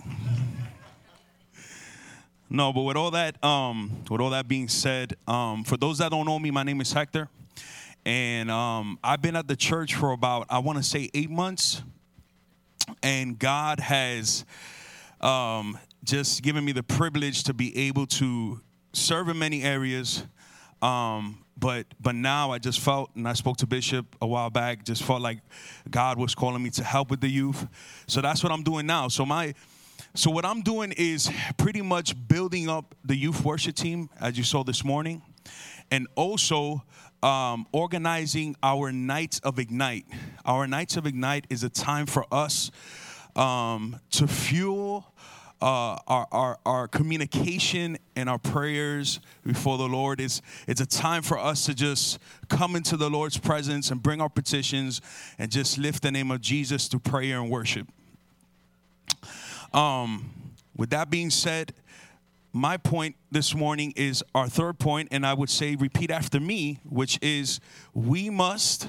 No, 2.56 2.72
but 2.72 2.84
with 2.84 2.96
all 2.96 3.10
that, 3.10 3.44
um, 3.44 3.92
with 4.12 4.22
all 4.22 4.30
that 4.30 4.48
being 4.48 4.68
said, 4.68 5.16
um, 5.28 5.64
for 5.64 5.76
those 5.76 5.98
that 5.98 6.12
don't 6.12 6.28
know 6.28 6.38
me, 6.38 6.52
my 6.52 6.62
name 6.62 6.82
is 6.82 6.94
Hector, 6.94 7.28
and 8.06 8.52
um, 8.52 9.00
I've 9.04 9.24
been 9.24 9.36
at 9.36 9.48
the 9.48 9.56
church 9.56 9.96
for 9.96 10.12
about 10.12 10.46
I 10.52 10.60
want 10.60 10.78
to 10.78 10.84
say 10.84 11.10
eight 11.16 11.32
months, 11.32 11.82
and 13.02 13.40
God 13.40 13.80
has 13.80 14.46
um, 15.20 15.80
just 16.04 16.44
given 16.44 16.64
me 16.64 16.74
the 16.74 16.84
privilege 16.84 17.44
to 17.46 17.56
be 17.56 17.76
able 17.88 18.06
to 18.06 18.62
serve 18.94 19.30
in 19.30 19.40
many 19.40 19.64
areas. 19.64 20.24
Um, 20.80 21.44
but 21.58 21.88
but 22.00 22.14
now 22.14 22.52
I 22.52 22.60
just 22.60 22.82
felt, 22.82 23.10
and 23.16 23.28
I 23.28 23.34
spoke 23.34 23.58
to 23.58 23.66
Bishop 23.66 24.16
a 24.22 24.28
while 24.28 24.52
back, 24.52 24.86
just 24.86 25.02
felt 25.02 25.24
like 25.24 25.40
God 25.90 26.20
was 26.20 26.36
calling 26.36 26.62
me 26.62 26.70
to 26.70 26.84
help 26.84 27.10
with 27.10 27.22
the 27.22 27.30
youth. 27.30 27.66
So 28.06 28.22
that's 28.22 28.44
what 28.44 28.52
I'm 28.52 28.62
doing 28.62 28.86
now. 28.86 29.08
So 29.08 29.26
my 29.26 29.56
so 30.16 30.30
what 30.30 30.46
I'm 30.46 30.62
doing 30.62 30.94
is 30.96 31.30
pretty 31.58 31.82
much 31.82 32.16
building 32.28 32.70
up 32.70 32.96
the 33.04 33.16
youth 33.16 33.44
worship 33.44 33.76
team, 33.76 34.10
as 34.20 34.38
you 34.38 34.44
saw 34.44 34.64
this 34.64 34.84
morning, 34.84 35.22
and 35.92 36.08
also 36.16 36.84
um, 37.24 37.66
organizing 37.72 38.56
our 38.62 38.92
nights 38.92 39.40
of 39.40 39.58
ignite. 39.58 40.06
Our 40.46 40.68
nights 40.68 40.98
of 40.98 41.08
ignite 41.08 41.48
is 41.50 41.64
a 41.64 41.70
time 41.70 42.06
for 42.06 42.26
us 42.32 42.70
um, 43.36 44.00
to 44.12 44.28
fuel. 44.28 45.08
Uh, 45.62 45.98
our, 46.10 46.28
our, 46.34 46.60
our 46.66 46.88
communication 46.90 47.98
and 48.18 48.30
our 48.30 48.38
prayers 48.38 49.22
before 49.48 49.78
the 49.78 49.88
Lord 49.88 50.20
is 50.20 50.42
it's 50.68 50.82
a 50.82 50.86
time 50.86 51.22
for 51.22 51.40
us 51.40 51.66
to 51.68 51.74
just 51.74 52.20
come 52.50 52.76
into 52.76 52.98
the 52.98 53.10
Lord's 53.10 53.38
presence 53.38 53.90
and 53.90 54.04
bring 54.04 54.20
our 54.20 54.28
petitions 54.28 55.00
and 55.40 55.50
just 55.50 55.78
lift 55.78 56.04
the 56.04 56.12
name 56.12 56.32
of 56.32 56.42
Jesus 56.42 56.90
through 56.90 57.00
prayer 57.00 57.40
and 57.40 57.50
worship. 57.50 57.88
Um, 59.74 60.30
with 60.76 60.92
that 60.92 61.10
being 61.10 61.30
said, 61.32 61.74
my 62.52 62.78
point 62.78 63.16
this 63.32 63.56
morning 63.56 63.94
is 63.96 64.24
our 64.36 64.48
third 64.48 64.78
point, 64.78 65.10
and 65.12 65.26
I 65.26 65.34
would 65.34 65.50
say 65.50 65.76
repeat 65.76 66.12
after 66.12 66.40
me, 66.40 66.80
which 66.88 67.18
is 67.24 67.60
we 67.94 68.30
must 68.30 68.88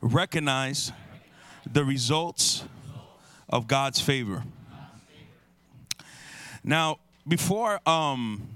recognize 0.00 0.92
the 1.70 1.84
results 1.84 2.64
of 3.50 3.68
God's 3.68 4.00
favor. 4.00 4.44
Now, 6.64 6.98
before 7.28 7.86
um, 7.86 8.48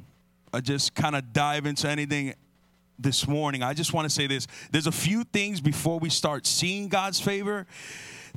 I 0.55 0.61
just 0.61 0.95
kind 0.95 1.15
of 1.15 1.35
dive 1.35 1.67
into 1.67 1.89
anything 1.89 2.35
this 2.99 3.29
morning, 3.29 3.63
I 3.63 3.75
just 3.75 3.93
want 3.93 4.07
to 4.07 4.11
say 4.11 4.27
this. 4.27 4.47
There's 4.71 4.87
a 4.87 4.93
few 4.93 5.25
things 5.25 5.61
before 5.61 5.99
we 5.99 6.09
start 6.09 6.47
seeing 6.47 6.89
God's 6.89 7.21
favor 7.21 7.67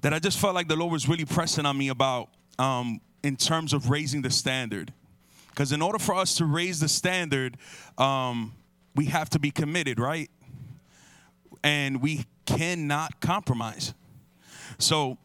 that 0.02 0.14
I 0.14 0.20
just 0.20 0.38
felt 0.40 0.54
like 0.54 0.68
the 0.68 0.76
Lord 0.76 0.92
was 0.92 1.08
really 1.08 1.26
pressing 1.26 1.66
on 1.66 1.78
me 1.78 1.88
about 1.88 2.30
um, 2.60 3.02
in 3.24 3.36
terms 3.36 3.74
of 3.74 3.90
raising 3.90 4.22
the 4.22 4.30
standard. 4.30 4.94
Because 5.50 5.72
in 5.72 5.82
order 5.82 6.00
for 6.00 6.16
us 6.16 6.36
to 6.38 6.46
raise 6.46 6.80
the 6.80 6.90
standard, 6.90 7.58
um, 7.98 8.54
we 8.96 9.06
have 9.06 9.30
to 9.32 9.40
be 9.40 9.52
committed, 9.52 10.00
right? 10.00 10.30
And 11.64 12.02
we 12.02 12.26
cannot 12.46 13.20
compromise. 13.22 13.94
So, 14.80 15.18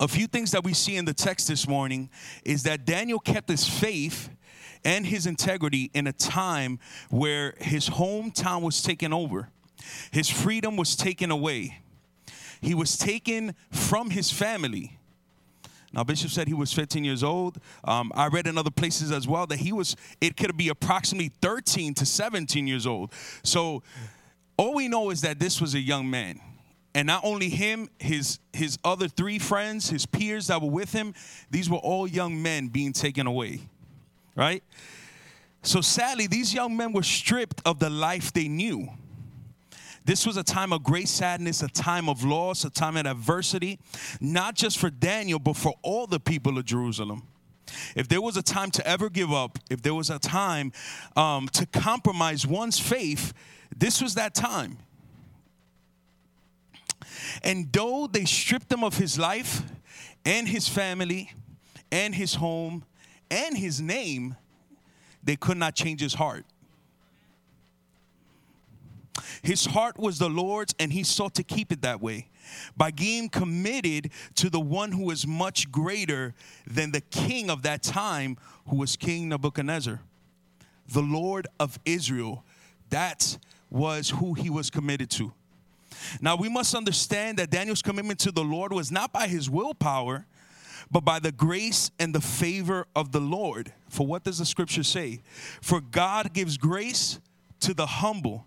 a 0.00 0.08
few 0.08 0.26
things 0.26 0.50
that 0.50 0.64
we 0.64 0.74
see 0.74 0.96
in 0.96 1.04
the 1.04 1.14
text 1.14 1.46
this 1.46 1.68
morning 1.68 2.10
is 2.44 2.64
that 2.64 2.84
Daniel 2.84 3.20
kept 3.20 3.48
his 3.48 3.68
faith 3.68 4.28
and 4.84 5.06
his 5.06 5.26
integrity 5.26 5.90
in 5.94 6.06
a 6.06 6.12
time 6.12 6.78
where 7.10 7.54
his 7.58 7.88
hometown 7.88 8.62
was 8.62 8.82
taken 8.82 9.12
over, 9.12 9.48
his 10.10 10.28
freedom 10.28 10.76
was 10.76 10.96
taken 10.96 11.30
away, 11.30 11.78
he 12.60 12.74
was 12.74 12.96
taken 12.96 13.54
from 13.70 14.10
his 14.10 14.30
family. 14.30 14.98
Now, 15.94 16.02
Bishop 16.02 16.30
said 16.30 16.48
he 16.48 16.54
was 16.54 16.72
15 16.72 17.04
years 17.04 17.22
old. 17.22 17.58
Um, 17.84 18.10
I 18.16 18.26
read 18.26 18.48
in 18.48 18.58
other 18.58 18.70
places 18.70 19.12
as 19.12 19.28
well 19.28 19.46
that 19.46 19.60
he 19.60 19.72
was, 19.72 19.94
it 20.20 20.36
could 20.36 20.56
be 20.56 20.68
approximately 20.68 21.30
13 21.40 21.94
to 21.94 22.04
17 22.04 22.66
years 22.66 22.84
old. 22.86 23.12
So, 23.44 23.82
all 24.56 24.74
we 24.74 24.88
know 24.88 25.10
is 25.10 25.20
that 25.20 25.38
this 25.38 25.60
was 25.60 25.74
a 25.74 25.80
young 25.80 26.10
man. 26.10 26.40
And 26.96 27.06
not 27.06 27.24
only 27.24 27.48
him, 27.48 27.90
his, 27.98 28.38
his 28.52 28.78
other 28.84 29.08
three 29.08 29.38
friends, 29.38 29.88
his 29.88 30.06
peers 30.06 30.48
that 30.48 30.60
were 30.60 30.70
with 30.70 30.92
him, 30.92 31.14
these 31.50 31.70
were 31.70 31.78
all 31.78 32.06
young 32.06 32.40
men 32.40 32.68
being 32.68 32.92
taken 32.92 33.26
away, 33.26 33.60
right? 34.36 34.62
So 35.62 35.80
sadly, 35.80 36.26
these 36.26 36.54
young 36.54 36.76
men 36.76 36.92
were 36.92 37.02
stripped 37.02 37.62
of 37.64 37.78
the 37.78 37.90
life 37.90 38.32
they 38.32 38.48
knew. 38.48 38.88
This 40.04 40.26
was 40.26 40.36
a 40.36 40.42
time 40.42 40.72
of 40.72 40.82
great 40.82 41.08
sadness, 41.08 41.62
a 41.62 41.68
time 41.68 42.08
of 42.08 42.24
loss, 42.24 42.64
a 42.64 42.70
time 42.70 42.96
of 42.96 43.06
adversity, 43.06 43.78
not 44.20 44.54
just 44.54 44.78
for 44.78 44.90
Daniel, 44.90 45.38
but 45.38 45.56
for 45.56 45.74
all 45.82 46.06
the 46.06 46.20
people 46.20 46.58
of 46.58 46.66
Jerusalem. 46.66 47.26
If 47.96 48.08
there 48.08 48.20
was 48.20 48.36
a 48.36 48.42
time 48.42 48.70
to 48.72 48.86
ever 48.86 49.08
give 49.08 49.32
up, 49.32 49.58
if 49.70 49.80
there 49.80 49.94
was 49.94 50.10
a 50.10 50.18
time 50.18 50.72
um, 51.16 51.48
to 51.48 51.64
compromise 51.66 52.46
one's 52.46 52.78
faith, 52.78 53.32
this 53.74 54.02
was 54.02 54.14
that 54.14 54.34
time. 54.34 54.78
And 57.42 57.72
though 57.72 58.06
they 58.06 58.26
stripped 58.26 58.70
him 58.70 58.84
of 58.84 58.98
his 58.98 59.18
life 59.18 59.62
and 60.26 60.46
his 60.46 60.68
family 60.68 61.32
and 61.90 62.14
his 62.14 62.34
home 62.34 62.84
and 63.30 63.56
his 63.56 63.80
name, 63.80 64.36
they 65.22 65.36
could 65.36 65.56
not 65.56 65.74
change 65.74 66.00
his 66.00 66.14
heart. 66.14 66.44
His 69.42 69.66
heart 69.66 69.98
was 69.98 70.18
the 70.18 70.28
Lord's, 70.28 70.74
and 70.78 70.92
he 70.92 71.02
sought 71.02 71.34
to 71.34 71.42
keep 71.42 71.70
it 71.72 71.82
that 71.82 72.00
way 72.00 72.28
by 72.76 72.90
being 72.90 73.28
committed 73.28 74.10
to 74.34 74.50
the 74.50 74.60
one 74.60 74.92
who 74.92 75.10
is 75.10 75.26
much 75.26 75.70
greater 75.70 76.34
than 76.66 76.92
the 76.92 77.00
king 77.00 77.50
of 77.50 77.62
that 77.62 77.82
time, 77.82 78.36
who 78.68 78.76
was 78.76 78.96
King 78.96 79.28
Nebuchadnezzar, 79.28 80.00
the 80.88 81.02
Lord 81.02 81.46
of 81.58 81.78
Israel. 81.84 82.44
That 82.90 83.38
was 83.70 84.10
who 84.10 84.34
he 84.34 84.50
was 84.50 84.70
committed 84.70 85.10
to. 85.10 85.32
Now, 86.20 86.36
we 86.36 86.48
must 86.48 86.74
understand 86.74 87.38
that 87.38 87.50
Daniel's 87.50 87.82
commitment 87.82 88.18
to 88.20 88.32
the 88.32 88.44
Lord 88.44 88.72
was 88.72 88.90
not 88.90 89.12
by 89.12 89.26
his 89.26 89.48
willpower, 89.48 90.26
but 90.90 91.00
by 91.00 91.18
the 91.18 91.32
grace 91.32 91.90
and 91.98 92.14
the 92.14 92.20
favor 92.20 92.86
of 92.94 93.12
the 93.12 93.20
Lord. 93.20 93.72
For 93.88 94.06
what 94.06 94.24
does 94.24 94.38
the 94.38 94.44
scripture 94.44 94.82
say? 94.82 95.22
For 95.62 95.80
God 95.80 96.32
gives 96.32 96.56
grace 96.58 97.20
to 97.60 97.74
the 97.74 97.86
humble. 97.86 98.46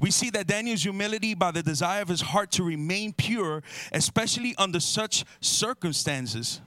We 0.00 0.10
see 0.10 0.30
that 0.30 0.46
Daniel's 0.46 0.82
humility 0.82 1.34
by 1.34 1.50
the 1.50 1.62
desire 1.62 2.02
of 2.02 2.08
his 2.08 2.20
heart 2.20 2.50
to 2.52 2.64
remain 2.64 3.12
pure, 3.12 3.62
especially 3.92 4.54
under 4.58 4.80
such 4.80 5.24
circumstances. 5.40 6.60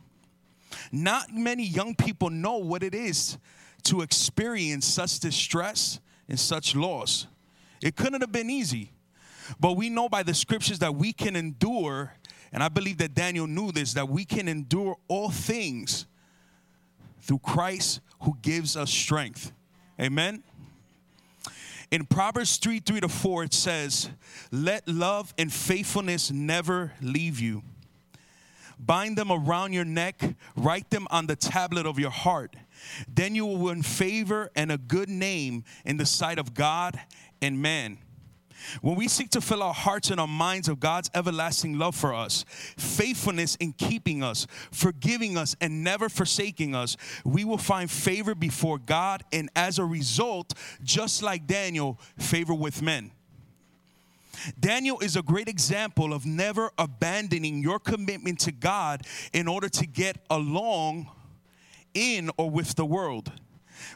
Not 0.92 1.34
many 1.34 1.66
young 1.66 1.96
people 1.96 2.30
know 2.30 2.58
what 2.58 2.84
it 2.84 2.96
is 2.96 3.38
to 3.84 4.02
experience 4.02 4.86
such 4.86 5.20
distress 5.20 6.00
and 6.30 6.40
such 6.40 6.76
loss. 6.76 7.28
It 7.82 7.96
couldn't 7.96 8.22
have 8.22 8.32
been 8.32 8.50
easy. 8.50 8.92
But 9.60 9.74
we 9.74 9.90
know 9.90 10.08
by 10.08 10.24
the 10.24 10.34
scriptures 10.34 10.80
that 10.80 10.96
we 10.96 11.12
can 11.12 11.36
endure, 11.36 12.14
and 12.52 12.64
I 12.64 12.70
believe 12.70 12.98
that 13.00 13.14
Daniel 13.14 13.48
knew 13.48 13.72
this, 13.72 13.94
that 13.94 14.08
we 14.08 14.24
can 14.24 14.48
endure 14.48 14.96
all 15.08 15.30
things 15.30 16.06
through 17.22 17.40
Christ 17.40 18.00
who 18.22 18.38
gives 18.42 18.78
us 18.78 18.90
strength. 18.90 19.52
Amen. 20.00 20.44
In 21.94 22.08
Proverbs 22.08 22.58
3 22.58 22.80
3 22.80 23.02
to 23.02 23.08
4, 23.08 23.44
it 23.44 23.54
says, 23.54 24.10
Let 24.52 24.88
love 24.88 25.32
and 25.38 25.54
faithfulness 25.54 26.32
never 26.32 26.94
leave 27.04 27.40
you. 27.40 27.62
Bind 28.80 29.16
them 29.16 29.32
around 29.32 29.74
your 29.74 29.86
neck, 29.86 30.20
write 30.56 30.90
them 30.90 31.08
on 31.12 31.28
the 31.28 31.36
tablet 31.36 31.86
of 31.86 32.00
your 32.00 32.10
heart. 32.10 32.56
Then 33.08 33.36
you 33.36 33.46
will 33.46 33.58
win 33.58 33.84
favor 33.84 34.50
and 34.56 34.72
a 34.72 34.80
good 34.80 35.08
name 35.08 35.66
in 35.86 35.98
the 35.98 36.06
sight 36.08 36.40
of 36.40 36.56
God 36.56 37.00
and 37.44 37.62
man. 37.62 38.00
When 38.82 38.96
we 38.96 39.08
seek 39.08 39.30
to 39.32 39.42
fill 39.42 39.64
our 39.64 39.74
hearts 39.74 40.10
and 40.10 40.20
our 40.20 40.28
minds 40.28 40.68
of 40.68 40.80
God's 40.80 41.10
everlasting 41.14 41.78
love 41.78 41.96
for 41.96 42.14
us, 42.14 42.46
faithfulness 42.78 43.56
in 43.56 43.74
keeping 43.74 44.24
us, 44.24 44.48
forgiving 44.72 45.38
us, 45.38 45.56
and 45.62 45.84
never 45.84 46.10
forsaking 46.10 46.76
us, 46.76 46.98
we 47.24 47.44
will 47.44 47.58
find 47.58 47.90
favor 47.90 48.36
before 48.36 48.78
God, 48.78 49.24
and 49.32 49.50
as 49.56 49.80
a 49.80 49.86
result, 49.86 50.54
just 50.84 51.24
like 51.24 51.48
Daniel, 51.48 52.00
favor 52.18 52.54
with 52.54 52.82
men. 52.82 53.12
Daniel 54.60 55.00
is 55.00 55.16
a 55.16 55.22
great 55.22 55.48
example 55.48 56.14
of 56.14 56.26
never 56.26 56.72
abandoning 56.78 57.62
your 57.62 57.80
commitment 57.80 58.40
to 58.40 58.52
God 58.52 59.02
in 59.32 59.48
order 59.48 59.70
to 59.70 59.86
get 59.86 60.18
along 60.30 61.08
in 61.94 62.30
or 62.38 62.50
with 62.50 62.76
the 62.76 62.86
world. 62.86 63.32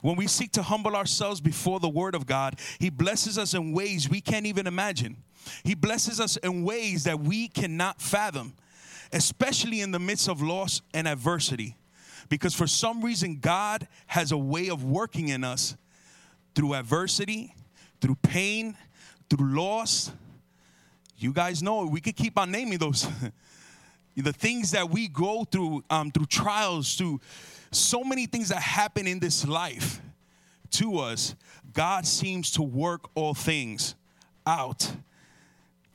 When 0.01 0.15
we 0.15 0.27
seek 0.27 0.51
to 0.53 0.63
humble 0.63 0.95
ourselves 0.95 1.41
before 1.41 1.79
the 1.79 1.89
Word 1.89 2.15
of 2.15 2.25
God, 2.25 2.59
He 2.79 2.89
blesses 2.89 3.37
us 3.37 3.53
in 3.53 3.73
ways 3.73 4.09
we 4.09 4.21
can't 4.21 4.45
even 4.45 4.67
imagine. 4.67 5.17
He 5.63 5.75
blesses 5.75 6.19
us 6.19 6.37
in 6.37 6.63
ways 6.63 7.05
that 7.05 7.19
we 7.19 7.47
cannot 7.47 8.01
fathom, 8.01 8.53
especially 9.13 9.81
in 9.81 9.91
the 9.91 9.99
midst 9.99 10.27
of 10.27 10.41
loss 10.41 10.81
and 10.93 11.07
adversity. 11.07 11.75
Because 12.29 12.53
for 12.53 12.67
some 12.67 13.03
reason, 13.03 13.39
God 13.39 13.87
has 14.07 14.31
a 14.31 14.37
way 14.37 14.69
of 14.69 14.83
working 14.83 15.29
in 15.29 15.43
us 15.43 15.75
through 16.55 16.73
adversity, 16.73 17.55
through 18.01 18.15
pain, 18.15 18.75
through 19.29 19.55
loss. 19.55 20.11
You 21.17 21.31
guys 21.31 21.63
know 21.63 21.85
we 21.85 22.01
could 22.01 22.15
keep 22.15 22.37
on 22.37 22.51
naming 22.51 22.79
those. 22.79 23.07
the 24.17 24.33
things 24.33 24.71
that 24.71 24.89
we 24.89 25.07
go 25.07 25.43
through, 25.43 25.83
um, 25.89 26.11
through 26.11 26.25
trials, 26.25 26.95
through 26.95 27.21
so 27.71 28.03
many 28.03 28.25
things 28.25 28.49
that 28.49 28.61
happen 28.61 29.07
in 29.07 29.19
this 29.19 29.47
life 29.47 30.01
to 30.71 30.99
us, 30.99 31.35
God 31.73 32.05
seems 32.05 32.51
to 32.51 32.61
work 32.61 33.09
all 33.15 33.33
things 33.33 33.95
out. 34.45 34.91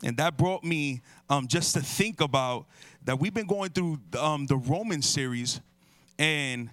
And 0.05 0.17
that 0.17 0.37
brought 0.37 0.65
me 0.65 1.03
um, 1.31 1.47
just 1.47 1.75
to 1.75 1.81
think 1.81 2.21
about 2.21 2.67
that 3.05 3.19
we've 3.19 3.35
been 3.35 3.47
going 3.47 3.71
through 3.71 4.01
um, 4.19 4.47
the 4.47 4.57
Roman 4.57 5.03
series 5.03 5.61
and 6.19 6.71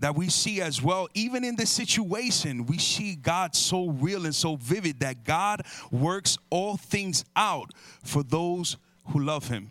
that 0.00 0.16
we 0.16 0.30
see 0.30 0.62
as 0.62 0.82
well, 0.82 1.08
even 1.14 1.44
in 1.44 1.56
this 1.56 1.70
situation, 1.70 2.64
we 2.64 2.78
see 2.78 3.14
God 3.14 3.54
so 3.54 3.90
real 3.90 4.24
and 4.24 4.34
so 4.34 4.56
vivid 4.56 5.00
that 5.00 5.24
God 5.24 5.62
works 5.90 6.38
all 6.48 6.78
things 6.78 7.24
out 7.36 7.72
for 8.02 8.22
those 8.22 8.78
who 9.08 9.20
love 9.20 9.48
Him. 9.48 9.70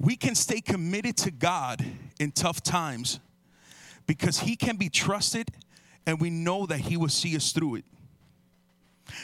We 0.00 0.16
can 0.16 0.34
stay 0.34 0.62
committed 0.62 1.18
to 1.18 1.30
God 1.30 1.84
in 2.18 2.32
tough 2.32 2.62
times 2.62 3.20
because 4.06 4.40
He 4.40 4.56
can 4.56 4.76
be 4.76 4.88
trusted 4.88 5.50
and 6.06 6.18
we 6.18 6.30
know 6.30 6.64
that 6.64 6.78
He 6.78 6.96
will 6.96 7.10
see 7.10 7.36
us 7.36 7.52
through 7.52 7.76
it. 7.76 7.84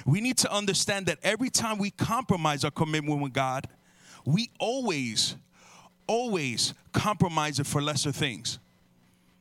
We 0.05 0.21
need 0.21 0.37
to 0.39 0.53
understand 0.53 1.07
that 1.07 1.19
every 1.23 1.49
time 1.49 1.79
we 1.79 1.91
compromise 1.91 2.63
our 2.63 2.71
commitment 2.71 3.23
with 3.23 3.33
God, 3.33 3.69
we 4.27 4.51
always, 4.59 5.37
always 6.07 6.75
compromise 6.93 7.59
it 7.59 7.67
for 7.67 7.81
lesser 7.81 8.13
things. 8.13 8.59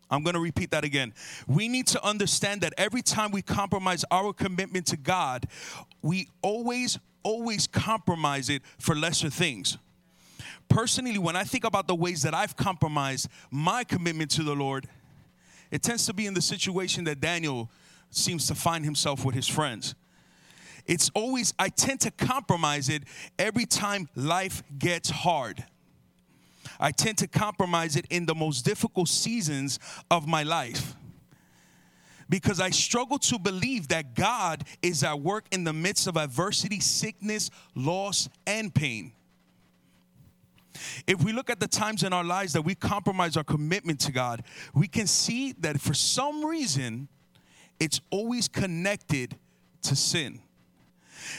I'm 0.09 0.23
going 0.23 0.35
to 0.35 0.39
repeat 0.39 0.71
that 0.71 0.85
again. 0.85 1.13
We 1.47 1.67
need 1.67 1.87
to 1.87 2.05
understand 2.05 2.61
that 2.61 2.73
every 2.77 3.01
time 3.01 3.31
we 3.31 3.41
compromise 3.41 4.05
our 4.09 4.31
commitment 4.31 4.85
to 4.87 4.97
God, 4.97 5.47
we 6.01 6.29
always, 6.41 6.97
always 7.23 7.67
compromise 7.67 8.49
it 8.49 8.61
for 8.79 8.95
lesser 8.95 9.29
things. 9.29 9.77
Personally, 10.69 11.17
when 11.17 11.35
I 11.35 11.43
think 11.43 11.63
about 11.63 11.87
the 11.87 11.95
ways 11.95 12.21
that 12.23 12.33
I've 12.33 12.55
compromised 12.55 13.29
my 13.51 13.83
commitment 13.83 14.31
to 14.31 14.43
the 14.43 14.55
Lord, 14.55 14.87
it 15.71 15.81
tends 15.81 16.05
to 16.07 16.13
be 16.13 16.25
in 16.25 16.33
the 16.33 16.41
situation 16.41 17.03
that 17.05 17.19
Daniel 17.19 17.69
seems 18.09 18.47
to 18.47 18.55
find 18.55 18.83
himself 18.85 19.25
with 19.25 19.35
his 19.35 19.47
friends. 19.47 19.95
It's 20.85 21.09
always, 21.15 21.53
I 21.57 21.69
tend 21.69 22.01
to 22.01 22.11
compromise 22.11 22.89
it 22.89 23.03
every 23.39 23.65
time 23.65 24.07
life 24.15 24.63
gets 24.77 25.09
hard. 25.09 25.63
I 26.79 26.91
tend 26.91 27.17
to 27.19 27.27
compromise 27.27 27.95
it 27.95 28.05
in 28.09 28.25
the 28.25 28.35
most 28.35 28.65
difficult 28.65 29.07
seasons 29.07 29.79
of 30.11 30.27
my 30.27 30.43
life 30.43 30.95
because 32.29 32.59
I 32.59 32.71
struggle 32.71 33.19
to 33.19 33.39
believe 33.39 33.87
that 33.89 34.15
God 34.15 34.63
is 34.81 35.03
at 35.03 35.19
work 35.19 35.45
in 35.51 35.63
the 35.63 35.73
midst 35.73 36.07
of 36.07 36.17
adversity, 36.17 36.79
sickness, 36.79 37.51
loss, 37.75 38.29
and 38.47 38.73
pain. 38.73 39.13
If 41.07 41.23
we 41.23 41.31
look 41.31 41.49
at 41.49 41.59
the 41.59 41.67
times 41.67 42.03
in 42.03 42.13
our 42.13 42.23
lives 42.23 42.53
that 42.53 42.61
we 42.61 42.75
compromise 42.75 43.37
our 43.37 43.43
commitment 43.43 43.99
to 44.01 44.11
God, 44.11 44.43
we 44.73 44.87
can 44.87 45.07
see 45.07 45.53
that 45.59 45.79
for 45.79 45.93
some 45.93 46.45
reason, 46.45 47.07
it's 47.79 48.01
always 48.09 48.47
connected 48.47 49.37
to 49.83 49.95
sin. 49.95 50.39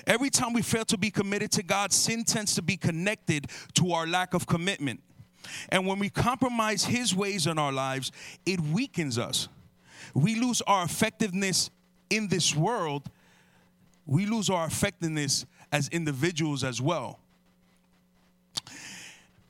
Every 0.06 0.30
time 0.30 0.52
we 0.52 0.62
fail 0.62 0.84
to 0.86 0.98
be 0.98 1.10
committed 1.10 1.50
to 1.52 1.62
God, 1.62 1.92
sin 1.92 2.24
tends 2.24 2.54
to 2.54 2.62
be 2.62 2.76
connected 2.76 3.50
to 3.74 3.92
our 3.92 4.06
lack 4.06 4.34
of 4.34 4.46
commitment. 4.46 5.00
And 5.68 5.86
when 5.86 5.98
we 5.98 6.08
compromise 6.08 6.84
His 6.84 7.14
ways 7.14 7.46
in 7.46 7.58
our 7.58 7.72
lives, 7.72 8.12
it 8.44 8.60
weakens 8.60 9.18
us. 9.18 9.48
We 10.14 10.34
lose 10.34 10.62
our 10.62 10.84
effectiveness 10.84 11.70
in 12.10 12.28
this 12.28 12.54
world, 12.54 13.10
we 14.06 14.26
lose 14.26 14.48
our 14.48 14.66
effectiveness 14.66 15.44
as 15.72 15.88
individuals 15.88 16.62
as 16.62 16.80
well. 16.80 17.18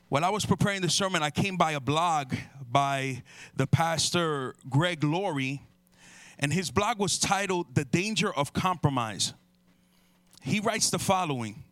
While 0.08 0.24
I 0.24 0.30
was 0.30 0.46
preparing 0.46 0.82
the 0.82 0.88
sermon, 0.88 1.24
I 1.24 1.30
came 1.30 1.56
by 1.56 1.72
a 1.72 1.80
blog 1.80 2.32
by 2.70 3.24
the 3.56 3.66
pastor 3.66 4.54
Greg 4.70 5.02
Laurie, 5.02 5.62
and 6.38 6.52
his 6.52 6.70
blog 6.70 7.00
was 7.00 7.18
titled 7.18 7.74
The 7.74 7.84
Danger 7.84 8.32
of 8.32 8.52
Compromise. 8.52 9.34
He 10.42 10.60
writes 10.60 10.90
the 10.90 11.00
following 11.00 11.64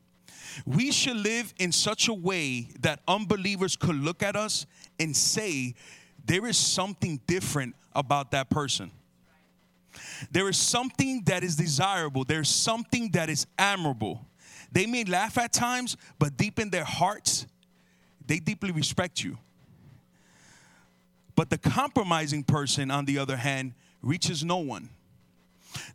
We 0.66 0.91
should 0.91 1.16
live 1.16 1.55
in 1.61 1.70
such 1.70 2.09
a 2.09 2.12
way 2.12 2.70
that 2.80 3.03
unbelievers 3.07 3.76
could 3.76 3.95
look 3.95 4.20
at 4.20 4.35
us 4.35 4.66
and 4.99 5.16
say, 5.16 5.76
There 6.24 6.45
is 6.49 6.57
something 6.57 7.20
different 7.28 7.76
about 7.95 8.32
that 8.32 8.51
person. 8.51 8.91
There 10.32 10.49
is 10.49 10.57
something 10.57 11.22
that 11.26 11.45
is 11.45 11.55
desirable, 11.55 12.24
there's 12.24 12.51
something 12.51 13.12
that 13.12 13.30
is 13.30 13.47
admirable. 13.57 14.26
They 14.72 14.87
may 14.87 15.05
laugh 15.05 15.39
at 15.39 15.53
times, 15.53 15.97
but 16.18 16.37
deep 16.37 16.59
in 16.59 16.70
their 16.70 16.82
hearts, 16.82 17.47
they 18.27 18.39
deeply 18.39 18.70
respect 18.70 19.22
you. 19.22 19.39
But 21.37 21.51
the 21.51 21.59
compromising 21.59 22.45
person, 22.45 22.91
on 22.91 23.05
the 23.05 23.18
other 23.18 23.37
hand, 23.37 23.72
reaches 24.03 24.45
no 24.45 24.59
one. 24.59 24.89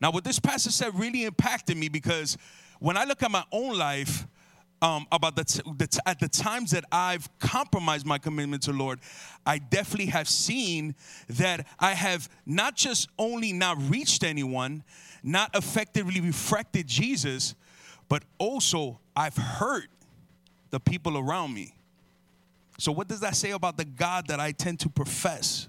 Now, 0.01 0.11
what 0.11 0.23
this 0.23 0.39
pastor 0.39 0.71
said 0.71 0.97
really 0.99 1.23
impacted 1.23 1.77
me 1.77 1.87
because 1.87 2.37
when 2.79 2.97
I 2.97 3.05
look 3.05 3.23
at 3.23 3.31
my 3.31 3.43
own 3.51 3.77
life, 3.77 4.27
um, 4.81 5.07
about 5.11 5.35
the, 5.35 5.43
t- 5.43 5.61
the 5.77 5.87
t- 5.87 5.99
at 6.05 6.19
the 6.19 6.29
times 6.29 6.71
that 6.71 6.85
I've 6.91 7.27
compromised 7.39 8.05
my 8.05 8.17
commitment 8.17 8.63
to 8.63 8.71
Lord, 8.71 8.99
I 9.45 9.57
definitely 9.57 10.07
have 10.07 10.29
seen 10.29 10.95
that 11.27 11.67
I 11.79 11.93
have 11.93 12.29
not 12.45 12.75
just 12.75 13.09
only 13.17 13.51
not 13.51 13.77
reached 13.89 14.23
anyone, 14.23 14.83
not 15.23 15.53
effectively 15.55 16.21
reflected 16.21 16.87
Jesus, 16.87 17.55
but 18.07 18.23
also 18.37 18.99
I've 19.15 19.35
hurt 19.35 19.89
the 20.69 20.79
people 20.79 21.17
around 21.17 21.53
me. 21.53 21.73
So, 22.79 22.93
what 22.93 23.09
does 23.09 23.19
that 23.19 23.35
say 23.35 23.51
about 23.51 23.75
the 23.75 23.83
God 23.83 24.27
that 24.27 24.39
I 24.39 24.53
tend 24.53 24.79
to 24.81 24.89
profess 24.89 25.67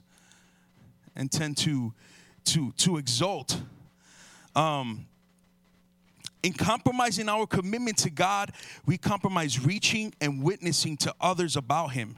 and 1.16 1.30
tend 1.30 1.56
to 1.58 1.92
to 2.44 2.72
to 2.78 2.98
exalt? 2.98 3.60
Um, 4.54 5.06
in 6.42 6.52
compromising 6.52 7.28
our 7.28 7.46
commitment 7.46 7.98
to 7.98 8.10
God, 8.10 8.52
we 8.86 8.96
compromise 8.96 9.64
reaching 9.64 10.14
and 10.20 10.42
witnessing 10.42 10.96
to 10.98 11.14
others 11.20 11.56
about 11.56 11.88
Him. 11.88 12.16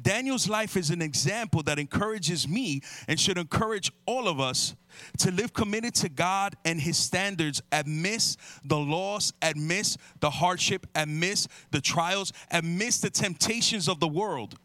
Daniel's 0.00 0.48
life 0.48 0.76
is 0.76 0.90
an 0.90 1.02
example 1.02 1.62
that 1.64 1.78
encourages 1.78 2.48
me 2.48 2.82
and 3.08 3.18
should 3.18 3.38
encourage 3.38 3.90
all 4.06 4.28
of 4.28 4.40
us 4.40 4.74
to 5.18 5.30
live 5.30 5.52
committed 5.52 5.94
to 5.96 6.08
God 6.08 6.56
and 6.64 6.80
His 6.80 6.96
standards 6.96 7.62
amidst 7.72 8.38
the 8.64 8.78
loss, 8.78 9.32
amidst 9.42 9.98
the 10.20 10.30
hardship, 10.30 10.86
amidst 10.94 11.48
the 11.70 11.80
trials, 11.80 12.32
amidst 12.50 13.02
the 13.02 13.10
temptations 13.10 13.88
of 13.88 14.00
the 14.00 14.08
world. 14.08 14.56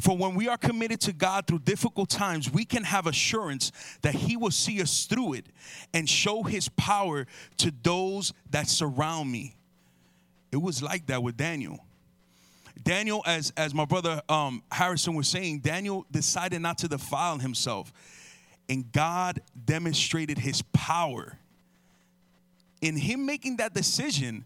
For 0.00 0.16
when 0.16 0.34
we 0.34 0.48
are 0.48 0.56
committed 0.56 1.00
to 1.02 1.12
God 1.12 1.46
through 1.46 1.60
difficult 1.60 2.08
times, 2.08 2.50
we 2.50 2.64
can 2.64 2.84
have 2.84 3.06
assurance 3.06 3.72
that 4.00 4.14
He 4.14 4.36
will 4.36 4.50
see 4.50 4.80
us 4.80 5.04
through 5.04 5.34
it 5.34 5.46
and 5.92 6.08
show 6.08 6.42
His 6.42 6.68
power 6.70 7.26
to 7.58 7.72
those 7.82 8.32
that 8.50 8.68
surround 8.68 9.30
me. 9.30 9.56
It 10.50 10.60
was 10.60 10.82
like 10.82 11.06
that 11.06 11.22
with 11.22 11.36
Daniel. 11.36 11.84
Daniel, 12.82 13.22
as, 13.26 13.52
as 13.56 13.74
my 13.74 13.84
brother 13.84 14.22
um, 14.28 14.62
Harrison 14.70 15.14
was 15.14 15.28
saying, 15.28 15.60
Daniel 15.60 16.06
decided 16.10 16.60
not 16.60 16.78
to 16.78 16.88
defile 16.88 17.38
himself. 17.38 17.92
And 18.68 18.90
God 18.92 19.40
demonstrated 19.64 20.38
his 20.38 20.62
power. 20.72 21.38
In 22.80 22.96
him 22.96 23.26
making 23.26 23.58
that 23.58 23.74
decision, 23.74 24.44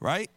right? 0.00 0.30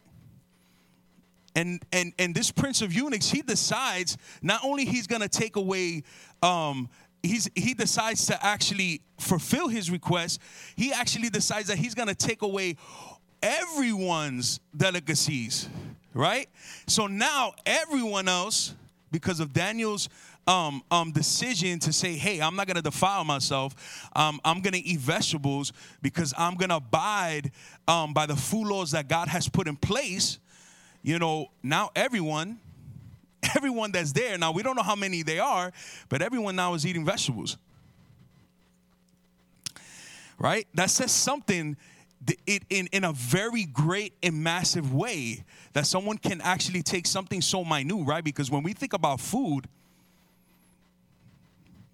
And, 1.54 1.82
and, 1.92 2.12
and 2.18 2.34
this 2.34 2.50
prince 2.50 2.82
of 2.82 2.92
eunuchs, 2.92 3.30
he 3.30 3.42
decides 3.42 4.16
not 4.42 4.60
only 4.64 4.84
he's 4.84 5.06
going 5.06 5.22
to 5.22 5.28
take 5.28 5.56
away, 5.56 6.04
um, 6.42 6.88
he's, 7.22 7.50
he 7.54 7.74
decides 7.74 8.26
to 8.26 8.44
actually 8.44 9.00
fulfill 9.18 9.68
his 9.68 9.90
request, 9.90 10.40
he 10.76 10.92
actually 10.92 11.30
decides 11.30 11.68
that 11.68 11.78
he's 11.78 11.94
going 11.94 12.08
to 12.08 12.14
take 12.14 12.42
away 12.42 12.76
everyone's 13.42 14.60
delicacies 14.76 15.68
right? 16.14 16.48
So 16.86 17.06
now 17.06 17.52
everyone 17.66 18.28
else, 18.28 18.74
because 19.10 19.40
of 19.40 19.52
Daniel's 19.52 20.08
um, 20.48 20.82
um, 20.90 21.12
decision 21.12 21.78
to 21.80 21.92
say, 21.92 22.14
hey, 22.14 22.40
I'm 22.40 22.56
not 22.56 22.66
going 22.66 22.76
to 22.76 22.82
defile 22.82 23.22
myself. 23.22 24.08
Um, 24.16 24.40
I'm 24.44 24.62
going 24.62 24.72
to 24.72 24.80
eat 24.80 24.98
vegetables 24.98 25.72
because 26.00 26.32
I'm 26.38 26.54
going 26.54 26.70
to 26.70 26.76
abide 26.76 27.52
um, 27.86 28.14
by 28.14 28.24
the 28.24 28.36
food 28.36 28.66
laws 28.66 28.92
that 28.92 29.08
God 29.08 29.28
has 29.28 29.48
put 29.48 29.68
in 29.68 29.76
place. 29.76 30.38
You 31.02 31.18
know, 31.18 31.48
now 31.62 31.90
everyone, 31.94 32.58
everyone 33.56 33.92
that's 33.92 34.12
there 34.12 34.38
now, 34.38 34.52
we 34.52 34.62
don't 34.62 34.74
know 34.74 34.82
how 34.82 34.96
many 34.96 35.22
they 35.22 35.38
are, 35.38 35.70
but 36.08 36.22
everyone 36.22 36.56
now 36.56 36.72
is 36.74 36.86
eating 36.86 37.04
vegetables. 37.04 37.58
Right? 40.38 40.66
That 40.74 40.88
says 40.88 41.12
something 41.12 41.74
th- 41.74 41.78
it, 42.46 42.62
in, 42.68 42.88
in 42.92 43.04
a 43.04 43.12
very 43.12 43.64
great 43.64 44.12
and 44.22 44.42
massive 44.42 44.92
way 44.92 45.44
that 45.72 45.86
someone 45.86 46.18
can 46.18 46.40
actually 46.40 46.82
take 46.82 47.06
something 47.06 47.40
so 47.40 47.64
minute, 47.64 48.04
right? 48.04 48.24
Because 48.24 48.50
when 48.50 48.62
we 48.62 48.72
think 48.72 48.92
about 48.92 49.20
food, 49.20 49.66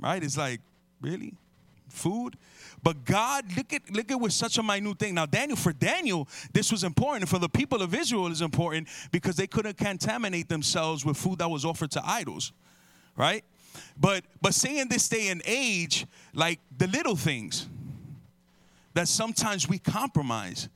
right, 0.01 0.22
it's 0.22 0.37
like, 0.37 0.61
really? 1.01 1.35
Food? 1.89 2.37
But 2.83 3.05
God, 3.05 3.45
look 3.57 3.72
at 3.72 3.91
look 3.91 4.11
at 4.11 4.20
with 4.20 4.33
such 4.33 4.59
a 4.59 4.62
minute 4.62 4.99
thing. 4.99 5.14
Now, 5.14 5.25
Daniel, 5.25 5.57
for 5.57 5.72
Daniel, 5.72 6.29
this 6.53 6.70
was 6.70 6.85
important. 6.85 7.29
For 7.29 7.39
the 7.39 7.49
people 7.49 7.81
of 7.81 7.95
Israel, 7.95 8.27
is 8.27 8.43
important 8.43 8.89
because 9.11 9.37
they 9.37 9.47
couldn't 9.47 9.79
contaminate 9.79 10.49
themselves 10.49 11.05
with 11.05 11.16
food 11.16 11.39
that 11.39 11.49
was 11.49 11.64
offered 11.64 11.91
to 11.93 12.03
idols, 12.05 12.53
right? 13.16 13.43
But 13.99 14.25
but 14.43 14.55
say 14.55 14.79
in 14.81 14.89
this 14.89 15.09
day 15.09 15.29
and 15.29 15.41
age, 15.47 16.07
like 16.35 16.61
the 16.77 16.87
little 16.89 17.16
things 17.16 17.68
that 18.95 19.09
sometimes 19.09 19.68
we 19.68 19.78
compromise. 19.78 20.68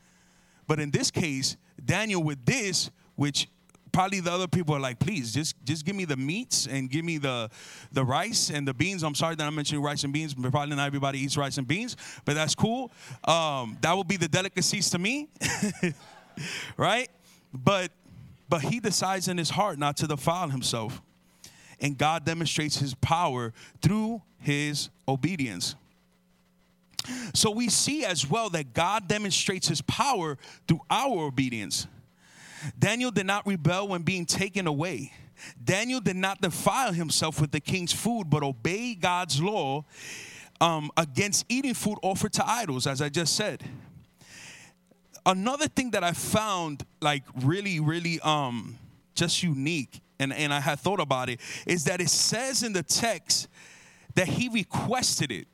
But 0.67 0.81
in 0.81 0.91
this 0.91 1.11
case, 1.11 1.57
Daniel 1.85 2.23
with 2.23 2.45
this, 2.45 2.91
which 3.17 3.49
probably 3.93 4.21
the 4.21 4.31
other 4.31 4.47
people 4.47 4.75
are 4.75 4.81
like, 4.81 4.99
please 4.99 5.33
just 5.33 5.57
just 5.65 5.85
give 5.85 5.97
me 5.97 6.05
the 6.05 6.17
meats 6.17 6.67
and 6.67 6.91
give 6.91 7.05
me 7.05 7.19
the 7.19 7.51
the 7.93 8.05
rice 8.05 8.51
and 8.51 8.67
the 8.67 8.75
beans. 8.75 9.03
I'm 9.03 9.15
sorry 9.15 9.35
that 9.37 9.47
I'm 9.47 9.55
mentioning 9.55 9.83
rice 9.83 10.05
and 10.05 10.13
beans. 10.13 10.35
but 10.35 10.51
Probably 10.51 10.77
not 10.77 10.87
everybody 10.87 11.21
eats 11.21 11.37
rice 11.37 11.59
and 11.59 11.67
beans, 11.67 11.97
but 12.25 12.35
that's 12.35 12.55
cool. 12.55 12.93
Um, 13.25 13.79
that 13.81 13.93
will 13.95 14.05
be 14.05 14.17
the 14.17 14.29
delicacies 14.29 14.91
to 14.91 14.99
me, 14.99 15.29
right? 16.77 17.09
But 17.53 17.91
but 18.49 18.63
he 18.63 18.81
decides 18.81 19.29
in 19.29 19.39
his 19.39 19.51
heart 19.51 19.79
not 19.79 19.97
to 19.99 20.07
defile 20.07 20.49
himself, 20.49 21.01
and 21.81 21.97
God 21.97 22.25
demonstrates 22.25 22.79
His 22.79 22.95
power 22.95 23.53
through 23.81 24.23
his 24.39 24.89
obedience. 25.07 25.75
So 27.35 27.51
we 27.51 27.69
see 27.69 28.05
as 28.05 28.29
well 28.29 28.51
that 28.51 28.75
God 28.75 29.09
demonstrates 29.09 29.69
his 29.69 29.81
power 29.83 30.39
through 30.67 30.81
our 30.91 31.27
obedience. 31.27 31.87
Daniel 32.79 33.11
did 33.11 33.27
not 33.27 33.47
rebel 33.47 33.89
when 33.89 34.03
being 34.03 34.27
taken 34.27 34.67
away. 34.67 35.13
Daniel 35.63 36.01
did 36.01 36.17
not 36.17 36.41
defile 36.41 36.93
himself 36.93 37.41
with 37.41 37.53
the 37.53 37.61
king's 37.61 37.93
food, 37.93 38.29
but 38.29 38.43
obeyed 38.43 39.01
God's 39.01 39.41
law 39.41 39.85
um, 40.61 40.91
against 40.97 41.47
eating 41.49 41.75
food 41.75 41.99
offered 42.03 42.33
to 42.35 42.49
idols, 42.49 42.87
as 42.87 43.01
I 43.01 43.09
just 43.09 43.37
said. 43.37 43.63
Another 45.25 45.69
thing 45.69 45.91
that 45.93 46.03
I 46.03 46.13
found 46.13 46.85
like 47.01 47.23
really, 47.43 47.81
really 47.81 48.19
um, 48.21 48.79
just 49.15 49.43
unique, 49.43 50.01
and, 50.19 50.33
and 50.33 50.53
I 50.53 50.61
had 50.61 50.81
thought 50.81 51.01
about 51.01 51.29
it, 51.29 51.41
is 51.67 51.85
that 51.85 52.01
it 52.01 52.11
says 52.11 52.63
in 52.63 52.73
the 52.73 52.83
text 52.83 53.49
that 54.15 54.27
he 54.27 54.49
requested 54.49 55.31
it. 55.31 55.47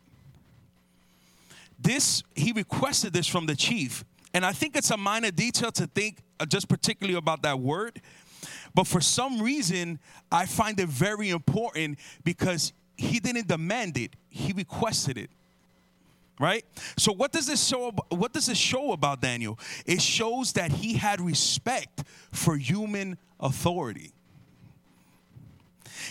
This, 1.85 2.23
he 2.35 2.53
requested 2.53 3.13
this 3.13 3.27
from 3.27 3.45
the 3.45 3.55
chief. 3.55 4.05
And 4.33 4.45
I 4.45 4.53
think 4.53 4.75
it's 4.75 4.91
a 4.91 4.97
minor 4.97 5.31
detail 5.31 5.71
to 5.73 5.87
think 5.87 6.19
uh, 6.41 6.47
just 6.47 6.67
particularly 6.67 7.17
about 7.17 7.43
that 7.43 7.61
word. 7.61 8.01
But 8.75 8.87
for 8.87 9.01
some 9.01 9.41
reason, 9.41 10.01
I 10.33 10.47
find 10.47 10.81
it 10.81 10.89
very 10.89 11.29
important 11.29 11.99
because 12.25 12.73
he 12.97 13.21
didn't 13.21 13.49
demand 13.49 13.99
it, 13.99 14.17
he 14.29 14.53
requested 14.53 15.19
it. 15.19 15.31
Right? 16.41 16.65
So 16.97 17.13
what 17.13 17.31
does 17.31 17.47
this 17.47 17.65
show 17.65 17.93
what 18.09 18.33
does 18.33 18.47
this 18.47 18.59
show 18.59 18.91
about 18.93 19.21
Daniel? 19.21 19.57
It 19.87 20.03
shows 20.03 20.53
that 20.55 20.73
he 20.73 20.95
had 20.95 21.21
respect 21.21 22.03
for 22.33 22.57
human 22.57 23.19
authority. 23.39 24.13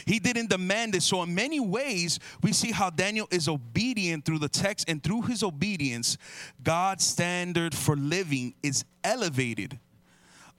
He 0.05 0.19
didn't 0.19 0.49
demand 0.49 0.95
it. 0.95 1.03
So, 1.03 1.23
in 1.23 1.33
many 1.33 1.59
ways, 1.59 2.19
we 2.41 2.53
see 2.53 2.71
how 2.71 2.89
Daniel 2.89 3.27
is 3.31 3.47
obedient 3.47 4.25
through 4.25 4.39
the 4.39 4.49
text, 4.49 4.89
and 4.89 5.03
through 5.03 5.23
his 5.23 5.43
obedience, 5.43 6.17
God's 6.63 7.03
standard 7.03 7.75
for 7.75 7.95
living 7.95 8.53
is 8.63 8.85
elevated 9.03 9.79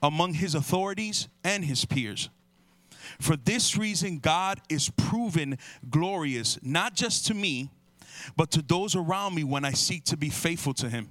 among 0.01 0.35
his 0.35 0.55
authorities 0.55 1.27
and 1.43 1.63
his 1.65 1.85
peers. 1.85 2.29
For 3.19 3.35
this 3.35 3.77
reason, 3.77 4.19
God 4.19 4.61
is 4.69 4.89
proven 4.89 5.57
glorious, 5.89 6.59
not 6.61 6.95
just 6.95 7.27
to 7.27 7.33
me, 7.33 7.69
but 8.35 8.51
to 8.51 8.61
those 8.61 8.95
around 8.95 9.35
me 9.35 9.43
when 9.43 9.65
I 9.65 9.71
seek 9.71 10.03
to 10.05 10.17
be 10.17 10.29
faithful 10.29 10.73
to 10.75 10.89
him. 10.89 11.09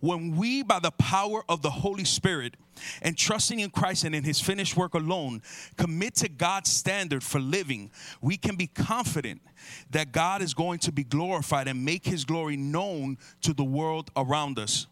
When 0.00 0.36
we, 0.36 0.62
by 0.62 0.78
the 0.78 0.90
power 0.92 1.42
of 1.48 1.60
the 1.62 1.70
Holy 1.70 2.04
Spirit 2.04 2.56
and 3.02 3.16
trusting 3.16 3.60
in 3.60 3.70
Christ 3.70 4.04
and 4.04 4.14
in 4.14 4.24
his 4.24 4.40
finished 4.40 4.76
work 4.76 4.94
alone, 4.94 5.42
commit 5.76 6.14
to 6.16 6.28
God's 6.28 6.70
standard 6.70 7.22
for 7.22 7.38
living, 7.38 7.90
we 8.22 8.36
can 8.38 8.56
be 8.56 8.66
confident 8.66 9.42
that 9.90 10.12
God 10.12 10.40
is 10.40 10.54
going 10.54 10.78
to 10.80 10.92
be 10.92 11.04
glorified 11.04 11.68
and 11.68 11.84
make 11.84 12.06
his 12.06 12.24
glory 12.24 12.56
known 12.56 13.18
to 13.42 13.52
the 13.52 13.64
world 13.64 14.10
around 14.16 14.58
us. 14.58 14.86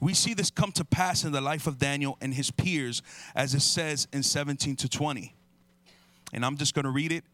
We 0.00 0.14
see 0.14 0.34
this 0.34 0.50
come 0.50 0.72
to 0.72 0.84
pass 0.84 1.24
in 1.24 1.32
the 1.32 1.40
life 1.40 1.66
of 1.66 1.78
Daniel 1.78 2.16
and 2.20 2.32
his 2.32 2.50
peers, 2.50 3.02
as 3.34 3.54
it 3.54 3.60
says 3.60 4.06
in 4.12 4.22
17 4.22 4.76
to 4.76 4.88
20. 4.88 5.34
And 6.32 6.44
I'm 6.44 6.56
just 6.56 6.74
going 6.74 6.84
to 6.84 6.90
read 6.90 7.12
it. 7.12 7.24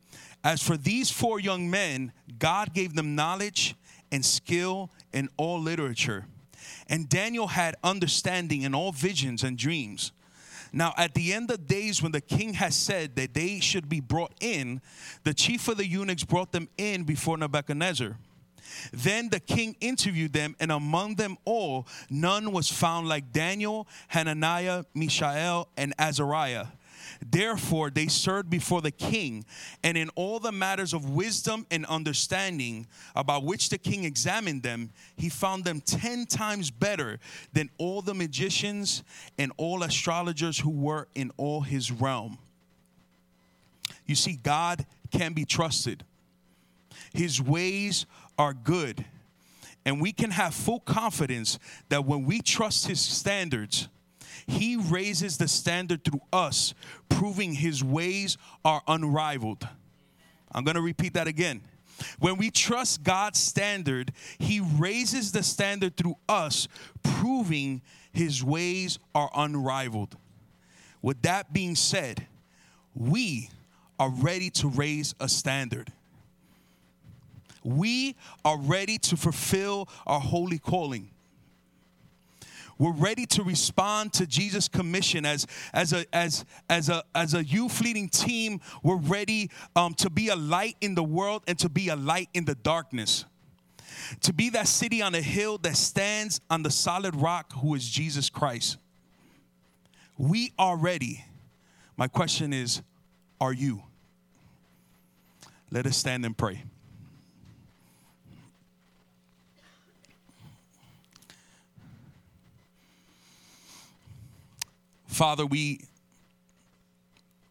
As 0.42 0.62
for 0.62 0.76
these 0.76 1.10
four 1.10 1.40
young 1.40 1.68
men, 1.68 2.12
God 2.38 2.72
gave 2.72 2.94
them 2.94 3.14
knowledge 3.14 3.74
and 4.10 4.24
skill 4.24 4.90
in 5.12 5.28
all 5.36 5.60
literature. 5.60 6.26
And 6.88 7.08
Daniel 7.08 7.48
had 7.48 7.76
understanding 7.84 8.62
in 8.62 8.74
all 8.74 8.92
visions 8.92 9.42
and 9.42 9.58
dreams. 9.58 10.12
Now, 10.72 10.92
at 10.96 11.14
the 11.14 11.32
end 11.32 11.50
of 11.50 11.66
days, 11.66 12.02
when 12.02 12.12
the 12.12 12.20
king 12.20 12.54
has 12.54 12.76
said 12.76 13.16
that 13.16 13.34
they 13.34 13.60
should 13.60 13.88
be 13.88 14.00
brought 14.00 14.34
in, 14.40 14.80
the 15.24 15.34
chief 15.34 15.68
of 15.68 15.78
the 15.78 15.86
eunuchs 15.86 16.24
brought 16.24 16.52
them 16.52 16.68
in 16.76 17.04
before 17.04 17.38
Nebuchadnezzar. 17.38 18.16
Then 18.92 19.30
the 19.30 19.40
king 19.40 19.76
interviewed 19.80 20.32
them, 20.32 20.54
and 20.60 20.70
among 20.70 21.14
them 21.14 21.38
all, 21.44 21.86
none 22.10 22.52
was 22.52 22.70
found 22.70 23.08
like 23.08 23.32
Daniel, 23.32 23.88
Hananiah, 24.08 24.84
Mishael, 24.94 25.68
and 25.76 25.94
Azariah. 25.98 26.66
Therefore, 27.24 27.90
they 27.90 28.06
served 28.06 28.48
before 28.48 28.80
the 28.80 28.90
king, 28.90 29.44
and 29.82 29.98
in 29.98 30.08
all 30.10 30.38
the 30.38 30.52
matters 30.52 30.92
of 30.92 31.10
wisdom 31.10 31.66
and 31.70 31.84
understanding 31.86 32.86
about 33.16 33.44
which 33.44 33.68
the 33.70 33.78
king 33.78 34.04
examined 34.04 34.62
them, 34.62 34.90
he 35.16 35.28
found 35.28 35.64
them 35.64 35.80
ten 35.80 36.26
times 36.26 36.70
better 36.70 37.18
than 37.52 37.70
all 37.78 38.02
the 38.02 38.14
magicians 38.14 39.02
and 39.38 39.52
all 39.56 39.82
astrologers 39.82 40.58
who 40.58 40.70
were 40.70 41.08
in 41.14 41.32
all 41.36 41.60
his 41.60 41.90
realm. 41.90 42.38
You 44.06 44.14
see, 44.14 44.38
God 44.42 44.86
can 45.10 45.32
be 45.32 45.44
trusted, 45.44 46.04
his 47.12 47.40
ways 47.40 48.06
are 48.38 48.54
good. 48.54 49.04
And 49.84 50.02
we 50.02 50.12
can 50.12 50.30
have 50.32 50.52
full 50.52 50.80
confidence 50.80 51.58
that 51.88 52.04
when 52.04 52.24
we 52.24 52.42
trust 52.42 52.86
his 52.86 53.00
standards, 53.00 53.88
he 54.48 54.76
raises 54.76 55.36
the 55.36 55.46
standard 55.46 56.02
through 56.02 56.22
us, 56.32 56.74
proving 57.10 57.52
his 57.52 57.84
ways 57.84 58.38
are 58.64 58.82
unrivaled. 58.88 59.68
I'm 60.50 60.64
going 60.64 60.74
to 60.74 60.80
repeat 60.80 61.14
that 61.14 61.28
again. 61.28 61.60
When 62.18 62.38
we 62.38 62.50
trust 62.50 63.02
God's 63.02 63.38
standard, 63.38 64.12
he 64.38 64.60
raises 64.60 65.32
the 65.32 65.42
standard 65.42 65.96
through 65.96 66.16
us, 66.28 66.66
proving 67.02 67.82
his 68.12 68.42
ways 68.42 68.98
are 69.14 69.30
unrivaled. 69.36 70.16
With 71.02 71.20
that 71.22 71.52
being 71.52 71.74
said, 71.74 72.26
we 72.94 73.50
are 73.98 74.10
ready 74.10 74.48
to 74.50 74.68
raise 74.68 75.14
a 75.20 75.28
standard. 75.28 75.92
We 77.62 78.16
are 78.46 78.58
ready 78.58 78.96
to 78.98 79.16
fulfill 79.16 79.88
our 80.06 80.20
holy 80.20 80.58
calling. 80.58 81.10
We're 82.78 82.92
ready 82.92 83.26
to 83.26 83.42
respond 83.42 84.12
to 84.14 84.26
Jesus' 84.26 84.68
commission 84.68 85.26
as, 85.26 85.46
as, 85.72 85.92
a, 85.92 86.04
as, 86.14 86.44
as, 86.70 86.88
a, 86.88 87.02
as 87.14 87.34
a 87.34 87.44
youth 87.44 87.80
leading 87.80 88.08
team. 88.08 88.60
We're 88.84 88.96
ready 88.98 89.50
um, 89.74 89.94
to 89.94 90.08
be 90.08 90.28
a 90.28 90.36
light 90.36 90.76
in 90.80 90.94
the 90.94 91.02
world 91.02 91.42
and 91.48 91.58
to 91.58 91.68
be 91.68 91.88
a 91.88 91.96
light 91.96 92.28
in 92.34 92.44
the 92.44 92.54
darkness. 92.54 93.24
To 94.22 94.32
be 94.32 94.50
that 94.50 94.68
city 94.68 95.02
on 95.02 95.14
a 95.16 95.20
hill 95.20 95.58
that 95.58 95.76
stands 95.76 96.40
on 96.48 96.62
the 96.62 96.70
solid 96.70 97.16
rock 97.16 97.52
who 97.52 97.74
is 97.74 97.88
Jesus 97.88 98.30
Christ. 98.30 98.78
We 100.16 100.52
are 100.56 100.76
ready. 100.76 101.24
My 101.96 102.06
question 102.06 102.52
is, 102.52 102.80
are 103.40 103.52
you? 103.52 103.82
Let 105.70 105.86
us 105.86 105.96
stand 105.96 106.24
and 106.24 106.36
pray. 106.36 106.62
Father, 115.08 115.44
we 115.44 115.80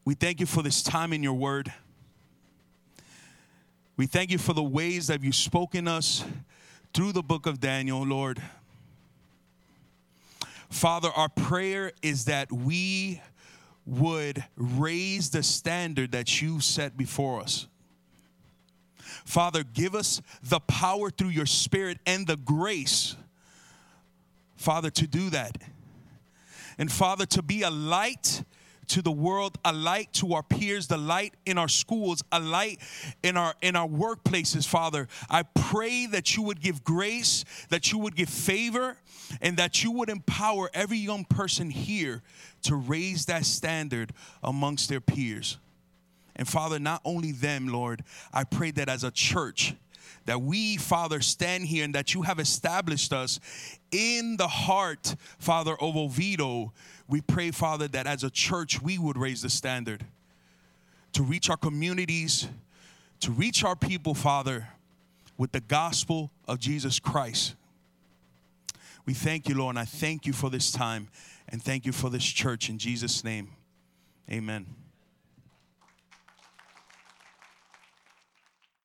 we 0.05 0.13
thank 0.13 0.39
you 0.39 0.45
for 0.45 0.63
this 0.63 0.81
time 0.81 1.11
in 1.11 1.21
your 1.21 1.33
word. 1.33 1.73
We 3.97 4.05
thank 4.05 4.31
you 4.31 4.37
for 4.37 4.53
the 4.53 4.63
ways 4.63 5.07
that 5.07 5.21
you've 5.21 5.35
spoken 5.35 5.85
us 5.85 6.23
through 6.93 7.11
the 7.11 7.23
book 7.23 7.45
of 7.45 7.59
Daniel, 7.59 8.05
Lord. 8.05 8.41
Father, 10.69 11.09
our 11.09 11.27
prayer 11.27 11.91
is 12.01 12.25
that 12.25 12.51
we 12.51 13.21
would 13.85 14.43
raise 14.55 15.31
the 15.31 15.43
standard 15.43 16.11
that 16.13 16.41
you 16.41 16.61
set 16.61 16.95
before 16.95 17.41
us. 17.41 17.67
Father, 19.25 19.63
give 19.63 19.95
us 19.95 20.21
the 20.43 20.59
power 20.61 21.09
through 21.09 21.29
your 21.29 21.45
spirit 21.45 21.97
and 22.05 22.27
the 22.27 22.37
grace, 22.37 23.15
Father, 24.55 24.89
to 24.91 25.07
do 25.07 25.29
that. 25.31 25.57
And 26.77 26.91
Father, 26.91 27.25
to 27.27 27.41
be 27.41 27.63
a 27.63 27.69
light 27.69 28.43
to 28.87 29.01
the 29.01 29.11
world, 29.11 29.57
a 29.65 29.73
light 29.73 30.13
to 30.13 30.33
our 30.33 30.43
peers, 30.43 30.87
the 30.87 30.97
light 30.97 31.33
in 31.45 31.57
our 31.57 31.67
schools, 31.67 32.23
a 32.31 32.39
light 32.39 32.79
in 33.23 33.35
our 33.37 33.53
in 33.61 33.75
our 33.75 33.87
workplaces, 33.87 34.67
Father. 34.67 35.07
I 35.29 35.43
pray 35.43 36.05
that 36.07 36.35
you 36.35 36.43
would 36.43 36.61
give 36.61 36.83
grace, 36.83 37.43
that 37.69 37.91
you 37.91 37.97
would 37.99 38.15
give 38.15 38.29
favor, 38.29 38.97
and 39.41 39.57
that 39.57 39.83
you 39.83 39.91
would 39.91 40.09
empower 40.09 40.69
every 40.73 40.97
young 40.97 41.25
person 41.25 41.69
here 41.69 42.21
to 42.63 42.75
raise 42.75 43.25
that 43.25 43.45
standard 43.45 44.13
amongst 44.43 44.89
their 44.89 45.01
peers. 45.01 45.57
And 46.35 46.47
Father, 46.47 46.79
not 46.79 47.01
only 47.03 47.31
them, 47.31 47.67
Lord, 47.67 48.03
I 48.31 48.43
pray 48.43 48.71
that 48.71 48.89
as 48.89 49.03
a 49.03 49.11
church, 49.11 49.73
that 50.27 50.41
we, 50.41 50.75
Father, 50.77 51.21
stand 51.21 51.65
here 51.65 51.85
and 51.85 51.95
that 51.95 52.13
you 52.13 52.21
have 52.21 52.37
established 52.37 53.13
us 53.13 53.39
in 53.91 54.35
the 54.37 54.47
heart, 54.47 55.15
Father, 55.39 55.73
of 55.81 55.95
Oviedo. 55.95 56.73
We 57.07 57.21
pray, 57.21 57.51
Father, 57.51 57.87
that 57.87 58.05
as 58.05 58.23
a 58.23 58.29
church 58.29 58.81
we 58.81 58.97
would 58.97 59.17
raise 59.17 59.41
the 59.41 59.49
standard 59.49 60.05
to 61.13 61.23
reach 61.23 61.49
our 61.49 61.57
communities, 61.57 62.47
to 63.21 63.31
reach 63.31 63.63
our 63.63 63.75
people, 63.75 64.13
Father, 64.13 64.67
with 65.37 65.53
the 65.53 65.61
gospel 65.61 66.29
of 66.45 66.59
Jesus 66.59 66.99
Christ. 66.99 67.55
We 69.05 69.13
thank 69.13 69.47
you, 69.47 69.55
Lord, 69.55 69.77
and 69.77 69.79
I 69.79 69.85
thank 69.85 70.25
you 70.25 70.33
for 70.33 70.49
this 70.49 70.73
time 70.73 71.07
and 71.47 71.63
thank 71.63 71.85
you 71.85 71.93
for 71.93 72.09
this 72.09 72.25
church 72.25 72.69
in 72.69 72.77
Jesus' 72.77 73.23
name. 73.23 73.47
Amen. 74.29 74.65